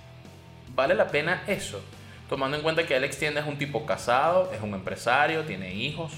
vale 0.74 0.94
la 0.94 1.08
pena 1.08 1.44
eso. 1.46 1.80
Tomando 2.28 2.56
en 2.56 2.62
cuenta 2.62 2.84
que 2.84 2.96
Alex 2.96 3.18
Tienda 3.18 3.40
es 3.40 3.46
un 3.46 3.56
tipo 3.56 3.86
casado, 3.86 4.50
es 4.52 4.60
un 4.60 4.74
empresario, 4.74 5.44
tiene 5.44 5.74
hijos, 5.74 6.12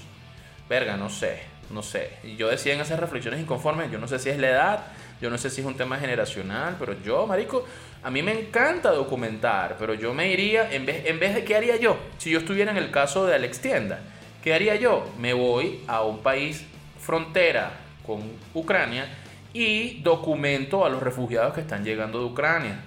verga, 0.67 0.97
no 0.97 1.09
sé, 1.09 1.39
no 1.69 1.83
sé. 1.83 2.11
Yo 2.35 2.47
decía 2.47 2.73
en 2.73 2.81
esas 2.81 2.99
reflexiones 2.99 3.39
inconformes, 3.39 3.91
yo 3.91 3.99
no 3.99 4.07
sé 4.07 4.17
si 4.17 4.29
es 4.29 4.39
la 4.39 4.49
edad, 4.49 4.87
yo 5.21 5.29
no 5.29 5.37
sé 5.37 5.51
si 5.51 5.61
es 5.61 5.67
un 5.67 5.77
tema 5.77 5.97
generacional, 5.99 6.77
pero 6.79 6.99
yo, 7.03 7.27
marico, 7.27 7.65
a 8.01 8.09
mí 8.09 8.23
me 8.23 8.31
encanta 8.31 8.91
documentar, 8.91 9.75
pero 9.77 9.93
yo 9.93 10.13
me 10.13 10.31
iría, 10.31 10.71
en 10.71 10.85
vez, 10.85 11.05
en 11.05 11.19
vez 11.19 11.35
de, 11.35 11.43
¿qué 11.43 11.55
haría 11.55 11.75
yo? 11.75 11.99
Si 12.17 12.31
yo 12.31 12.39
estuviera 12.39 12.71
en 12.71 12.77
el 12.77 12.89
caso 12.89 13.27
de 13.27 13.35
Alex 13.35 13.59
Tienda, 13.59 13.99
¿qué 14.43 14.53
haría 14.53 14.75
yo? 14.75 15.05
Me 15.19 15.33
voy 15.33 15.81
a 15.87 16.03
un 16.03 16.19
país 16.19 16.65
frontera 16.99 17.71
con 18.05 18.21
Ucrania 18.53 19.07
y 19.53 20.01
documento 20.01 20.85
a 20.85 20.89
los 20.89 21.01
refugiados 21.01 21.53
que 21.53 21.61
están 21.61 21.83
llegando 21.83 22.19
de 22.19 22.25
Ucrania. 22.25 22.79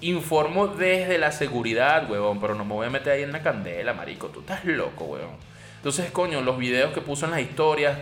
Informo 0.00 0.66
desde 0.66 1.18
la 1.18 1.30
seguridad, 1.30 2.10
huevón, 2.10 2.40
pero 2.40 2.54
no 2.54 2.64
me 2.64 2.74
voy 2.74 2.86
a 2.86 2.90
meter 2.90 3.12
ahí 3.12 3.22
en 3.22 3.32
la 3.32 3.42
candela, 3.42 3.92
marico. 3.92 4.28
Tú 4.28 4.40
estás 4.40 4.64
loco, 4.64 5.04
huevón. 5.04 5.36
Entonces, 5.76 6.10
coño, 6.10 6.40
los 6.40 6.58
videos 6.58 6.92
que 6.92 7.00
puso 7.00 7.26
en 7.26 7.32
las 7.32 7.40
historias, 7.40 7.98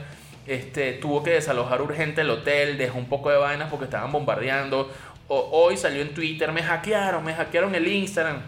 este, 0.46 0.94
tuvo 0.94 1.22
que 1.22 1.30
desalojar 1.30 1.82
urgente 1.82 2.22
el 2.22 2.30
hotel, 2.30 2.78
dejó 2.78 2.98
un 2.98 3.08
poco 3.08 3.30
de 3.30 3.36
vainas 3.36 3.68
porque 3.68 3.84
estaban 3.84 4.10
bombardeando. 4.12 4.90
hoy 5.28 5.76
salió 5.76 6.02
en 6.02 6.14
Twitter, 6.14 6.50
me 6.52 6.62
hackearon, 6.62 7.24
me 7.24 7.34
hackearon 7.34 7.74
el 7.74 7.86
Instagram. 7.86 8.38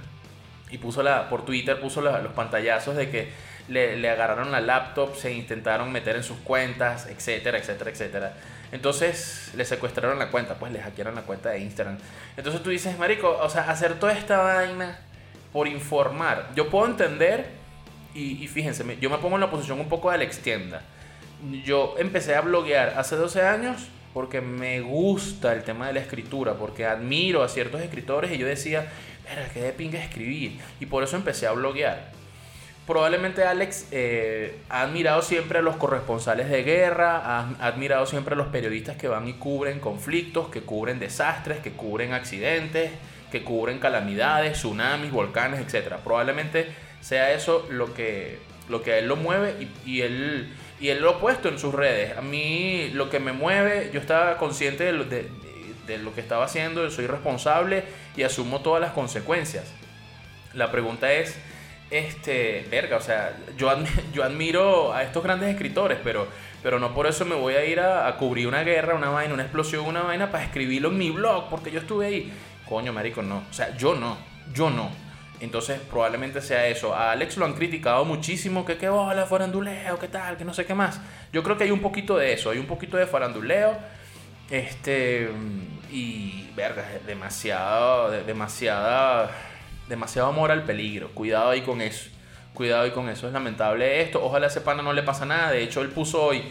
Y 0.71 0.79
puso 0.79 1.03
la, 1.03 1.29
por 1.29 1.45
Twitter 1.45 1.81
puso 1.81 2.01
los 2.01 2.33
pantallazos 2.33 2.97
de 2.97 3.11
que 3.11 3.50
le, 3.71 4.11
agarraron 4.11 4.51
la 4.51 4.61
laptop, 4.61 5.15
se 5.15 5.33
intentaron 5.33 5.93
meter 5.93 6.17
en 6.17 6.25
sus 6.25 6.39
cuentas, 6.39 7.07
etcétera, 7.07 7.59
etcétera, 7.59 7.91
etcétera. 7.91 8.33
Entonces 8.73 9.53
le 9.57 9.65
secuestraron 9.65 10.19
la 10.19 10.31
cuenta, 10.31 10.55
pues 10.55 10.73
le 10.73 10.81
hackearon 10.81 11.15
la 11.15 11.23
cuenta 11.23 11.51
de 11.51 11.61
Instagram. 11.61 11.99
Entonces 12.37 12.63
tú 12.63 12.71
dices, 12.71 12.99
Marico, 12.99 13.39
o 13.41 13.49
sea, 13.49 13.71
hacer 13.71 13.99
toda 13.99 14.13
esta 14.13 14.39
vaina 14.39 14.99
por 15.53 15.69
informar. 15.69 16.51
Yo 16.55 16.69
puedo 16.69 16.87
entender 16.87 17.47
y, 18.15 18.47
fíjense, 18.49 18.85
yo 19.01 19.09
me 19.09 19.19
pongo 19.19 19.37
en 19.37 19.41
la 19.41 19.51
posición 19.51 19.79
un 19.79 19.89
poco 19.89 20.11
de 20.11 20.19
la 20.19 20.25
extienda. 20.25 20.83
Yo 21.65 21.95
empecé 21.99 22.35
a 22.35 22.41
bloguear 22.41 22.95
hace 22.99 23.17
12 23.17 23.43
años 23.43 23.89
porque 24.13 24.41
me 24.41 24.81
gusta 24.81 25.53
el 25.53 25.63
tema 25.63 25.87
de 25.87 25.93
la 25.93 26.01
escritura, 26.01 26.55
porque 26.55 26.87
admiro 26.87 27.45
a 27.45 27.49
ciertos 27.49 27.81
escritores 27.81 28.33
y 28.33 28.39
yo 28.39 28.47
decía, 28.47 28.89
pero 29.25 29.43
qué 29.55 29.61
de 29.61 29.73
pinga 29.73 30.03
escribir. 30.03 30.59
Y 30.81 30.87
por 30.87 31.05
eso 31.05 31.17
empecé 31.17 31.47
a 31.47 31.53
bloguear. 31.53 32.20
Probablemente 32.87 33.45
Alex 33.45 33.87
eh, 33.93 34.59
ha 34.69 34.83
admirado 34.83 35.23
siempre 35.23 35.61
a 35.61 35.63
los 35.63 35.77
corresponsales 35.77 36.49
de 36.49 36.65
guerra, 36.65 37.19
ha 37.19 37.49
admirado 37.61 38.05
siempre 38.07 38.35
a 38.35 38.37
los 38.37 38.49
periodistas 38.49 38.97
que 38.97 39.07
van 39.07 39.29
y 39.29 39.35
cubren 39.35 39.79
conflictos, 39.79 40.49
que 40.49 40.63
cubren 40.63 40.99
desastres, 40.99 41.61
que 41.61 41.73
cubren 41.73 42.13
accidentes, 42.15 42.91
que 43.31 43.45
cubren 43.45 43.79
calamidades, 43.79 44.59
tsunamis, 44.59 45.13
volcanes, 45.13 45.61
etc. 45.61 45.95
Probablemente 46.03 46.69
sea 47.01 47.33
eso 47.33 47.67
lo 47.71 47.95
que, 47.95 48.39
lo 48.69 48.83
que 48.83 48.93
a 48.93 48.99
él 48.99 49.09
lo 49.09 49.17
mueve 49.17 49.69
y, 49.87 50.01
él, 50.03 50.53
y 50.81 50.89
él 50.89 51.01
lo 51.01 51.11
ha 51.11 51.21
puesto 51.21 51.49
en 51.49 51.59
sus 51.59 51.75
redes. 51.75 52.17
A 52.17 52.23
mí 52.23 52.91
lo 52.93 53.09
que 53.09 53.21
me 53.21 53.33
mueve, 53.33 53.91
yo 53.93 54.01
estaba 54.01 54.37
consciente 54.37 54.85
de 54.85 54.93
lo, 54.93 55.05
de, 55.05 55.29
lo 55.99 56.15
que 56.15 56.21
estaba 56.21 56.45
haciendo, 56.45 56.89
soy 56.91 57.07
responsable 57.07 57.85
y 58.17 58.23
asumo 58.23 58.61
todas 58.61 58.81
las 58.81 58.93
consecuencias. 58.93 59.65
La 60.55 60.71
pregunta 60.71 61.13
es, 61.13 61.37
este, 61.91 62.67
verga, 62.71 62.97
o 62.97 63.01
sea, 63.01 63.37
yo, 63.57 63.71
yo 64.13 64.25
admiro 64.25 64.93
a 64.93 65.03
estos 65.03 65.23
grandes 65.23 65.51
escritores, 65.51 65.99
pero, 66.03 66.29
pero 66.63 66.79
no 66.79 66.95
por 66.95 67.07
eso 67.07 67.25
me 67.25 67.35
voy 67.35 67.55
a 67.55 67.65
ir 67.65 67.81
a, 67.81 68.17
cubrir 68.17 68.47
una 68.47 68.63
guerra, 68.63 68.95
una 68.95 69.11
vaina, 69.11 69.35
una 69.35 69.43
explosión, 69.43 69.87
una 69.87 70.03
vaina 70.03 70.31
para 70.31 70.45
escribirlo 70.45 70.89
en 70.89 70.99
mi 70.99 71.11
blog, 71.11 71.49
porque 71.49 71.71
yo 71.71 71.81
estuve 71.81 72.07
ahí. 72.07 72.33
Coño, 72.69 72.93
marico, 72.93 73.23
no. 73.23 73.39
O 73.51 73.53
sea, 73.53 73.77
yo 73.77 73.95
no, 73.97 74.17
yo 74.55 74.71
no. 74.71 74.91
Entonces 75.41 75.81
probablemente 75.81 76.41
sea 76.41 76.67
eso. 76.67 76.95
A 76.95 77.13
Alex 77.13 77.37
lo 77.39 77.47
han 77.47 77.55
criticado 77.55 78.05
muchísimo, 78.05 78.65
que 78.65 78.77
qué 78.77 78.89
bola, 78.89 79.27
faranduleo, 79.27 79.99
qué 79.99 80.07
tal, 80.07 80.37
que 80.37 80.45
no 80.45 80.55
sé 80.55 80.67
qué 80.67 80.75
más. 80.75 81.01
Yo 81.33 81.43
creo 81.43 81.57
que 81.57 81.65
hay 81.65 81.71
un 81.71 81.81
poquito 81.81 82.17
de 82.17 82.35
eso, 82.35 82.51
hay 82.51 82.59
un 82.59 82.67
poquito 82.67 82.97
de 82.97 83.07
faranduleo. 83.07 83.77
Este, 84.51 85.31
y, 85.91 86.51
verga, 86.55 86.85
demasiado, 87.07 88.11
demasiada 88.11 89.31
demasiado 89.91 90.29
amor 90.29 90.51
al 90.51 90.65
peligro. 90.65 91.11
Cuidado 91.11 91.51
ahí 91.51 91.61
con 91.61 91.83
eso. 91.83 92.09
Cuidado 92.55 92.85
ahí 92.85 92.93
con 92.93 93.11
eso. 93.11 93.27
Es 93.27 93.35
lamentable 93.35 94.01
esto. 94.01 94.25
Ojalá 94.25 94.47
a 94.47 94.49
ese 94.49 94.63
pana 94.63 94.83
no 94.83 94.95
le 94.95 95.03
pasa 95.03 95.27
nada. 95.27 95.51
De 95.51 95.63
hecho, 95.63 95.83
él 95.83 95.91
puso 95.91 96.23
hoy. 96.23 96.43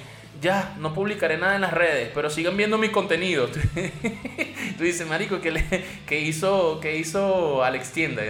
Ya, 0.41 0.75
no 0.77 0.93
publicaré 0.93 1.37
nada 1.37 1.55
en 1.55 1.61
las 1.61 1.73
redes, 1.73 2.11
pero 2.13 2.29
sigan 2.29 2.55
viendo 2.55 2.77
mi 2.77 2.89
contenido. 2.89 3.47
Tú 4.77 4.83
dices, 4.83 5.05
marico, 5.07 5.41
¿qué, 5.41 5.51
le, 5.51 6.21
hizo, 6.21 6.79
qué 6.79 6.95
hizo 6.95 7.63
Alex 7.63 7.91
Tienda? 7.91 8.21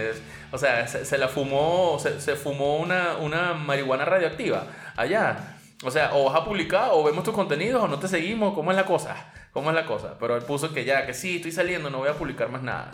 O 0.50 0.58
sea, 0.58 0.88
se, 0.88 1.18
la 1.18 1.28
fumó, 1.28 1.98
se, 2.00 2.34
fumó 2.34 2.78
una, 2.78 3.16
una 3.18 3.54
marihuana 3.54 4.04
radioactiva 4.06 4.66
allá. 4.96 5.58
O 5.84 5.90
sea, 5.90 6.10
o 6.14 6.24
vas 6.24 6.34
a 6.34 6.44
publicar, 6.44 6.88
o 6.92 7.04
vemos 7.04 7.22
tus 7.22 7.34
contenidos, 7.34 7.82
o 7.82 7.86
no 7.86 7.98
te 7.98 8.08
seguimos. 8.08 8.54
¿Cómo 8.54 8.72
es 8.72 8.76
la 8.76 8.86
cosa? 8.86 9.32
¿Cómo 9.52 9.70
es 9.70 9.76
la 9.76 9.86
cosa? 9.86 10.16
Pero 10.18 10.36
él 10.36 10.42
puso 10.42 10.72
que 10.74 10.84
ya, 10.84 11.06
que 11.06 11.14
sí, 11.14 11.36
estoy 11.36 11.52
saliendo, 11.52 11.90
no 11.90 11.98
voy 11.98 12.08
a 12.08 12.14
publicar 12.14 12.48
más 12.48 12.62
nada. 12.62 12.90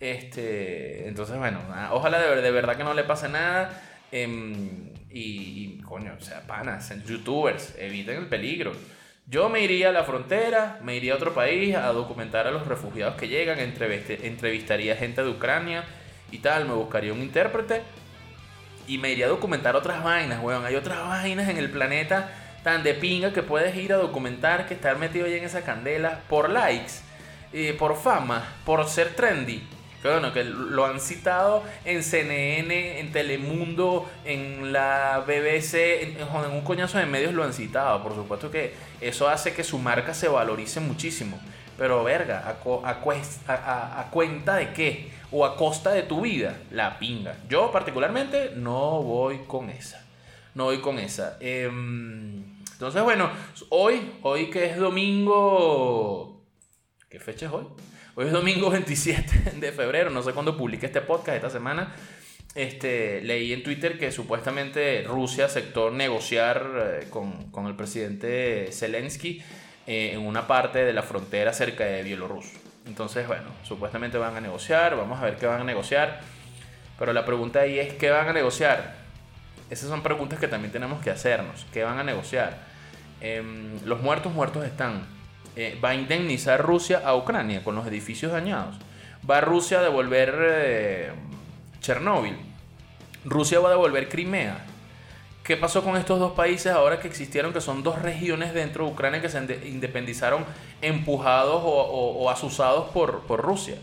Este, 0.00 1.08
entonces, 1.08 1.36
bueno, 1.38 1.60
ojalá 1.90 2.20
de, 2.20 2.40
de 2.40 2.50
verdad 2.50 2.76
que 2.76 2.84
no 2.84 2.94
le 2.94 3.04
pase 3.04 3.28
nada. 3.28 3.82
Em, 4.12 4.90
y, 5.10 5.80
coño, 5.82 6.14
o 6.18 6.22
sea, 6.22 6.42
panas, 6.46 6.92
youtubers, 7.04 7.74
eviten 7.78 8.16
el 8.16 8.26
peligro. 8.26 8.72
Yo 9.26 9.48
me 9.48 9.60
iría 9.60 9.90
a 9.90 9.92
la 9.92 10.04
frontera, 10.04 10.78
me 10.82 10.96
iría 10.96 11.12
a 11.12 11.16
otro 11.16 11.34
país 11.34 11.74
a 11.74 11.88
documentar 11.92 12.46
a 12.46 12.50
los 12.50 12.66
refugiados 12.66 13.16
que 13.16 13.28
llegan, 13.28 13.58
entrevistaría 13.58 14.96
gente 14.96 15.22
de 15.22 15.28
Ucrania 15.28 15.84
y 16.30 16.38
tal, 16.38 16.66
me 16.66 16.72
buscaría 16.72 17.12
un 17.12 17.20
intérprete 17.20 17.82
y 18.86 18.96
me 18.96 19.10
iría 19.12 19.26
a 19.26 19.28
documentar 19.28 19.76
otras 19.76 20.02
vainas, 20.02 20.42
weón. 20.42 20.64
Hay 20.64 20.76
otras 20.76 21.06
vainas 21.06 21.48
en 21.48 21.58
el 21.58 21.70
planeta 21.70 22.30
tan 22.64 22.82
de 22.82 22.94
pinga 22.94 23.32
que 23.34 23.42
puedes 23.42 23.76
ir 23.76 23.92
a 23.92 23.96
documentar 23.96 24.66
que 24.66 24.74
estar 24.74 24.96
metido 24.98 25.26
ahí 25.26 25.34
en 25.34 25.44
esa 25.44 25.62
candela 25.62 26.20
por 26.28 26.48
likes, 26.48 26.92
eh, 27.52 27.76
por 27.78 27.96
fama, 27.96 28.56
por 28.64 28.88
ser 28.88 29.14
trendy 29.14 29.62
que 30.02 30.08
bueno, 30.08 30.32
que 30.32 30.44
lo 30.44 30.86
han 30.86 31.00
citado 31.00 31.64
en 31.84 32.02
CNN, 32.02 33.00
en 33.00 33.10
Telemundo, 33.10 34.08
en 34.24 34.72
la 34.72 35.24
BBC, 35.26 36.02
en, 36.02 36.16
un 36.52 36.60
coñazo 36.62 36.98
de 36.98 37.06
medios 37.06 37.34
lo 37.34 37.42
han 37.42 37.52
citado. 37.52 38.02
Por 38.02 38.14
supuesto 38.14 38.50
que 38.50 38.74
eso 39.00 39.28
hace 39.28 39.54
que 39.54 39.64
su 39.64 39.78
marca 39.78 40.14
se 40.14 40.28
valorice 40.28 40.80
muchísimo. 40.80 41.40
Pero 41.76 42.02
verga, 42.02 42.44
¿a, 42.44 42.90
a, 42.90 44.10
cuenta 44.10 44.56
de 44.56 44.72
qué? 44.72 45.10
¿O 45.30 45.44
a 45.44 45.56
costa 45.56 45.90
de 45.90 46.02
tu 46.02 46.22
vida? 46.22 46.56
La 46.70 46.98
pinga. 46.98 47.36
Yo 47.48 47.70
particularmente 47.70 48.52
no 48.56 49.02
voy 49.02 49.38
con 49.46 49.70
esa. 49.70 50.04
No 50.54 50.64
voy 50.64 50.78
con 50.80 50.98
esa. 50.98 51.36
Em, 51.40 52.58
entonces, 52.72 53.02
bueno, 53.02 53.30
hoy, 53.70 54.12
hoy 54.22 54.50
que 54.50 54.66
es 54.66 54.76
domingo... 54.76 56.40
¿Qué 57.08 57.18
fecha 57.18 57.46
es 57.46 57.52
hoy? 57.52 57.64
Hoy 58.18 58.26
es 58.26 58.32
domingo 58.32 58.68
27 58.72 59.52
de 59.60 59.70
febrero, 59.70 60.10
no 60.10 60.24
sé 60.24 60.32
cuándo 60.32 60.56
publiqué 60.56 60.86
este 60.86 61.00
podcast 61.00 61.36
esta 61.36 61.50
semana. 61.50 61.94
Este, 62.52 63.20
leí 63.22 63.52
en 63.52 63.62
Twitter 63.62 63.96
que 63.96 64.10
supuestamente 64.10 65.04
Rusia 65.06 65.44
aceptó 65.44 65.92
negociar 65.92 66.66
eh, 66.74 67.06
con, 67.10 67.48
con, 67.52 67.68
el 67.68 67.76
presidente 67.76 68.70
Zelensky 68.72 69.40
eh, 69.86 70.14
en 70.14 70.26
una 70.26 70.48
parte 70.48 70.84
de 70.84 70.92
la 70.92 71.04
frontera 71.04 71.52
cerca 71.52 71.84
de 71.84 72.02
Bielorrusia. 72.02 72.58
Entonces, 72.88 73.24
bueno, 73.28 73.50
supuestamente 73.62 74.18
van 74.18 74.34
a 74.34 74.40
negociar, 74.40 74.96
vamos 74.96 75.20
a 75.20 75.24
ver 75.24 75.36
qué 75.36 75.46
van 75.46 75.60
a 75.60 75.64
negociar. 75.64 76.20
Pero 76.98 77.12
la 77.12 77.24
pregunta 77.24 77.60
ahí 77.60 77.78
es, 77.78 77.94
¿qué 77.94 78.10
van 78.10 78.26
a 78.26 78.32
negociar? 78.32 78.96
Esas 79.70 79.90
son 79.90 80.02
preguntas 80.02 80.40
que 80.40 80.48
también 80.48 80.72
tenemos 80.72 81.00
que 81.04 81.10
hacernos. 81.10 81.66
¿Qué 81.72 81.84
van 81.84 82.00
a 82.00 82.02
negociar? 82.02 82.58
Em, 83.20 83.78
los 83.84 84.02
muertos 84.02 84.32
muertos 84.32 84.64
están. 84.64 85.17
Eh, 85.60 85.76
va 85.84 85.88
a 85.88 85.94
indemnizar 85.96 86.62
Rusia 86.62 87.02
a 87.04 87.16
Ucrania 87.16 87.64
con 87.64 87.74
los 87.74 87.84
edificios 87.84 88.30
dañados. 88.30 88.76
Va 89.28 89.40
Rusia 89.40 89.80
a 89.80 89.82
devolver 89.82 90.32
eh, 90.40 91.10
Chernóbil. 91.80 92.36
Rusia 93.24 93.58
va 93.58 93.66
a 93.66 93.72
devolver 93.72 94.08
Crimea. 94.08 94.64
¿Qué 95.42 95.56
pasó 95.56 95.82
con 95.82 95.96
estos 95.96 96.20
dos 96.20 96.30
países 96.34 96.70
ahora 96.70 97.00
que 97.00 97.08
existieron, 97.08 97.52
que 97.52 97.60
son 97.60 97.82
dos 97.82 98.00
regiones 98.00 98.54
dentro 98.54 98.84
de 98.84 98.92
Ucrania 98.92 99.20
que 99.20 99.28
se 99.28 99.40
independizaron 99.66 100.44
empujados 100.80 101.60
o, 101.64 102.30
asusados 102.30 102.90
por, 102.90 103.22
por 103.22 103.42
Rusia? 103.42 103.78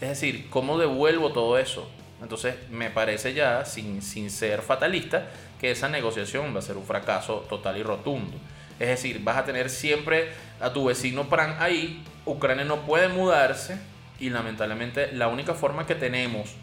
Es 0.00 0.08
decir, 0.08 0.50
¿cómo 0.50 0.78
devuelvo 0.78 1.30
todo 1.30 1.58
eso? 1.58 1.88
Entonces 2.22 2.56
me 2.70 2.90
parece 2.90 3.34
ya, 3.34 3.64
sin, 3.64 4.02
sin 4.02 4.30
ser 4.30 4.62
fatalista, 4.62 5.28
que 5.60 5.70
esa 5.70 5.88
negociación 5.88 6.52
va 6.52 6.58
a 6.58 6.62
ser 6.62 6.76
un 6.76 6.84
fracaso 6.84 7.46
total 7.48 7.78
y 7.78 7.84
rotundo. 7.84 8.36
Es 8.78 8.88
decir, 8.88 9.20
vas 9.22 9.36
a 9.36 9.44
tener 9.44 9.70
siempre 9.70 10.30
a 10.60 10.72
tu 10.72 10.86
vecino 10.86 11.28
Pran 11.28 11.56
ahí. 11.60 12.02
Ucrania 12.26 12.64
no 12.64 12.82
puede 12.86 13.08
mudarse 13.08 13.78
y 14.18 14.30
lamentablemente 14.30 15.12
la 15.12 15.28
única 15.28 15.54
forma 15.54 15.86
que 15.86 15.94
tenemos 15.94 16.54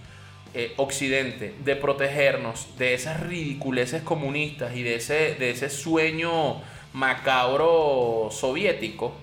eh, 0.53 0.73
Occidente 0.77 1.55
de 1.63 1.75
protegernos 1.77 2.77
de 2.77 2.93
esas 2.93 3.21
ridiculeces 3.21 4.01
comunistas 4.01 4.75
y 4.75 4.83
de 4.83 4.95
ese, 4.95 5.35
de 5.35 5.51
ese 5.51 5.69
sueño 5.69 6.61
macabro 6.91 8.27
soviético, 8.31 9.13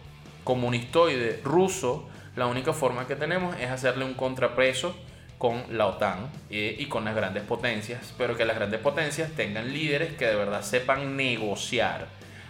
comunistoide, 0.44 1.40
ruso, 1.44 2.08
la 2.34 2.46
única 2.46 2.72
forma 2.72 3.06
que 3.06 3.14
tenemos 3.14 3.54
es 3.60 3.68
hacerle 3.68 4.06
un 4.06 4.14
contrapeso 4.14 4.96
con 5.36 5.64
la 5.70 5.86
OTAN 5.86 6.30
eh, 6.50 6.76
y 6.78 6.86
con 6.86 7.04
las 7.04 7.14
grandes 7.14 7.42
potencias, 7.42 8.14
pero 8.16 8.36
que 8.36 8.44
las 8.44 8.56
grandes 8.56 8.80
potencias 8.80 9.30
tengan 9.32 9.72
líderes 9.72 10.14
que 10.14 10.26
de 10.26 10.34
verdad 10.34 10.62
sepan 10.62 11.16
negociar 11.16 12.08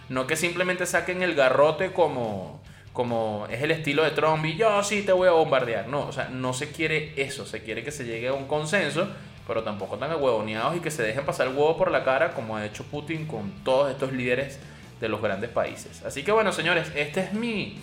no 0.09 0.25
que 0.25 0.35
simplemente 0.35 0.85
saquen 0.85 1.21
el 1.21 1.35
garrote 1.35 1.91
como, 1.91 2.61
como 2.93 3.47
es 3.49 3.61
el 3.61 3.71
estilo 3.71 4.03
de 4.03 4.11
Trump 4.11 4.43
y 4.45 4.57
yo 4.57 4.83
sí 4.83 5.03
te 5.03 5.11
voy 5.11 5.27
a 5.27 5.31
bombardear. 5.31 5.87
No, 5.87 6.07
o 6.07 6.11
sea, 6.11 6.29
no 6.29 6.53
se 6.53 6.71
quiere 6.71 7.13
eso. 7.15 7.45
Se 7.45 7.61
quiere 7.61 7.83
que 7.83 7.91
se 7.91 8.05
llegue 8.05 8.27
a 8.27 8.33
un 8.33 8.47
consenso, 8.47 9.07
pero 9.47 9.63
tampoco 9.63 9.97
tan 9.97 10.11
huevoneados 10.11 10.75
y 10.75 10.79
que 10.79 10.91
se 10.91 11.03
dejen 11.03 11.25
pasar 11.25 11.47
el 11.47 11.53
huevo 11.53 11.77
por 11.77 11.91
la 11.91 12.03
cara 12.03 12.31
como 12.31 12.57
ha 12.57 12.65
hecho 12.65 12.83
Putin 12.83 13.27
con 13.27 13.51
todos 13.63 13.91
estos 13.91 14.11
líderes 14.11 14.59
de 14.99 15.09
los 15.09 15.21
grandes 15.21 15.51
países. 15.51 16.03
Así 16.03 16.23
que 16.23 16.31
bueno, 16.31 16.51
señores, 16.51 16.91
esta 16.95 17.21
es 17.21 17.33
mi, 17.33 17.79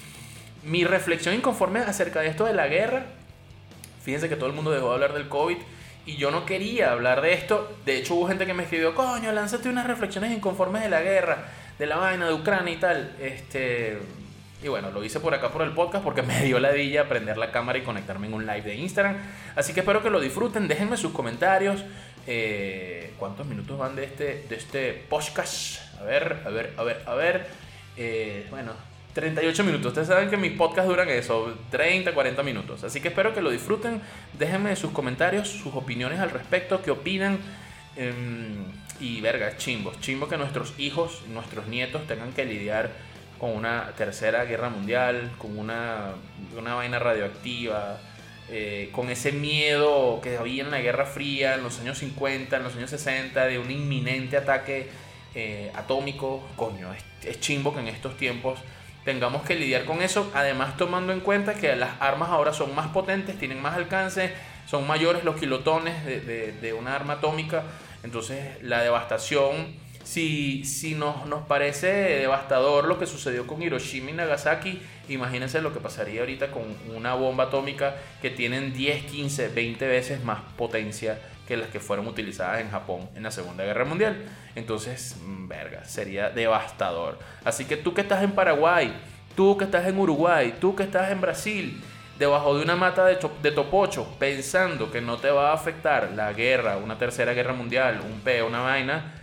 mi 0.64 0.84
reflexión 0.84 1.34
inconforme 1.34 1.80
acerca 1.80 2.20
de 2.20 2.28
esto 2.28 2.44
de 2.44 2.54
la 2.54 2.66
guerra. 2.66 3.06
Fíjense 4.02 4.28
que 4.28 4.36
todo 4.36 4.48
el 4.48 4.54
mundo 4.54 4.72
dejó 4.72 4.88
de 4.88 4.94
hablar 4.94 5.14
del 5.14 5.28
COVID 5.28 5.58
y 6.06 6.16
yo 6.16 6.30
no 6.32 6.44
quería 6.44 6.90
hablar 6.90 7.20
de 7.20 7.34
esto. 7.34 7.72
De 7.84 7.96
hecho, 7.96 8.14
hubo 8.14 8.28
gente 8.28 8.46
que 8.46 8.54
me 8.54 8.64
escribió, 8.64 8.94
coño, 8.94 9.30
lánzate 9.32 9.68
unas 9.68 9.86
reflexiones 9.86 10.32
inconformes 10.32 10.82
de 10.82 10.88
la 10.88 11.00
guerra 11.00 11.46
de 11.78 11.86
la 11.86 11.96
vaina 11.96 12.26
de 12.26 12.34
Ucrania 12.34 12.74
y 12.74 12.76
tal. 12.76 13.16
Este, 13.20 13.98
y 14.62 14.68
bueno, 14.68 14.90
lo 14.90 15.04
hice 15.04 15.20
por 15.20 15.34
acá 15.34 15.50
por 15.50 15.62
el 15.62 15.72
podcast 15.72 16.02
porque 16.02 16.22
me 16.22 16.42
dio 16.42 16.58
la 16.58 16.72
dilla 16.72 17.08
prender 17.08 17.36
la 17.36 17.52
cámara 17.52 17.78
y 17.78 17.82
conectarme 17.82 18.26
en 18.26 18.34
un 18.34 18.46
live 18.46 18.62
de 18.62 18.74
Instagram. 18.76 19.16
Así 19.54 19.72
que 19.72 19.80
espero 19.80 20.02
que 20.02 20.10
lo 20.10 20.20
disfruten. 20.20 20.68
Déjenme 20.68 20.96
sus 20.96 21.12
comentarios. 21.12 21.84
Eh, 22.26 23.12
¿Cuántos 23.18 23.46
minutos 23.46 23.78
van 23.78 23.94
de 23.94 24.04
este, 24.04 24.44
de 24.48 24.56
este 24.56 24.92
podcast? 25.08 25.80
A 26.00 26.04
ver, 26.04 26.42
a 26.44 26.50
ver, 26.50 26.74
a 26.76 26.82
ver, 26.82 27.02
a 27.06 27.14
ver. 27.14 27.46
Eh, 27.96 28.46
bueno, 28.50 28.72
38 29.16 29.64
minutos. 29.64 29.86
Ustedes 29.86 30.08
saben 30.08 30.28
que 30.28 30.36
mis 30.36 30.52
podcasts 30.52 30.88
duran 30.88 31.08
eso, 31.08 31.54
30, 31.70 32.12
40 32.12 32.42
minutos. 32.42 32.84
Así 32.84 33.00
que 33.00 33.08
espero 33.08 33.32
que 33.32 33.40
lo 33.40 33.50
disfruten. 33.50 34.02
Déjenme 34.38 34.76
sus 34.76 34.90
comentarios, 34.90 35.48
sus 35.48 35.74
opiniones 35.74 36.20
al 36.20 36.30
respecto, 36.30 36.82
qué 36.82 36.90
opinan. 36.90 37.38
Em, 37.96 38.64
y 39.00 39.20
verga, 39.20 39.56
chimbo, 39.56 39.92
chimbo 40.00 40.28
que 40.28 40.36
nuestros 40.36 40.74
hijos, 40.78 41.22
nuestros 41.28 41.66
nietos 41.66 42.06
tengan 42.06 42.32
que 42.32 42.44
lidiar 42.44 42.90
con 43.38 43.50
una 43.50 43.92
tercera 43.96 44.44
guerra 44.44 44.70
mundial, 44.70 45.32
con 45.38 45.58
una, 45.58 46.12
una 46.56 46.74
vaina 46.74 46.98
radioactiva, 46.98 47.98
eh, 48.48 48.90
con 48.92 49.10
ese 49.10 49.32
miedo 49.32 50.20
que 50.22 50.36
había 50.36 50.62
en 50.62 50.70
la 50.70 50.80
Guerra 50.80 51.04
Fría 51.04 51.54
en 51.56 51.62
los 51.62 51.80
años 51.80 51.98
50, 51.98 52.56
en 52.56 52.62
los 52.62 52.76
años 52.76 52.90
60, 52.90 53.46
de 53.46 53.58
un 53.58 53.70
inminente 53.70 54.36
ataque 54.36 54.88
eh, 55.34 55.70
atómico. 55.74 56.46
Coño, 56.56 56.88
es, 57.24 57.40
chimbo 57.40 57.74
que 57.74 57.80
en 57.80 57.88
estos 57.88 58.16
tiempos 58.16 58.60
tengamos 59.04 59.42
que 59.42 59.54
lidiar 59.54 59.84
con 59.84 60.00
eso, 60.00 60.30
además 60.34 60.76
tomando 60.76 61.12
en 61.12 61.20
cuenta 61.20 61.54
que 61.54 61.74
las 61.76 62.00
armas 62.00 62.30
ahora 62.30 62.52
son 62.52 62.74
más 62.74 62.88
potentes, 62.88 63.38
tienen 63.38 63.60
más 63.60 63.76
alcance, 63.76 64.32
son 64.66 64.86
mayores 64.86 65.24
los 65.24 65.36
kilotones 65.36 66.04
de, 66.04 66.20
de, 66.20 66.52
de 66.52 66.72
una 66.72 66.94
arma 66.94 67.14
atómica. 67.14 67.64
Entonces, 68.06 68.62
la 68.62 68.82
devastación, 68.82 69.66
si, 70.04 70.64
si 70.64 70.94
nos, 70.94 71.26
nos 71.26 71.44
parece 71.44 71.88
devastador 71.88 72.86
lo 72.86 73.00
que 73.00 73.06
sucedió 73.06 73.48
con 73.48 73.60
Hiroshima 73.60 74.10
y 74.10 74.12
Nagasaki, 74.12 74.80
imagínense 75.08 75.60
lo 75.60 75.74
que 75.74 75.80
pasaría 75.80 76.20
ahorita 76.20 76.52
con 76.52 76.62
una 76.94 77.14
bomba 77.14 77.44
atómica 77.44 77.96
que 78.22 78.30
tienen 78.30 78.72
10, 78.72 79.06
15, 79.06 79.48
20 79.48 79.88
veces 79.88 80.22
más 80.22 80.38
potencia 80.56 81.18
que 81.48 81.56
las 81.56 81.68
que 81.68 81.80
fueron 81.80 82.06
utilizadas 82.06 82.60
en 82.60 82.70
Japón 82.70 83.08
en 83.16 83.24
la 83.24 83.32
Segunda 83.32 83.64
Guerra 83.64 83.84
Mundial. 83.84 84.24
Entonces, 84.54 85.16
mm, 85.24 85.48
verga, 85.48 85.84
sería 85.84 86.30
devastador. 86.30 87.18
Así 87.42 87.64
que 87.64 87.76
tú 87.76 87.92
que 87.92 88.02
estás 88.02 88.22
en 88.22 88.30
Paraguay, 88.30 88.96
tú 89.34 89.58
que 89.58 89.64
estás 89.64 89.84
en 89.88 89.98
Uruguay, 89.98 90.54
tú 90.60 90.76
que 90.76 90.84
estás 90.84 91.10
en 91.10 91.20
Brasil, 91.20 91.82
debajo 92.18 92.56
de 92.56 92.62
una 92.62 92.76
mata 92.76 93.04
de, 93.04 93.16
topocho, 93.50 94.16
pensando 94.18 94.90
que 94.90 95.00
no 95.00 95.18
te 95.18 95.30
va 95.30 95.50
a 95.50 95.54
afectar 95.54 96.12
la 96.12 96.32
guerra, 96.32 96.76
una 96.78 96.98
tercera 96.98 97.32
guerra 97.32 97.52
mundial, 97.52 98.00
un 98.04 98.20
peo, 98.20 98.46
una 98.46 98.60
vaina, 98.60 99.14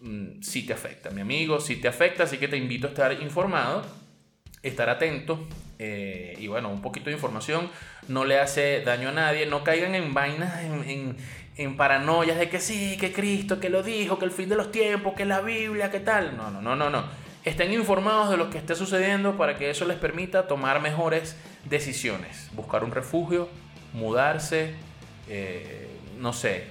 mm, 0.00 0.42
sí 0.42 0.66
te 0.66 0.72
afecta, 0.72 1.10
mi 1.10 1.20
amigo, 1.20 1.60
sí 1.60 1.76
te 1.76 1.88
afecta, 1.88 2.24
así 2.24 2.38
que 2.38 2.48
te 2.48 2.56
invito 2.56 2.88
a 2.88 2.90
estar 2.90 3.12
informado, 3.22 3.84
estar 4.62 4.88
atento. 4.88 5.46
Eh, 5.78 6.36
y 6.38 6.46
bueno, 6.46 6.68
un 6.68 6.80
poquito 6.80 7.06
de 7.06 7.12
información 7.12 7.68
no 8.06 8.24
le 8.24 8.38
hace 8.38 8.82
daño 8.82 9.08
a 9.08 9.12
nadie. 9.12 9.46
No 9.46 9.64
caigan 9.64 9.94
en 9.96 10.14
vainas, 10.14 10.62
en, 10.62 10.88
en, 10.88 11.16
en 11.56 11.76
paranoias 11.76 12.38
de 12.38 12.48
que 12.48 12.60
sí, 12.60 12.96
que 12.98 13.12
Cristo, 13.12 13.58
que 13.58 13.68
lo 13.68 13.82
dijo, 13.82 14.18
que 14.18 14.24
el 14.24 14.30
fin 14.30 14.48
de 14.48 14.56
los 14.56 14.70
tiempos, 14.70 15.14
que 15.14 15.24
la 15.24 15.40
Biblia, 15.40 15.90
que 15.90 16.00
tal. 16.00 16.36
No, 16.36 16.50
no, 16.50 16.62
no, 16.62 16.76
no, 16.76 16.88
no. 16.88 17.21
Estén 17.44 17.72
informados 17.72 18.30
de 18.30 18.36
lo 18.36 18.50
que 18.50 18.58
esté 18.58 18.76
sucediendo 18.76 19.36
para 19.36 19.56
que 19.56 19.68
eso 19.68 19.84
les 19.84 19.98
permita 19.98 20.46
tomar 20.46 20.80
mejores 20.80 21.36
decisiones. 21.64 22.48
Buscar 22.52 22.84
un 22.84 22.92
refugio, 22.92 23.48
mudarse, 23.92 24.74
eh, 25.28 25.88
no 26.18 26.32
sé, 26.32 26.66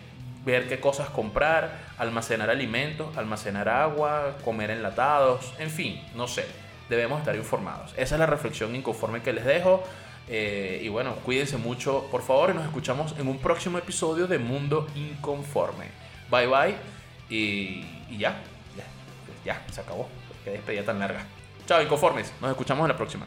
ver 0.46 0.70
qué 0.70 0.80
cosas 0.80 1.10
comprar, 1.10 1.78
almacenar 1.98 2.50
alimentos, 2.50 3.18
almacenar 3.18 3.68
agua, 3.68 4.38
comer 4.46 4.72
enlatados, 4.72 5.54
en 5.60 5.70
fin, 5.70 6.02
no 6.16 6.30
sé. 6.30 6.46
Debemos 6.90 7.20
estar 7.20 7.36
informados. 7.36 7.92
Esa 7.98 8.16
es 8.16 8.20
la 8.20 8.26
reflexión 8.26 8.74
inconforme 8.74 9.22
que 9.22 9.34
les 9.34 9.44
dejo. 9.44 9.84
Eh, 10.30 10.80
y 10.82 10.88
bueno, 10.88 11.16
cuídense 11.26 11.58
mucho, 11.58 12.08
por 12.10 12.22
favor, 12.22 12.52
y 12.52 12.54
nos 12.54 12.64
escuchamos 12.64 13.14
en 13.18 13.28
un 13.28 13.40
próximo 13.40 13.78
episodio 13.78 14.26
de 14.26 14.38
Mundo 14.40 14.88
Inconforme. 14.96 15.88
Bye 16.30 16.48
bye. 16.48 16.76
Y, 17.30 17.86
y 18.10 18.18
ya, 18.18 18.42
ya, 18.78 18.86
ya, 19.44 19.62
se 19.70 19.82
acabó. 19.82 20.21
Qué 20.44 20.52
despedida 20.52 20.84
tan 20.84 21.00
larga. 21.00 21.26
Chao, 21.68 21.82
inconformes. 21.82 22.32
Nos 22.42 22.52
escuchamos 22.52 22.84
en 22.84 22.90
la 22.90 22.98
próxima. 22.98 23.26